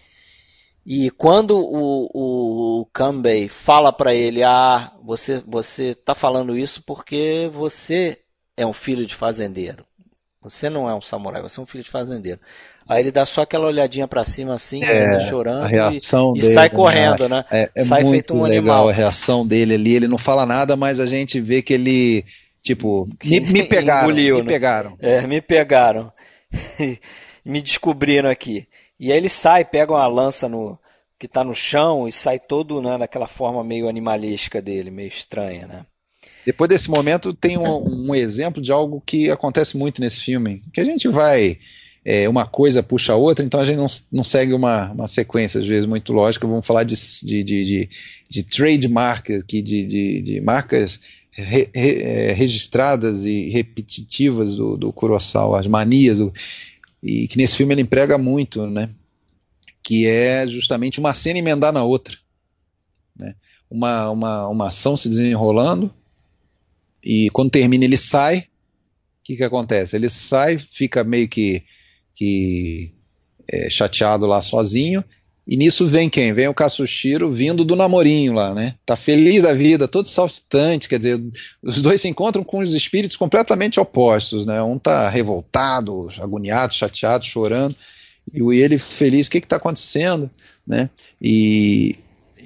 [0.85, 7.49] E quando o, o Kanbei fala para ele, ah, você você tá falando isso porque
[7.53, 8.19] você
[8.57, 9.85] é um filho de fazendeiro.
[10.43, 12.41] Você não é um samurai, você é um filho de fazendeiro.
[12.89, 16.53] Aí ele dá só aquela olhadinha para cima assim, é, ainda chorando e, e dele,
[16.53, 16.75] sai né?
[16.75, 17.45] correndo, né?
[17.49, 18.89] É, é sai feito um legal animal.
[18.89, 19.95] a reação dele ali.
[19.95, 22.25] Ele não fala nada, mas a gente vê que ele,
[22.61, 24.03] tipo, me, me pegaram.
[24.03, 24.49] Engoliu, me né?
[24.49, 24.97] pegaram.
[25.01, 26.13] É, me pegaram.
[27.47, 28.67] me descobriram aqui.
[29.03, 30.79] E aí ele sai, pega uma lança no
[31.19, 35.67] que está no chão e sai todo né, naquela forma meio animalística dele, meio estranha,
[35.67, 35.85] né?
[36.47, 40.81] Depois desse momento, tem um, um, exemplo de algo que acontece muito nesse filme, que
[40.81, 41.59] a gente vai.
[42.05, 45.59] É, uma coisa puxa a outra, então a gente não, não segue uma, uma sequência,
[45.59, 46.47] às vezes, muito lógica.
[46.47, 47.89] Vamos falar de, de, de, de,
[48.29, 51.01] de trademark, aqui, de, de, de marcas
[51.33, 56.33] re, re, é, registradas e repetitivas do, do Kurosawa, as manias, do,
[57.03, 58.91] e que nesse filme ele emprega muito, né?
[59.83, 62.17] que é justamente uma cena emendar na outra.
[63.17, 63.35] Né?
[63.69, 65.93] Uma, uma, uma ação se desenrolando,
[67.03, 68.45] e quando termina ele sai, o
[69.25, 69.97] que, que acontece?
[69.97, 71.65] Ele sai, fica meio que,
[72.15, 72.93] que
[73.51, 75.05] é, chateado lá sozinho,
[75.47, 76.33] e nisso vem quem?
[76.33, 78.75] Vem o Katsushiro vindo do namorinho lá, né?
[78.87, 81.21] Tá feliz da vida, todo saltitante, quer dizer,
[81.63, 84.63] os dois se encontram com os espíritos completamente opostos, né?
[84.63, 87.75] Um tá revoltado, agoniado, chateado, chorando,
[88.33, 90.31] e ele feliz, o que que tá acontecendo,
[90.67, 90.89] né?
[91.21, 91.97] E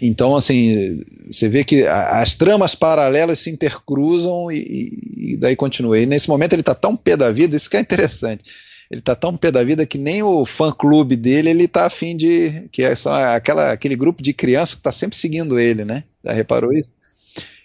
[0.00, 5.98] então, assim, você vê que as tramas paralelas se intercruzam e, e daí continua.
[5.98, 8.44] E nesse momento ele está tão pé da vida, isso que é interessante.
[8.90, 12.68] Ele está tão pé da vida que nem o fã-clube dele ele está afim de.
[12.70, 16.04] que é só aquela, aquele grupo de crianças que está sempre seguindo ele, né?
[16.24, 16.88] Já reparou isso?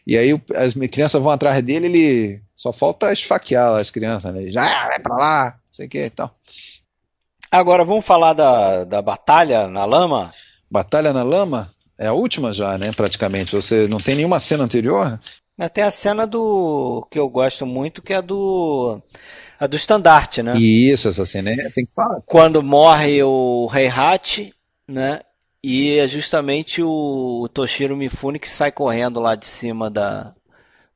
[0.06, 4.50] E aí as crianças vão atrás dele, ele só falta esfaquear as crianças, né?
[4.50, 6.36] Já vai para lá, não sei o que e tal.
[7.52, 10.32] Agora vamos falar da, da batalha na lama?
[10.70, 11.70] Batalha na lama?
[12.00, 12.92] É a última já, né?
[12.96, 13.54] Praticamente.
[13.54, 15.20] Você não tem nenhuma cena anterior?
[15.74, 17.06] Tem a cena do.
[17.12, 19.00] que eu gosto muito, que é do.
[19.62, 20.58] A do estandarte, né?
[20.58, 22.20] Isso, essa cena é, tem que falar.
[22.26, 24.52] Quando morre o Rei Hat,
[24.88, 25.22] né?
[25.64, 30.34] E é justamente o, Toshiro Mifune que sai correndo lá de cima da,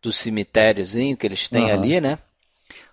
[0.02, 1.74] do cemitériozinho que eles têm uhum.
[1.74, 2.18] ali, né?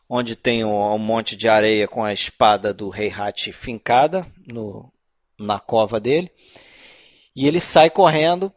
[0.06, 4.92] Onde tem um, um, monte de areia com a espada do Rei Hat fincada no,
[5.38, 6.30] na cova dele.
[7.34, 8.52] E ele sai correndo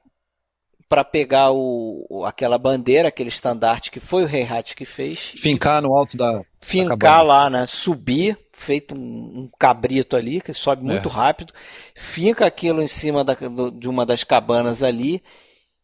[0.88, 5.34] para pegar o, aquela bandeira, aquele estandarte que foi o Rei Hat que fez.
[5.36, 6.42] Fincar no alto da.
[6.62, 7.66] Fincar da lá, né?
[7.66, 11.12] Subir, feito um, um, cabrito ali, que sobe muito é.
[11.12, 11.54] rápido.
[11.96, 15.24] Finca aquilo em cima da, do, de uma das cabanas ali.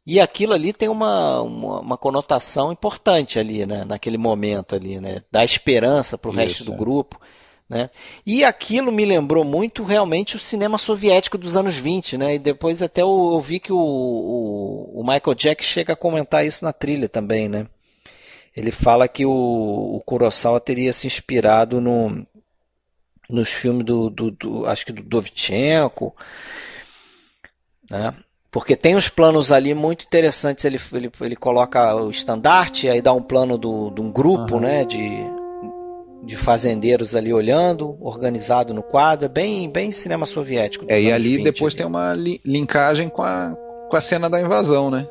[0.06, 3.86] E aquilo ali tem uma, uma, uma, conotação importante ali, né?
[3.86, 5.22] Naquele momento ali, né?
[5.32, 6.78] Dá esperança para o resto do é.
[6.78, 7.20] grupo.
[7.72, 7.90] Né?
[8.26, 12.36] E aquilo me lembrou muito realmente o cinema soviético dos anos 20, né?
[12.36, 16.46] E depois até eu, eu vi que o, o, o, Michael Jack chega a comentar
[16.46, 17.66] isso na trilha também, né?
[18.54, 22.28] Ele fala que o, o Kurosawa teria se inspirado no,
[23.30, 26.14] nos filmes do, do, do acho que do Dovchenko,
[27.90, 28.14] né?
[28.52, 30.66] Porque tem uns planos ali muito interessantes.
[30.66, 34.56] Ele, ele, ele coloca o estandarte, aí dá um plano de do, do um grupo,
[34.56, 34.60] uhum.
[34.60, 34.84] né?
[34.84, 35.40] De
[36.24, 40.86] de fazendeiros ali olhando, organizado no quadro, bem, bem cinema soviético.
[40.88, 41.78] É, e ali depois ali.
[41.78, 43.56] tem uma li linkagem com a,
[43.90, 45.08] com a cena da invasão, né?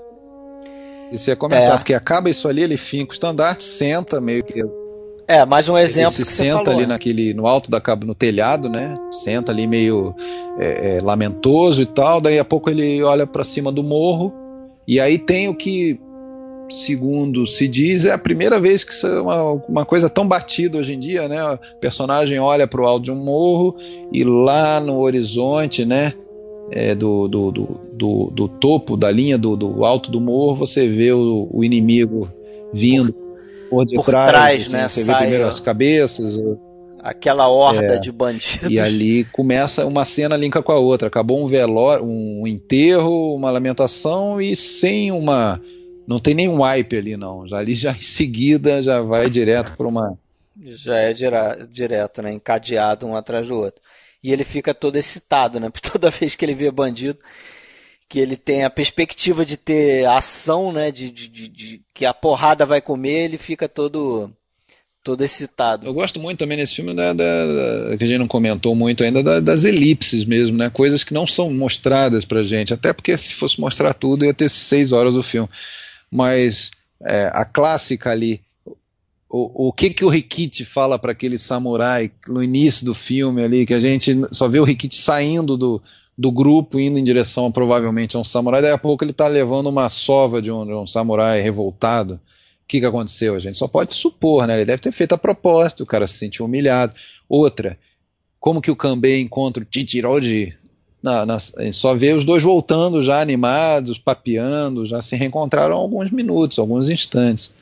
[1.10, 1.76] Isso ia comentar, é.
[1.76, 4.62] porque acaba isso ali, ele finca o estandarte, senta meio que.
[5.26, 6.12] É, mais um exemplo.
[6.14, 6.86] Ele se senta falou, ali né?
[6.86, 8.96] naquele, no alto da no telhado, né?
[9.10, 10.14] Senta ali meio
[10.58, 12.20] é, é, lamentoso e tal.
[12.20, 14.32] Daí a pouco ele olha para cima do morro.
[14.86, 16.00] E aí tem o que
[16.70, 20.78] segundo se diz, é a primeira vez que isso é uma, uma coisa tão batida
[20.78, 21.42] hoje em dia, né?
[21.44, 23.76] O personagem olha para o alto de um morro
[24.12, 26.12] e lá no horizonte, né?
[26.72, 31.12] É, do, do, do, do, topo da linha do, do alto do morro, você vê
[31.12, 32.30] o, o inimigo
[32.72, 33.12] vindo
[33.68, 34.88] por, por detrás, trás, assim, né?
[34.88, 36.40] Você vê primeiro as cabeças.
[37.02, 38.70] Aquela horda é, de bandidos.
[38.70, 41.08] E ali começa uma cena linka com a outra.
[41.08, 45.60] Acabou um velório, um enterro, uma lamentação e sem uma
[46.10, 47.46] não tem nenhum wipe ali, não.
[47.46, 50.18] Já ali já em seguida já vai direto para uma.
[50.60, 51.14] Já é
[51.70, 52.32] direto, né?
[52.32, 53.80] Encadeado um atrás do outro.
[54.20, 55.70] E ele fica todo excitado, né?
[55.80, 57.16] Toda vez que ele vê bandido,
[58.08, 60.90] que ele tem a perspectiva de ter ação, né?
[60.90, 64.28] De, de, de, de que a porrada vai comer, ele fica todo
[65.04, 65.86] todo excitado.
[65.86, 69.04] Eu gosto muito também nesse filme da, da, da que a gente não comentou muito
[69.04, 70.70] ainda da, das elipses mesmo, né?
[70.70, 74.48] Coisas que não são mostradas pra gente, até porque se fosse mostrar tudo ia ter
[74.48, 75.48] seis horas o filme
[76.10, 76.70] mas
[77.02, 78.40] é, a clássica ali,
[79.28, 83.64] o, o que que o Rikichi fala para aquele samurai no início do filme ali,
[83.64, 85.80] que a gente só vê o Rikichi saindo do,
[86.18, 89.68] do grupo, indo em direção provavelmente a um samurai, daí a pouco ele está levando
[89.68, 92.14] uma sova de um, de um samurai revoltado.
[92.14, 93.34] O que, que aconteceu?
[93.34, 94.54] A gente só pode supor, né?
[94.54, 96.94] Ele deve ter feito a proposta, o cara se sentiu humilhado.
[97.28, 97.76] Outra,
[98.38, 100.56] como que o Kanbei encontra o Chichiroji
[101.02, 106.58] na, na, só vê os dois voltando já animados, papeando, já se reencontraram alguns minutos,
[106.58, 107.52] alguns instantes.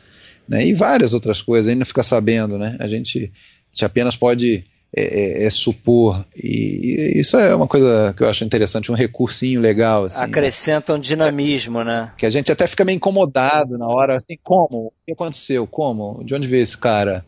[0.49, 0.67] Né?
[0.67, 2.77] E várias outras coisas, ainda fica sabendo, né?
[2.81, 4.65] A gente, a gente apenas pode
[4.97, 6.25] é, é, é, supor.
[6.35, 10.05] E, e, isso é uma coisa que eu acho interessante, um recursinho legal.
[10.05, 12.11] Assim, Acrescenta um dinamismo, né?
[12.17, 14.87] Que a gente até fica meio incomodado na hora, assim, como?
[14.87, 15.67] O que aconteceu?
[15.67, 16.25] Como?
[16.25, 17.25] De onde veio esse cara?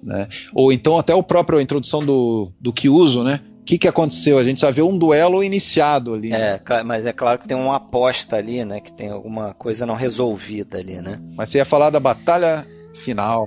[0.00, 0.28] Né?
[0.54, 3.40] Ou então até o próprio a introdução do, do Kyuzo, né?
[3.68, 4.38] Que, que aconteceu?
[4.38, 6.30] A gente já vê um duelo iniciado ali.
[6.30, 6.58] Né?
[6.66, 8.80] É, mas é claro que tem uma aposta ali, né?
[8.80, 11.20] Que tem alguma coisa não resolvida ali, né?
[11.36, 13.46] Mas você ia falar da batalha final.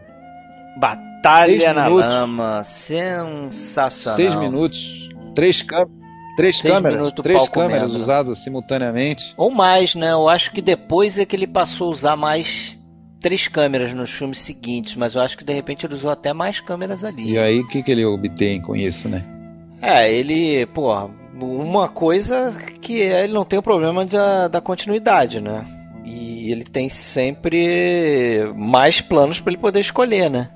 [0.79, 4.15] Batalha na lama, sensacional.
[4.15, 6.01] Seis minutos, três câmeras.
[6.37, 9.33] Três Seis câmeras, três câmeras mesmo, usadas simultaneamente.
[9.35, 10.11] Ou mais, né?
[10.11, 12.79] Eu acho que depois é que ele passou a usar mais
[13.19, 16.61] três câmeras nos filmes seguintes, mas eu acho que de repente ele usou até mais
[16.61, 17.31] câmeras ali.
[17.31, 19.40] E aí o que, que ele obtém com isso, né?
[19.81, 21.09] É, ele, pô,
[21.41, 25.65] uma coisa que ele não tem o problema da, da continuidade, né?
[26.05, 30.49] E ele tem sempre mais planos para ele poder escolher, né?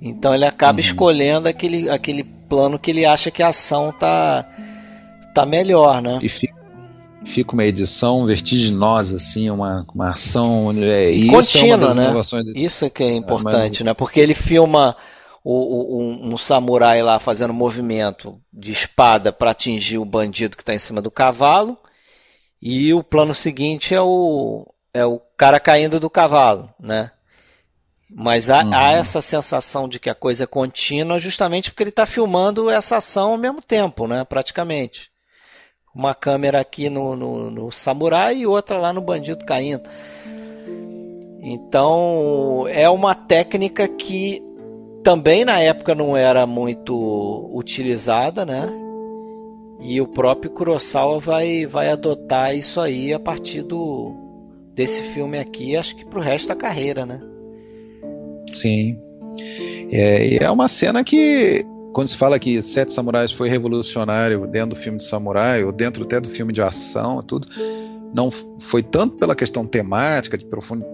[0.00, 0.84] Então ele acaba uhum.
[0.84, 4.44] escolhendo aquele, aquele plano que ele acha que a ação tá,
[5.32, 6.18] tá melhor, né?
[6.20, 6.54] E fica,
[7.24, 10.74] fica uma edição vertiginosa, assim, uma, uma ação.
[10.82, 11.76] É, e contínua,
[12.20, 12.52] isso é né?
[12.56, 13.86] Isso é que é importante, é, mas...
[13.86, 13.94] né?
[13.94, 14.96] Porque ele filma
[15.44, 20.74] o, um, um, samurai lá fazendo movimento de espada para atingir o bandido que está
[20.74, 21.76] em cima do cavalo.
[22.60, 27.10] E o plano seguinte é o, é o cara caindo do cavalo, né?
[28.14, 28.74] Mas há, uhum.
[28.74, 32.98] há essa sensação de que a coisa é contínua justamente porque ele está filmando essa
[32.98, 34.22] ação ao mesmo tempo, né?
[34.22, 35.10] Praticamente.
[35.94, 39.88] Uma câmera aqui no, no, no samurai e outra lá no bandido caindo.
[41.42, 44.40] Então é uma técnica que
[45.02, 48.68] também na época não era muito utilizada, né?
[49.80, 54.14] E o próprio Kurosawa vai, vai adotar isso aí a partir do,
[54.74, 57.20] desse filme aqui, acho que pro resto da carreira, né?
[58.50, 58.98] Sim.
[59.90, 64.76] É, é uma cena que, quando se fala que Sete Samurais foi revolucionário dentro do
[64.76, 67.48] filme de samurai, ou dentro até do filme de ação, tudo,
[68.14, 70.46] não foi tanto pela questão temática de,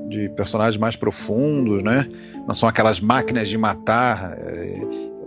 [0.09, 2.07] de personagens mais profundos, né?
[2.47, 4.81] Não são aquelas máquinas de matar é,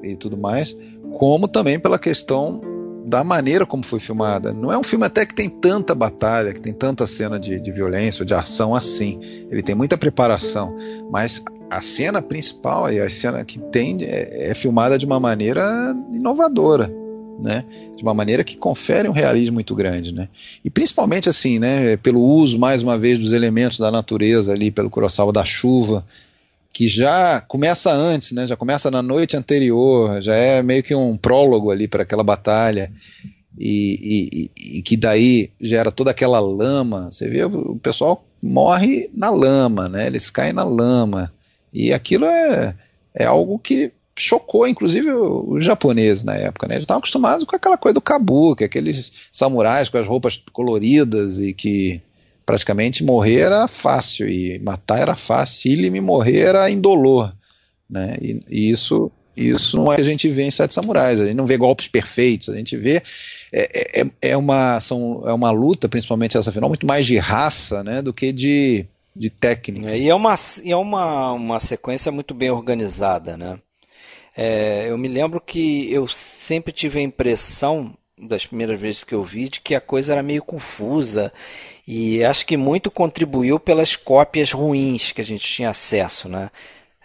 [0.04, 0.76] e tudo mais,
[1.18, 2.62] como também pela questão
[3.06, 4.54] da maneira como foi filmada.
[4.54, 7.72] Não é um filme até que tem tanta batalha, que tem tanta cena de, de
[7.72, 9.20] violência, de ação assim.
[9.50, 10.76] Ele tem muita preparação,
[11.12, 15.64] mas a cena principal e a cena que tem é, é filmada de uma maneira
[16.14, 17.01] inovadora.
[17.40, 17.66] Né?
[17.98, 20.30] De uma maneira que confere um realismo muito grande, né?
[20.64, 21.98] E principalmente assim, né?
[21.98, 26.06] Pelo uso mais uma vez dos elementos da natureza ali, pelo Kurosawa da chuva,
[26.74, 28.46] que já começa antes, né?
[28.48, 32.92] Já começa na noite anterior, já é meio que um prólogo ali para aquela batalha.
[33.60, 37.10] E, e, e, que daí gera toda aquela lama.
[37.12, 40.08] Você vê, o pessoal morre na lama, né?
[40.08, 41.32] Eles caem na lama.
[41.74, 42.76] E aquilo é,
[43.14, 46.76] é algo que chocou, inclusive, os japoneses na época, né?
[46.76, 51.54] Eles estavam acostumados com aquela coisa do kabuki, aqueles samurais com as roupas coloridas e
[51.54, 52.02] que
[52.46, 57.34] praticamente morrer era fácil e matar era fácil e me morrer era indolor,
[57.90, 58.16] né?
[58.22, 61.38] E, e, isso isso não é que a gente vê em Sete Samurais, a gente
[61.38, 63.02] não vê golpes perfeitos, a gente vê
[63.52, 67.82] é, é, é uma são, é uma luta, principalmente essa final, muito mais de raça,
[67.84, 68.86] né, do que de,
[69.16, 69.94] de técnica.
[69.94, 70.36] É, e é uma
[70.66, 73.58] é uma, uma sequência muito bem organizada, né?
[74.36, 79.24] É, eu me lembro que eu sempre tive a impressão das primeiras vezes que eu
[79.24, 81.34] vi de que a coisa era meio confusa
[81.88, 86.50] e acho que muito contribuiu pelas cópias ruins que a gente tinha acesso, né?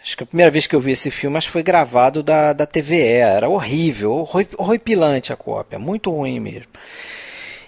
[0.00, 2.52] Acho que a primeira vez que eu vi esse filme acho que foi gravado da,
[2.52, 2.94] da TVE.
[2.96, 6.68] Era horrível, horripilante a cópia, muito ruim mesmo.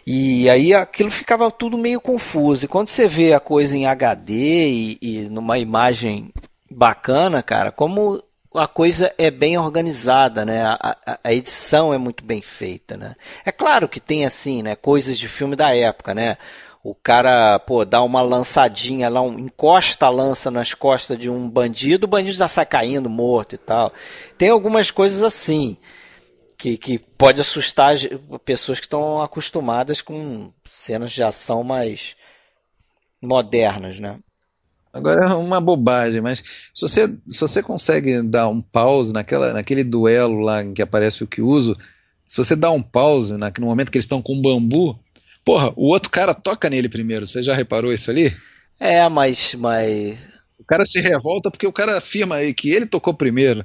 [0.06, 2.64] E aí aquilo ficava tudo meio confuso.
[2.64, 4.35] E quando você vê a coisa em HD
[4.68, 6.30] e, e numa imagem
[6.70, 8.22] bacana, cara, como
[8.59, 10.62] a coisa é bem organizada, né?
[10.62, 13.14] A, a, a, edição é muito bem feita, né?
[13.44, 14.76] É claro que tem assim, né?
[14.76, 16.36] Coisas de filme da época, né?
[16.82, 21.48] o cara, pô, dá uma lançadinha lá, um, encosta a lança nas costas de um
[21.48, 23.93] bandido, o bandido já sai caindo morto e tal.
[24.39, 25.76] Tem algumas coisas assim
[26.56, 27.94] que, que pode assustar
[28.44, 32.16] pessoas que estão acostumadas com cenas de ação mais
[33.20, 34.18] modernas, né?
[34.99, 36.43] Agora é uma bobagem, mas
[36.75, 41.25] se você, se você consegue dar um pause naquela, naquele duelo lá em que aparece
[41.25, 41.75] o que uso,
[42.27, 44.99] se você dá um pause na, no momento que eles estão com bambu,
[45.49, 47.27] Porra, o outro cara toca nele primeiro.
[47.27, 48.37] Você já reparou isso ali?
[48.79, 50.19] É, mas, mas.
[50.59, 53.65] O cara se revolta porque o cara afirma aí que ele tocou primeiro.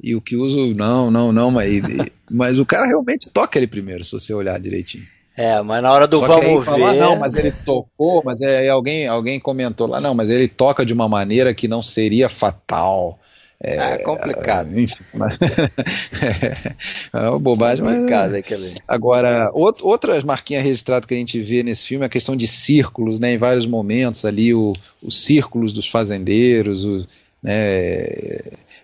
[0.00, 1.82] E o que uso, não, não, não, mas,
[2.30, 5.04] mas o cara realmente toca ele primeiro, se você olhar direitinho.
[5.36, 6.94] É, mas na hora do Só vamos ver.
[6.98, 10.94] Não, mas ele tocou, mas é, alguém, alguém comentou lá, não, mas ele toca de
[10.94, 13.18] uma maneira que não seria fatal.
[13.62, 14.68] É, ah, complicado.
[14.78, 15.38] Enfim, mas,
[17.12, 18.38] é, uma bobagem, complicado mas.
[18.38, 18.74] Aquele.
[18.88, 22.46] Agora, out, outras marquinhas registradas que a gente vê nesse filme é a questão de
[22.46, 23.34] círculos, né?
[23.34, 24.72] Em vários momentos ali, o,
[25.02, 27.06] os círculos dos fazendeiros, o,
[27.42, 28.06] né,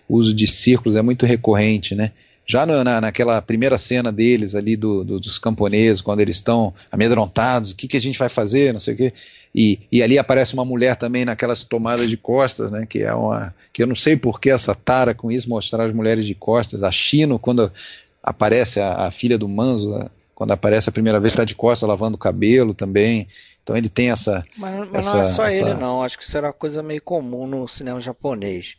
[0.09, 2.13] o uso de círculos é muito recorrente, né?
[2.47, 7.73] Já na, naquela primeira cena deles ali do, do, dos camponeses, quando eles estão amedrontados,
[7.73, 9.13] o que, que a gente vai fazer, não sei o quê
[9.55, 12.87] e, e ali aparece uma mulher também naquelas tomadas de costas, né?
[12.89, 13.55] Que é uma.
[13.73, 16.83] que eu não sei por que essa tara com isso, mostrar as mulheres de costas.
[16.83, 17.71] A Chino, quando
[18.23, 21.87] aparece a, a filha do Manzo, né, quando aparece a primeira vez, está de costas
[21.87, 23.29] lavando o cabelo também.
[23.63, 24.43] Então ele tem essa.
[24.57, 25.57] Mas, mas essa, não é só essa...
[25.57, 26.03] ele, não.
[26.03, 28.77] Acho que isso era uma coisa meio comum no cinema japonês.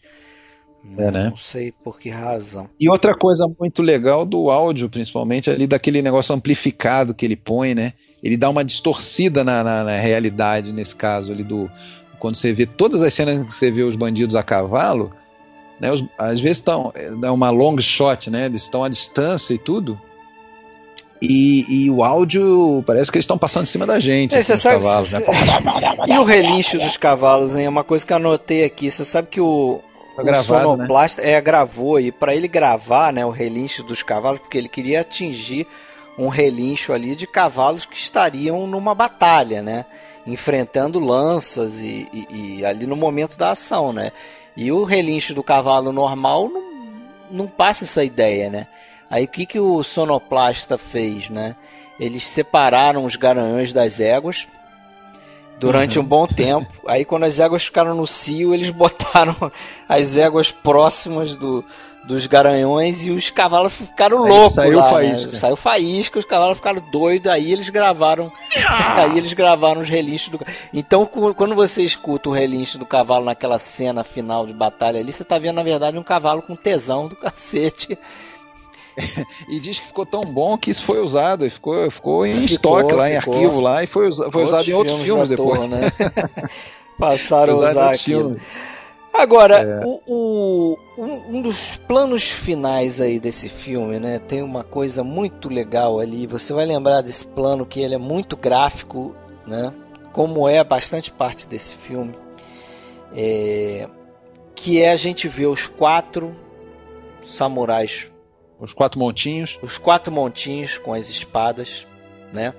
[0.97, 1.29] É, né?
[1.29, 2.69] Não sei por que razão.
[2.79, 7.73] E outra coisa muito legal do áudio, principalmente ali daquele negócio amplificado que ele põe,
[7.73, 7.93] né?
[8.21, 11.69] Ele dá uma distorcida na, na, na realidade nesse caso ali do
[12.19, 15.11] quando você vê todas as cenas que você vê os bandidos a cavalo,
[15.79, 15.91] né?
[15.91, 18.45] Os, às vezes estão é uma long shot, né?
[18.45, 19.99] Eles estão à distância e tudo.
[21.21, 24.35] E, e, o áudio parece que eles estão passando em cima da gente.
[24.35, 25.21] É, assim, sabe, cavalos, né?
[26.05, 27.63] E o relincho dos cavalos, hein?
[27.63, 28.91] É uma coisa que eu anotei aqui.
[28.91, 29.79] Você sabe que o,
[30.15, 31.31] Foi gravado, o sonoplasta né?
[31.31, 35.67] é, gravou e para ele gravar, né, o relincho dos cavalos, porque ele queria atingir
[36.17, 39.85] um relincho ali de cavalos que estariam numa batalha, né,
[40.25, 44.11] enfrentando lanças e, e, e ali no momento da ação, né.
[44.55, 46.63] E o relincho do cavalo normal não,
[47.31, 48.67] não passa essa ideia, né.
[49.09, 51.55] Aí o que que o sonoplasta fez, né?
[51.99, 54.47] Eles separaram os garanhões das éguas
[55.63, 56.05] durante uhum.
[56.05, 56.67] um bom tempo.
[56.87, 59.35] Aí quando as éguas ficaram no cio, eles botaram
[59.87, 61.63] as éguas próximas do,
[62.03, 65.19] dos garanhões e os cavalos ficaram loucos saiu lá, faísca.
[65.19, 65.31] Né?
[65.33, 68.31] Saiu faísca, os cavalos ficaram doidos, aí eles gravaram.
[68.95, 70.39] aí eles gravaram os relinchos do
[70.73, 75.23] Então, quando você escuta o relincho do cavalo naquela cena final de batalha ali, você
[75.23, 77.97] tá vendo, na verdade, um cavalo com tesão do cacete.
[79.49, 82.93] e diz que ficou tão bom que isso foi usado, ficou, ficou em ficou, estoque
[82.93, 83.07] lá, ficou.
[83.07, 85.59] em arquivo lá, e foi, foi usado em outros filmes, filmes depois.
[85.59, 85.91] Toa, né?
[86.97, 88.37] Passaram a usar aquilo.
[89.13, 89.85] Agora, é.
[89.85, 94.17] o, o, um, um, dos planos finais aí desse filme, né?
[94.17, 96.25] Tem uma coisa muito legal ali.
[96.25, 99.15] Você vai lembrar desse plano que ele é muito gráfico,
[99.45, 99.71] né?
[100.11, 102.15] Como é bastante parte desse filme.
[103.15, 103.87] É,
[104.55, 106.35] que é a gente ver os quatro
[107.21, 108.11] samurais.
[108.63, 109.59] Os quatro montinhos.
[109.61, 111.85] Os quatro montinhos com as espadas,
[112.31, 112.53] né?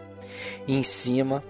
[0.68, 1.42] Em cima.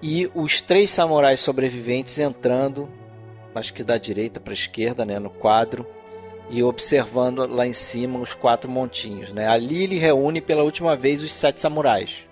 [0.00, 2.88] E os três samurais sobreviventes entrando
[3.58, 5.86] acho que da direita para a esquerda, né, no quadro,
[6.50, 9.32] e observando lá em cima os quatro montinhos.
[9.32, 9.48] Né?
[9.48, 12.26] Ali ele reúne pela última vez os sete samurais.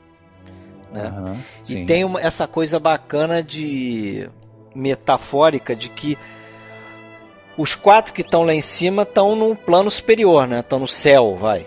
[0.93, 1.09] Né?
[1.09, 1.39] Uhum,
[1.71, 4.29] e tem uma, essa coisa bacana de
[4.75, 6.17] metafórica de que
[7.57, 10.61] os quatro que estão lá em cima estão no plano superior, né?
[10.61, 11.67] Estão no céu, vai.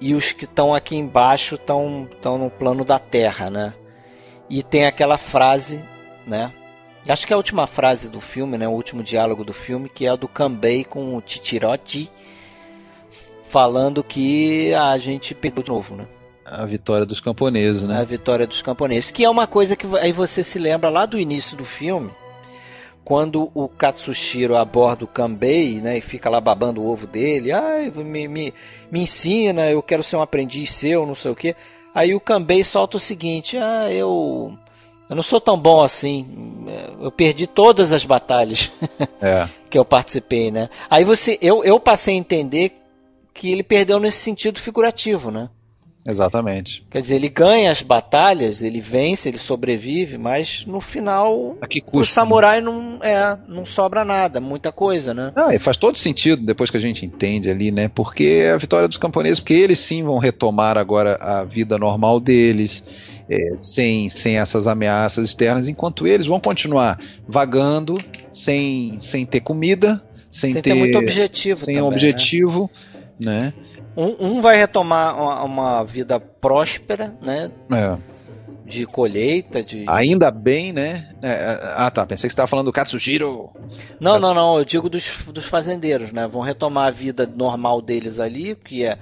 [0.00, 3.74] E os que estão aqui embaixo estão estão no plano da terra, né?
[4.48, 5.84] E tem aquela frase,
[6.26, 6.52] né?
[7.08, 8.68] Acho que é a última frase do filme, né?
[8.68, 12.12] O último diálogo do filme, que é o do Kambei com o Titirote,
[13.48, 16.06] falando que a gente perdeu de novo, né?
[16.44, 17.98] A vitória dos camponeses, né?
[17.98, 19.10] A vitória dos camponeses.
[19.10, 22.10] Que é uma coisa que aí você se lembra lá do início do filme,
[23.08, 25.96] quando o Katsushiro aborda o Kambei, né?
[25.96, 27.50] E fica lá babando o ovo dele.
[27.52, 28.52] Ai, me, me,
[28.92, 31.56] me ensina, eu quero ser um aprendiz seu, não sei o quê.
[31.94, 34.52] Aí o Kambei solta o seguinte: Ah, eu
[35.08, 36.66] eu não sou tão bom assim.
[37.00, 38.70] Eu perdi todas as batalhas
[39.22, 39.48] é.
[39.70, 40.68] que eu participei, né?
[40.90, 42.78] Aí você, eu, eu passei a entender
[43.32, 45.48] que ele perdeu nesse sentido figurativo, né?
[46.08, 46.86] Exatamente.
[46.90, 51.58] Quer dizer, ele ganha as batalhas, ele vence, ele sobrevive, mas no final
[51.92, 55.32] o samurai não, é, não sobra nada, muita coisa, né?
[55.36, 57.88] Ah, e faz todo sentido depois que a gente entende ali, né?
[57.88, 62.18] Porque é a vitória dos camponeses, porque eles sim vão retomar agora a vida normal
[62.20, 62.82] deles
[63.28, 70.02] é, sem, sem essas ameaças externas, enquanto eles vão continuar vagando sem, sem ter comida,
[70.30, 71.60] sem, sem ter, ter, muito objetivo.
[71.60, 72.70] Sem também, objetivo,
[73.20, 73.52] né?
[73.56, 73.77] né?
[73.98, 77.50] Um, um, vai retomar uma, uma, vida próspera, né?
[77.68, 77.98] É.
[78.64, 79.86] De colheita, de.
[79.88, 81.10] Ainda bem, né?
[81.20, 82.06] É, é ah, tá.
[82.06, 83.50] Pensei que você estava falando do Katsushiro.
[83.98, 84.56] Não, não, não.
[84.56, 86.28] Eu digo dos, dos fazendeiros, né?
[86.28, 88.96] Vão retomar a vida normal deles ali, que é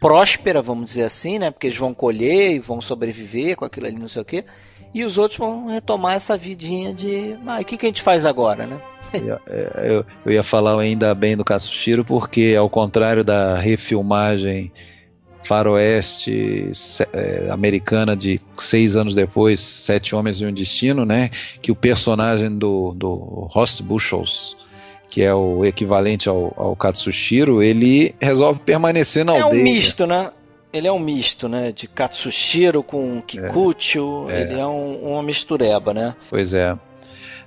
[0.00, 1.50] próspera, vamos dizer assim, né?
[1.50, 4.46] Porque eles vão colher e vão sobreviver com aquilo ali, não sei o quê.
[4.94, 8.24] E os outros vão retomar essa vidinha de, ah, o que, que a gente faz
[8.24, 8.80] agora, né?
[9.14, 9.40] Eu,
[9.82, 14.72] eu, eu, ia falar ainda bem do Katsushiro porque ao contrário da refilmagem
[15.42, 16.72] faroeste
[17.12, 21.30] é, americana de seis anos depois, Sete Homens e um Destino, né?
[21.60, 24.56] Que o personagem do, do Horst Buchholz
[25.14, 29.60] que é o equivalente ao, ao Katsushiro, ele resolve permanecer na é aldeia.
[29.60, 30.30] É um misto, né?
[30.72, 31.70] Ele é um misto, né?
[31.70, 34.26] De Katsushiro com Kikucho.
[34.28, 34.40] É, é.
[34.40, 36.16] Ele é um, uma mistureba, né?
[36.28, 36.76] Pois é.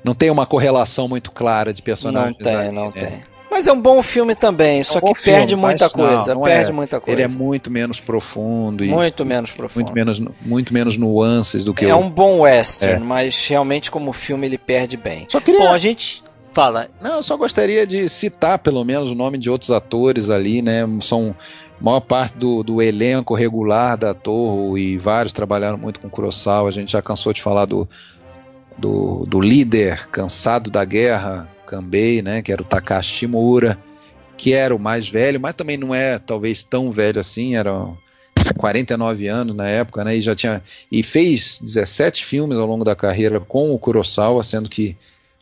[0.04, 2.36] Não tem uma correlação muito clara de personagens.
[2.40, 2.92] Não tem, não né?
[2.92, 3.38] tem.
[3.50, 6.28] Mas é um bom filme também, é só que perde filme, muita coisa.
[6.28, 6.74] Não, não perde é.
[6.74, 7.22] muita coisa.
[7.22, 8.84] Ele é muito menos profundo.
[8.84, 9.86] E muito menos profundo.
[9.86, 12.00] Muito menos, muito menos nuances do que É o...
[12.00, 13.06] um bom western, é.
[13.06, 15.26] mas realmente como filme ele perde bem.
[15.30, 15.62] Só queria...
[15.62, 16.24] Bom, a gente
[16.58, 16.90] Fala.
[17.00, 20.80] Não, eu só gostaria de citar pelo menos o nome de outros atores ali, né?
[21.02, 21.36] São
[21.80, 26.68] maior parte do, do elenco regular da Torre e vários trabalharam muito com Kurosawa.
[26.68, 27.88] A gente já cansou de falar do,
[28.78, 32.42] do, do líder cansado da guerra, Kanbei, né?
[32.42, 33.78] Que era o Takashi Shimura,
[34.38, 37.74] que era o mais velho, mas também não é talvez tão velho assim, era
[38.58, 40.16] 49 anos na época, né?
[40.16, 44.70] E já tinha e fez 17 filmes ao longo da carreira com o Kurosawa, sendo
[44.70, 44.96] que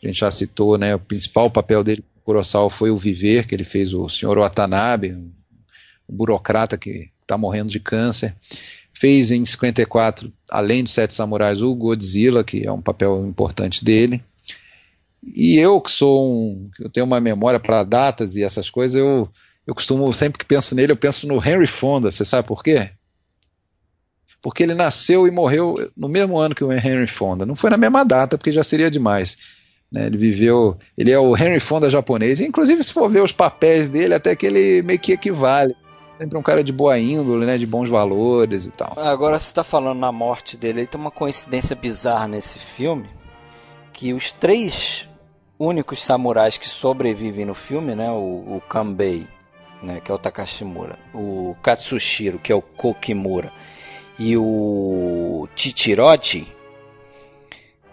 [0.03, 3.56] a gente já citou, né, o principal papel dele com Kurosawa foi o Viver, que
[3.56, 4.38] ele fez o Sr.
[4.38, 5.32] Watanabe, um
[6.07, 8.36] burocrata que está morrendo de câncer.
[8.98, 14.24] Fez em 54, além dos Sete Samurais, o Godzilla, que é um papel importante dele.
[15.24, 19.28] E eu que sou um, eu tenho uma memória para datas e essas coisas, eu,
[19.66, 22.92] eu costumo, sempre que penso nele, eu penso no Henry Fonda, você sabe por quê?
[24.42, 27.46] Porque ele nasceu e morreu no mesmo ano que o Henry Fonda.
[27.46, 29.38] Não foi na mesma data, porque já seria demais.
[29.92, 32.40] Né, ele viveu, ele é o Henry Fonda japonês.
[32.40, 35.74] Inclusive, se for ver os papéis dele, até que ele meio que equivale.
[36.20, 38.94] Entre um cara de boa índole, né, de bons valores e tal.
[38.98, 43.10] Agora você está falando na morte dele, aí tem uma coincidência bizarra nesse filme,
[43.92, 45.10] que os três
[45.60, 49.28] únicos samurais que sobrevivem no filme, né, o, o Kanbei,
[49.84, 53.52] né, que é o Takashimura, o Katsushiro, que é o Kokimura,
[54.18, 56.55] e o Chichirochi,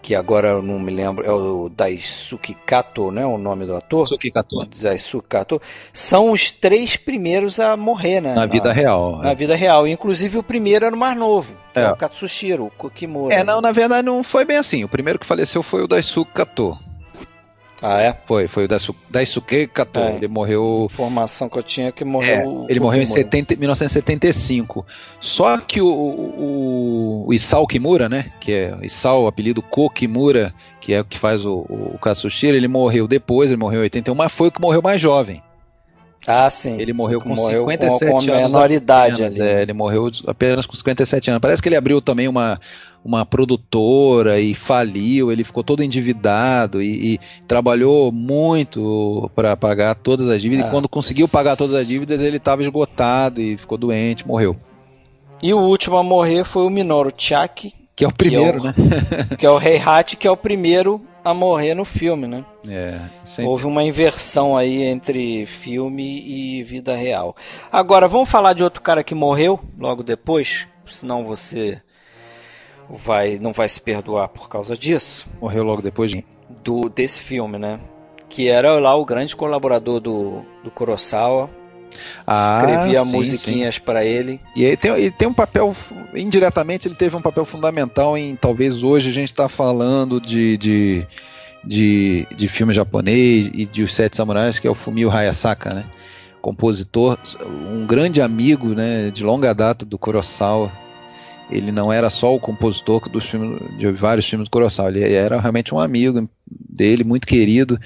[0.03, 3.25] que agora eu não me lembro, é o Daisuke Kato, né?
[3.25, 4.03] O nome do ator.
[4.03, 4.57] Daisuke Kato.
[4.81, 5.61] Daisuke Kato.
[5.93, 8.35] São os três primeiros a morrer, né?
[8.35, 9.19] Na, na vida real.
[9.19, 9.35] Na é.
[9.35, 9.87] vida real.
[9.87, 11.83] Inclusive o primeiro era o mais novo, é.
[11.83, 13.33] é o Katsushiro, o Kimura.
[13.33, 14.83] É, não, na verdade não foi bem assim.
[14.83, 16.77] O primeiro que faleceu foi o Daisuke Kato.
[17.85, 18.17] Ah, é?
[18.25, 18.67] Foi, foi o
[19.09, 19.99] Daisuke Kato.
[19.99, 20.15] É.
[20.15, 20.87] Ele morreu.
[20.89, 22.65] Informação que eu tinha que morreu.
[22.69, 24.85] É, ele morreu em 70, 1975.
[25.19, 28.31] Só que o, o, o, Isao Kimura, né?
[28.39, 32.69] Que é Isao, apelido Ko Kimura, que é o que faz o, o Katsushiro, ele
[32.69, 35.43] morreu depois, ele morreu em 81, mas foi o que morreu mais jovem.
[36.25, 36.79] Ah, sim.
[36.79, 38.51] Ele morreu com morreu 57 com, com anos.
[38.51, 39.41] menoridade ali.
[39.41, 41.41] É, ele morreu apenas com 57 anos.
[41.41, 42.59] Parece que ele abriu também uma,
[43.03, 50.29] uma produtora e faliu, ele ficou todo endividado e, e trabalhou muito para pagar todas
[50.29, 50.65] as dívidas.
[50.65, 50.67] Ah.
[50.69, 54.55] E quando conseguiu pagar todas as dívidas, ele estava esgotado e ficou doente, morreu.
[55.41, 57.73] E o último a morrer foi o Minoru Chaki.
[57.95, 58.73] Que é o primeiro, que é o, né?
[59.37, 62.43] que é o Rei Hat, que é o primeiro a morrer no filme, né?
[62.67, 63.49] É, sempre...
[63.49, 67.35] Houve uma inversão aí entre filme e vida real.
[67.71, 71.81] Agora, vamos falar de outro cara que morreu logo depois, senão você
[72.89, 75.29] vai não vai se perdoar por causa disso.
[75.39, 76.25] Morreu logo depois de...
[76.63, 77.79] do desse filme, né?
[78.27, 81.49] Que era lá o grande colaborador do, do Kurosawa,
[82.25, 84.39] ah, escrevia sim, musiquinhas para ele.
[84.55, 85.75] E ele tem, ele tem um papel,
[86.15, 91.07] indiretamente, ele teve um papel fundamental em talvez hoje a gente está falando de, de,
[91.63, 95.85] de, de, filme japonês e de Os Sete Samurais, que é o Fumio Hayasaka, né?
[96.41, 97.17] compositor,
[97.71, 100.69] um grande amigo né, de longa data do Kurosawa.
[101.49, 105.39] Ele não era só o compositor dos filmes, de vários filmes do Kurosawa, ele era
[105.39, 107.79] realmente um amigo dele, muito querido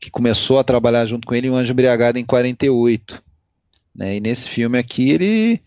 [0.00, 3.22] que começou a trabalhar junto com ele em O Anjo Embriagado em 48.
[3.96, 4.16] Né?
[4.16, 5.60] E nesse filme aqui ele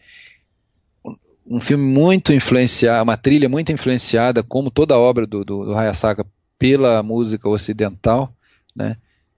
[1.49, 5.76] um filme muito influenciado, uma trilha muito influenciada, como toda a obra do, do, do
[5.76, 6.26] Hayasaka,
[6.60, 8.31] pela música ocidental,
[8.76, 8.97] né?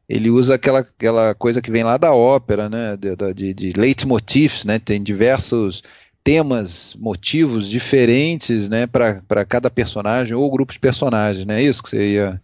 [0.09, 2.97] Ele usa aquela, aquela coisa que vem lá da ópera, né?
[2.97, 4.77] De, de, de leitmotifs, né?
[4.77, 5.81] Tem diversos
[6.21, 8.85] temas, motivos diferentes, né?
[8.87, 11.61] Para cada personagem ou grupo de personagens, né?
[11.61, 12.41] É isso que você ia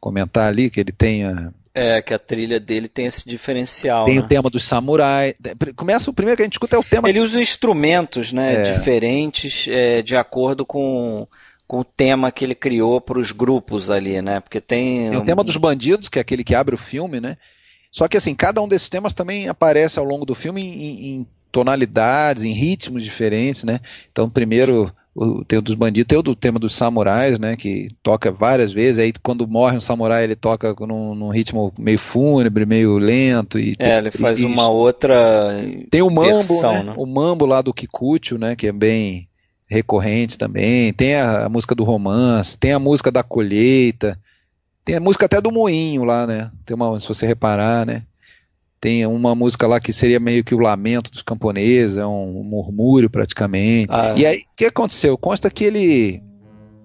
[0.00, 4.06] comentar ali, que ele tenha é, que a trilha dele tem esse diferencial.
[4.06, 4.20] Tem né?
[4.20, 5.34] o tema dos samurais.
[5.76, 7.08] Começa o primeiro que a gente escuta é o tema.
[7.08, 8.60] Ele usa instrumentos, né, é.
[8.62, 11.26] diferentes é, de acordo com,
[11.66, 14.40] com o tema que ele criou para os grupos ali, né?
[14.40, 15.10] Porque tem.
[15.10, 17.36] Tem o tema dos bandidos, que é aquele que abre o filme, né?
[17.90, 21.26] Só que assim, cada um desses temas também aparece ao longo do filme em, em
[21.50, 23.80] tonalidades, em ritmos diferentes, né?
[24.10, 27.88] Então, primeiro o, tem o dos bandidos, tem o do tema dos samurais, né, que
[28.02, 32.64] toca várias vezes, aí quando morre um samurai ele toca num, num ritmo meio fúnebre,
[32.64, 33.58] meio lento.
[33.58, 35.16] E, é, ele faz e, uma outra
[35.90, 36.82] Tem o mambo, versão, né?
[36.84, 36.94] né?
[36.96, 39.28] o mambo lá do Kikuchi, né, que é bem
[39.66, 44.18] recorrente também, tem a, a, música do romance, tem a música da colheita,
[44.84, 48.02] tem a música até do moinho lá, né, tem uma, se você reparar, né,
[48.80, 53.10] tem uma música lá que seria meio que o lamento dos camponeses, é um murmúrio
[53.10, 53.88] praticamente.
[53.90, 54.18] Ah, é.
[54.18, 55.16] E aí, o que aconteceu?
[55.18, 56.22] Consta que ele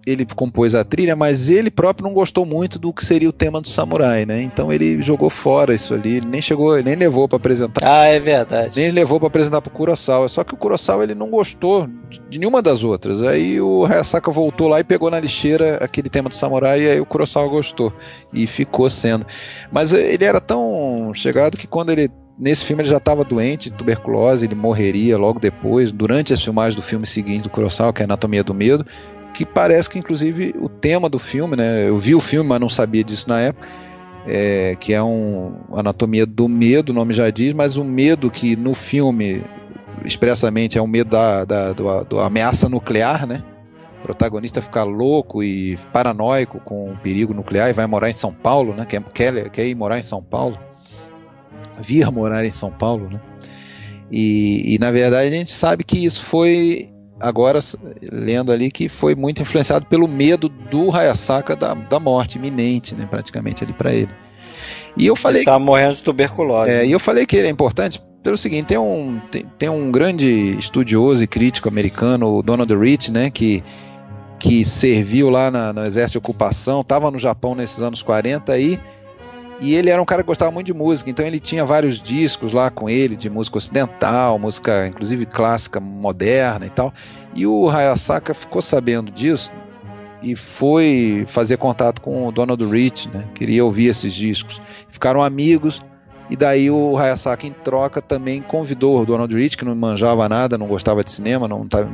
[0.06, 3.62] ele compôs a trilha, mas ele próprio não gostou muito do que seria o tema
[3.62, 4.42] do samurai, né?
[4.42, 7.82] Então ele jogou fora isso ali, ele nem chegou, nem levou para apresentar.
[7.84, 8.80] Ah, é verdade.
[8.80, 10.28] Nem levou para apresentar pro Kurosawa.
[10.28, 11.88] Só que o Kurosawa ele não gostou
[12.30, 13.24] de nenhuma das outras.
[13.24, 17.00] Aí o Hayasaka voltou lá e pegou na lixeira aquele tema do samurai e aí
[17.00, 17.94] o Kurosawa gostou
[18.34, 19.26] e ficou sendo.
[19.72, 23.78] Mas ele era tão chegado que quando ele nesse filme ele já estava doente de
[23.78, 28.06] tuberculose, ele morreria logo depois, durante as filmagens do filme seguinte do Kurosawa, que é
[28.06, 28.86] Anatomia do Medo,
[29.34, 31.88] que parece que inclusive o tema do filme, né?
[31.88, 33.68] Eu vi o filme, mas não sabia disso na época.
[34.26, 38.56] É, que é um anatomia do medo, o nome já diz, mas o medo que
[38.56, 39.44] no filme
[40.06, 41.76] expressamente é um medo da, da
[42.26, 43.44] ameaça nuclear, né?
[44.00, 48.34] O protagonista fica louco e paranoico com o perigo nuclear e vai morar em São
[48.34, 48.86] Paulo, né?
[48.86, 50.58] Quer, quer, quer ir morar em São Paulo,
[51.82, 53.20] vir morar em São Paulo, né?
[54.12, 57.60] E, e na verdade a gente sabe que isso foi agora
[58.12, 63.08] lendo ali que foi muito influenciado pelo medo do Hayasaka da, da morte iminente, né,
[63.10, 64.12] praticamente ali para ele.
[64.96, 66.72] E eu falei ele estava morrendo de tuberculose.
[66.72, 69.92] É, e eu falei que ele é importante pelo seguinte, tem um tem, tem um
[69.92, 73.64] grande estudioso e crítico americano, o Donald Rich, né, que
[74.40, 78.78] que serviu lá na, no exército de ocupação, estava no Japão nesses anos 40 aí,
[79.60, 82.54] e ele era um cara que gostava muito de música, então ele tinha vários discos
[82.54, 86.94] lá com ele, de música ocidental, música inclusive clássica, moderna e tal.
[87.36, 89.52] E o Hayasaka ficou sabendo disso
[90.22, 93.26] e foi fazer contato com o Donald Rich, né?
[93.36, 94.62] Queria ouvir esses discos.
[94.90, 95.82] Ficaram amigos
[96.30, 100.58] e daí o Hayasaka em troca também convidou o Donald Rich, que não manjava nada,
[100.58, 101.88] não gostava de cinema, não tá,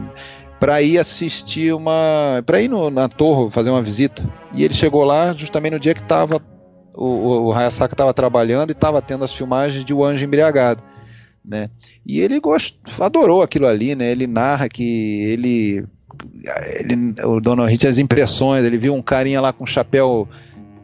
[0.60, 2.44] para ir assistir uma.
[2.46, 4.24] para ir no, na torre fazer uma visita.
[4.54, 6.42] E ele chegou lá justamente no dia que tava.
[7.00, 10.84] O, o, o Hayasaka estava trabalhando e estava tendo as filmagens de O Anjo Embriagado.
[11.44, 11.70] Né?
[12.06, 14.12] E ele gost, adorou aquilo ali, né?
[14.12, 15.86] Ele narra que ele,
[16.78, 20.28] ele o Donald Hit as impressões, ele viu um carinha lá com um chapéu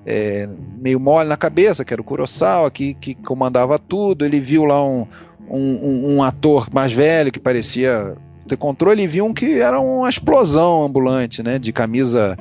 [0.06, 0.48] é,
[0.80, 4.24] meio mole na cabeça, que era o Kurosawa, que, que comandava tudo.
[4.24, 5.06] Ele viu lá um,
[5.50, 8.16] um, um, ator mais velho que parecia
[8.48, 11.60] ter controle e viu um que era uma explosão ambulante, né?
[11.60, 12.38] De camisa,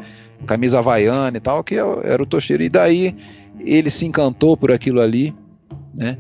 [0.47, 2.63] camisa havaiana e tal, que era o Toshiro.
[2.63, 3.17] E daí
[3.59, 5.35] ele se encantou por aquilo ali,
[5.95, 6.19] né?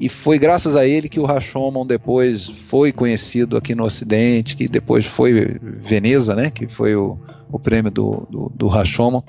[0.00, 4.68] E foi graças a ele que o Rashomon depois foi conhecido aqui no Ocidente, que
[4.68, 6.50] depois foi Veneza, né?
[6.50, 7.18] Que foi o,
[7.50, 9.22] o prêmio do, do, do Rashomon.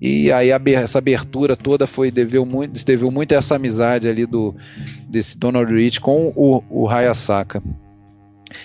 [0.00, 4.56] E aí essa abertura toda foi deveu muito, deveu muito a essa amizade ali do
[5.08, 7.62] desse Donald Rich com o, o Hayasaka.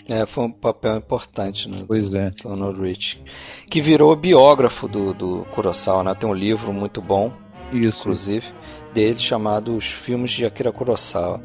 [0.10, 1.84] É, foi um papel importante, né?
[1.88, 2.32] Pois é.
[2.44, 3.22] Donald Rich.
[3.69, 6.15] Que virou biógrafo do, do Kurosawa, né?
[6.15, 7.32] Tem um livro muito bom,
[7.72, 8.02] Isso.
[8.02, 8.48] inclusive,
[8.94, 11.42] dele chamado Os Filmes de Akira Kurosawa.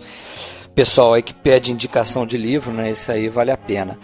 [0.74, 2.90] Pessoal aí que pede indicação de livro, né?
[2.90, 3.98] Esse aí vale a pena.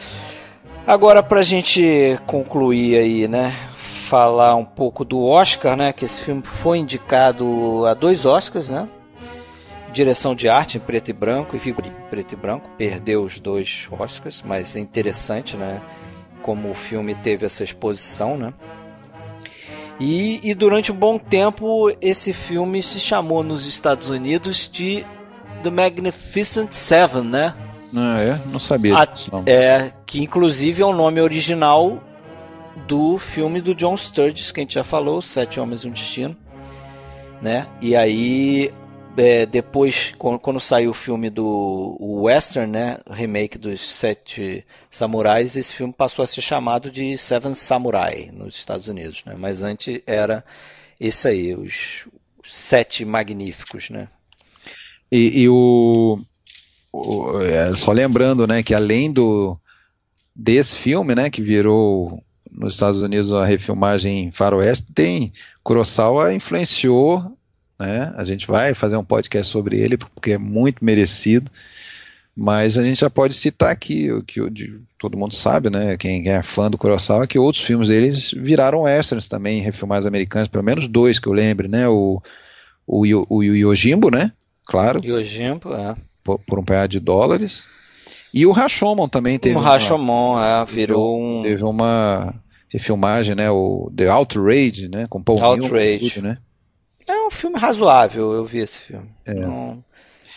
[0.86, 3.52] Agora, pra gente concluir aí, né?
[4.06, 5.92] falar um pouco do Oscar, né?
[5.92, 8.88] Que esse filme foi indicado a dois Oscars, né?
[9.92, 12.70] Direção de arte em preto e branco e figura em preto e branco.
[12.78, 15.80] Perdeu os dois Oscars, mas é interessante, né?
[16.42, 18.54] Como o filme teve essa exposição, né?
[19.98, 25.04] E, e durante um bom tempo esse filme se chamou nos Estados Unidos de
[25.62, 27.54] The Magnificent Seven, né?
[27.94, 28.40] Ah, é?
[28.50, 28.94] Não sabia.
[28.94, 29.08] A,
[29.46, 32.02] é, que inclusive é o nome original
[32.86, 36.36] do filme do John Sturges, que a gente já falou, Sete Homens e um Destino.
[37.40, 37.66] Né?
[37.80, 38.70] E aí,
[39.16, 42.98] é, depois, quando, quando, saiu o filme do o Western, né?
[43.10, 48.88] remake dos Sete Samurais, esse filme passou a ser chamado de Seven Samurai nos Estados
[48.88, 49.22] Unidos.
[49.24, 49.34] Né?
[49.38, 50.44] Mas antes era
[51.00, 52.06] esse aí, os
[52.44, 53.90] Sete Magníficos.
[53.90, 54.08] Né?
[55.10, 56.18] E, e o,
[56.92, 59.58] o é, só lembrando né, que além do
[60.34, 65.32] desse filme, né, que virou nos Estados Unidos a refilmagem em faroeste, tem
[65.62, 67.35] Kurosawa influenciou,
[67.78, 68.12] né?
[68.16, 71.50] A gente vai fazer um podcast sobre ele porque é muito merecido,
[72.34, 74.40] mas a gente já pode citar aqui o que
[74.98, 75.96] todo mundo sabe, né?
[75.96, 80.64] Quem é fã do Kurosawa, que outros filmes deles viraram westerns também, refilmagens americanas, pelo
[80.64, 81.88] menos dois que eu lembre, né?
[81.88, 82.22] O
[82.86, 84.32] o, o, o Yojimbo, né?
[84.64, 85.00] Claro.
[85.04, 85.96] Yojimbo, é.
[86.22, 87.66] Por, por um punhado de dólares.
[88.32, 89.56] E o Rashomon também teve.
[89.56, 91.42] O Rashomon, é, virou um.
[91.42, 92.34] Teve uma
[92.68, 93.50] refilmagem, né?
[93.50, 95.06] O The Outrage, né?
[95.08, 96.20] Com Paul Outrage.
[96.20, 96.38] Né?
[97.08, 99.10] É um filme razoável, eu vi esse filme.
[99.24, 99.34] É.
[99.34, 99.84] Não...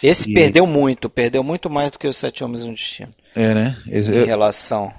[0.01, 0.33] Esse e...
[0.33, 3.13] perdeu muito, perdeu muito mais do que os Sete Homens e um Destino.
[3.35, 3.77] É, né?
[3.87, 4.15] Esse...
[4.15, 4.93] Em relação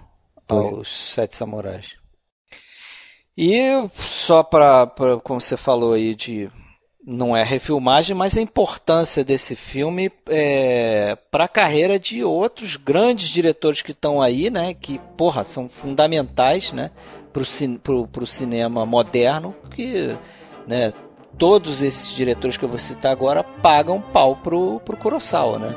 [0.48, 1.94] aos Sete Samurais.
[3.36, 3.62] E
[3.94, 4.86] só para,
[5.22, 6.50] como você falou aí, de
[7.06, 13.30] não é refilmagem, mas a importância desse filme é, para a carreira de outros grandes
[13.30, 14.74] diretores que estão aí, né?
[14.74, 16.90] Que, porra, são fundamentais, né?
[17.32, 20.14] Para o cinema moderno, que,
[20.66, 20.92] né?
[21.40, 25.74] Todos esses diretores que eu vou citar agora pagam pau pro, pro Kurosawa, né?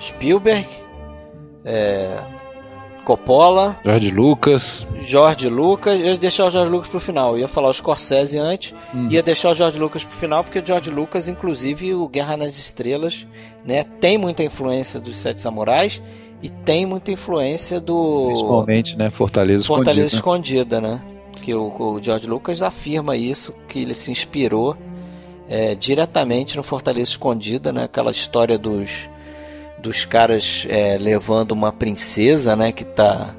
[0.00, 0.66] Spielberg,
[1.64, 2.18] é,
[3.04, 3.78] Coppola.
[3.84, 4.86] George Lucas.
[5.00, 6.00] George Lucas.
[6.00, 7.34] Eu ia deixar o George Lucas pro final.
[7.34, 8.74] Eu ia falar o Scorsese antes.
[8.94, 9.08] Hum.
[9.10, 12.58] Ia deixar o George Lucas pro final, porque o George Lucas, inclusive, o Guerra nas
[12.58, 13.26] Estrelas,
[13.64, 13.82] né?
[13.82, 16.02] Tem muita influência dos Sete Samurais
[16.42, 18.26] e tem muita influência do.
[18.26, 19.10] Principalmente, né?
[19.10, 20.76] Fortaleza, Fortaleza Escondida.
[20.76, 21.17] Escondida né?
[21.48, 24.76] Que o, o, George Lucas afirma isso, que ele se inspirou
[25.48, 27.84] é, diretamente no Fortaleza Escondida, né?
[27.84, 29.08] Aquela história dos
[29.78, 33.34] dos caras é, levando uma princesa, né, que tá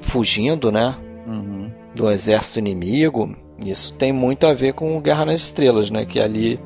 [0.00, 0.96] fugindo, né,
[1.28, 1.70] uhum.
[1.94, 3.36] do exército inimigo.
[3.64, 6.58] Isso tem muito a ver com Guerra nas Estrelas, né, que ali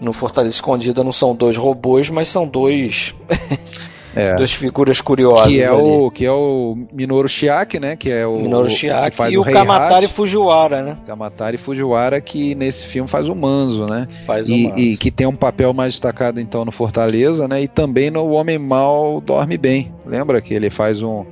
[0.00, 3.14] no Fortaleza Escondida não são dois robôs, mas são dois
[4.14, 4.34] É.
[4.34, 5.52] Duas figuras curiosas.
[5.52, 7.96] Que é, o, que é o Minoru Shiaki, né?
[7.96, 8.40] Que é o.
[8.40, 10.96] Minoru Shiaki e o, o Kamatari Fujiwara, né?
[11.06, 14.08] Kamatari Fujiwara, que nesse filme faz o Manzo, né?
[14.26, 14.78] Faz o e, Manzo.
[14.78, 17.62] E que tem um papel mais destacado, então, no Fortaleza, né?
[17.62, 19.92] E também no Homem Mal Dorme Bem.
[20.06, 21.24] Lembra que ele faz um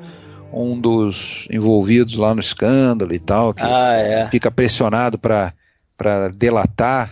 [0.53, 4.29] um dos envolvidos lá no escândalo e tal, que ah, é.
[4.29, 5.53] fica pressionado para
[6.35, 7.11] delatar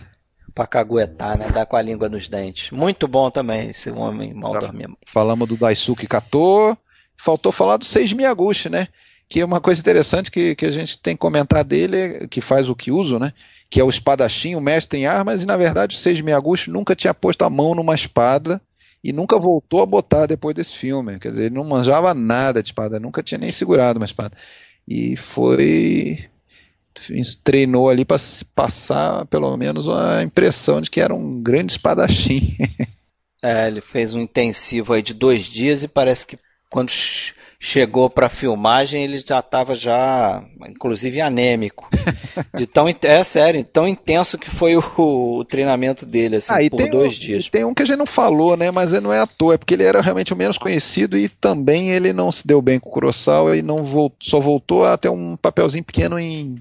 [0.55, 1.49] pra caguetar, né?
[1.49, 2.71] Dar com a língua nos dentes.
[2.71, 4.61] Muito bom também esse homem mal tá.
[4.61, 4.97] dormindo.
[5.05, 6.77] Falamos do Daisuke Kato,
[7.17, 8.87] faltou falar do Seiji Miyaguchi, né?
[9.27, 12.69] Que é uma coisa interessante que, que a gente tem que comentar dele, que faz
[12.69, 13.33] o que uso, né?
[13.69, 16.95] Que é o espadachim, o mestre em armas, e na verdade o Seiji Miyaguchi nunca
[16.95, 18.61] tinha posto a mão numa espada
[19.03, 21.19] e nunca voltou a botar depois desse filme.
[21.19, 24.37] Quer dizer, ele não manjava nada de espada, nunca tinha nem segurado uma espada.
[24.87, 26.25] E foi.
[27.43, 28.17] Treinou ali para
[28.53, 32.55] passar pelo menos a impressão de que era um grande espadachim.
[33.43, 36.35] É, ele fez um intensivo aí de dois dias e parece que
[36.67, 36.89] quando
[37.59, 41.87] chegou para filmagem ele já estava já, inclusive anêmico,
[42.57, 46.89] de tão é sério, tão intenso que foi o, o treinamento dele assim ah, por
[46.89, 47.49] dois um, dias.
[47.49, 48.71] Tem um que a gente não falou, né?
[48.71, 51.91] Mas não é à toa, é porque ele era realmente o menos conhecido e também
[51.91, 55.09] ele não se deu bem com o Kurosawa e não voltou, só voltou a ter
[55.09, 56.55] um papelzinho pequeno em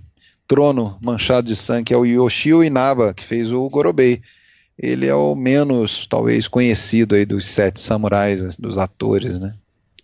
[0.47, 4.23] Trono Manchado de Sangue, que é o Yoshio Inaba, que fez o Gorobei
[4.79, 9.55] ele é o menos, talvez, conhecido aí dos sete samurais, dos atores, né?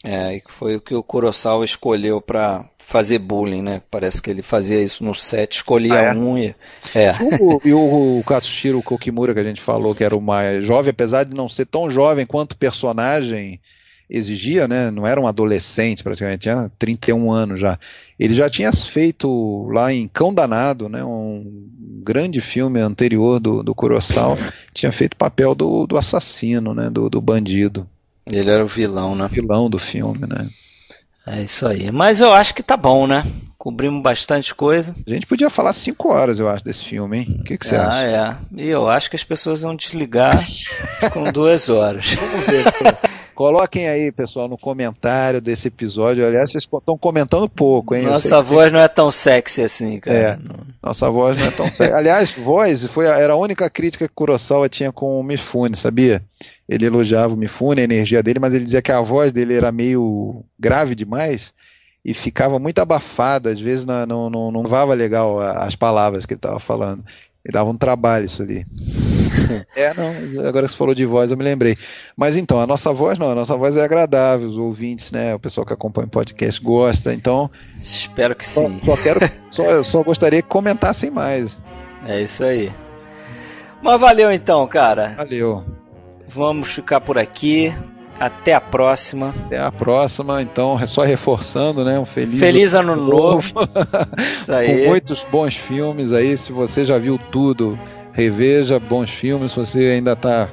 [0.02, 3.82] É, e foi o que o Kurosawa escolheu para fazer bullying, né?
[3.90, 6.14] Parece que ele fazia isso no set, escolhia ah, é?
[6.14, 6.54] um e.
[6.94, 7.14] É.
[7.40, 10.90] O, e o, o Katsushiro Kokimura, que a gente falou que era o mais jovem,
[10.90, 13.60] apesar de não ser tão jovem quanto o personagem
[14.10, 14.90] exigia, né?
[14.90, 17.78] Não era um adolescente, praticamente, tinha 31 anos já.
[18.18, 21.04] Ele já tinha feito lá em Cão Danado, né?
[21.04, 21.68] Um
[22.02, 24.36] grande filme anterior do, do Kurosawa,
[24.74, 26.90] tinha feito o papel do, do assassino, né?
[26.90, 27.88] Do, do bandido.
[28.26, 29.26] Ele era o vilão, né?
[29.26, 30.48] O vilão do filme, né?
[31.26, 31.90] É isso aí.
[31.90, 33.24] Mas eu acho que tá bom, né?
[33.56, 34.94] Cobrimos bastante coisa.
[35.06, 37.36] A gente podia falar cinco horas, eu acho, desse filme, hein?
[37.40, 37.92] O que, que você ah, acha?
[37.92, 38.62] Ah, é.
[38.62, 40.44] E eu acho que as pessoas vão desligar
[41.12, 42.14] com duas horas.
[42.14, 42.64] Vamos ver.
[43.34, 46.26] Coloquem aí, pessoal, no comentário desse episódio.
[46.26, 48.04] Aliás, vocês estão comentando pouco, hein?
[48.04, 48.72] Nossa voz que...
[48.74, 50.18] não é tão sexy assim, cara.
[50.18, 50.38] É,
[50.82, 51.92] nossa voz não é tão sexy.
[51.92, 56.22] Aliás, voz foi a, era a única crítica que Kurosawa tinha com o Mifune, sabia?
[56.68, 59.72] Ele elogiava o Mifune, a energia dele, mas ele dizia que a voz dele era
[59.72, 61.52] meio grave demais
[62.04, 66.32] e ficava muito abafada, às vezes não, não, não, não vava legal as palavras que
[66.32, 67.04] ele estava falando.
[67.44, 68.66] Ele dava um trabalho isso ali.
[69.74, 71.76] é, não, agora que você falou de voz, eu me lembrei.
[72.16, 75.34] Mas então, a nossa voz não, a nossa voz é agradável, os ouvintes, né?
[75.34, 77.50] O pessoal que acompanha o podcast gosta, então.
[77.80, 78.80] Espero que só, sim.
[78.84, 81.60] Só quero, só, só gostaria que comentassem mais.
[82.06, 82.72] É isso aí.
[83.82, 85.14] Mas valeu então, cara.
[85.16, 85.64] Valeu.
[86.28, 87.72] Vamos ficar por aqui.
[88.20, 89.34] Até a próxima.
[89.46, 91.98] Até a próxima, então, só reforçando, né?
[91.98, 93.42] Um feliz, feliz ano, ano novo.
[93.54, 93.68] novo.
[94.18, 94.84] Isso aí.
[94.84, 96.36] Com muitos bons filmes aí.
[96.36, 97.78] Se você já viu tudo,
[98.12, 99.52] reveja bons filmes.
[99.52, 100.50] Se você ainda está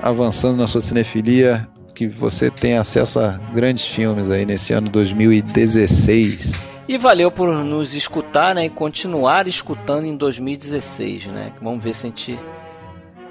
[0.00, 6.64] avançando na sua cinefilia, que você tenha acesso a grandes filmes aí nesse ano 2016.
[6.86, 8.66] E valeu por nos escutar, né?
[8.66, 11.52] E continuar escutando em 2016, né?
[11.60, 12.38] Vamos ver se a gente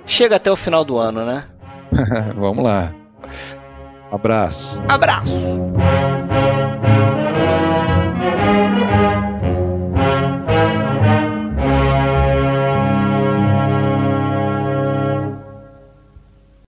[0.05, 1.45] chega até o final do ano, né?
[2.35, 2.93] Vamos lá.
[4.11, 4.83] Abraço.
[4.89, 5.33] Abraço.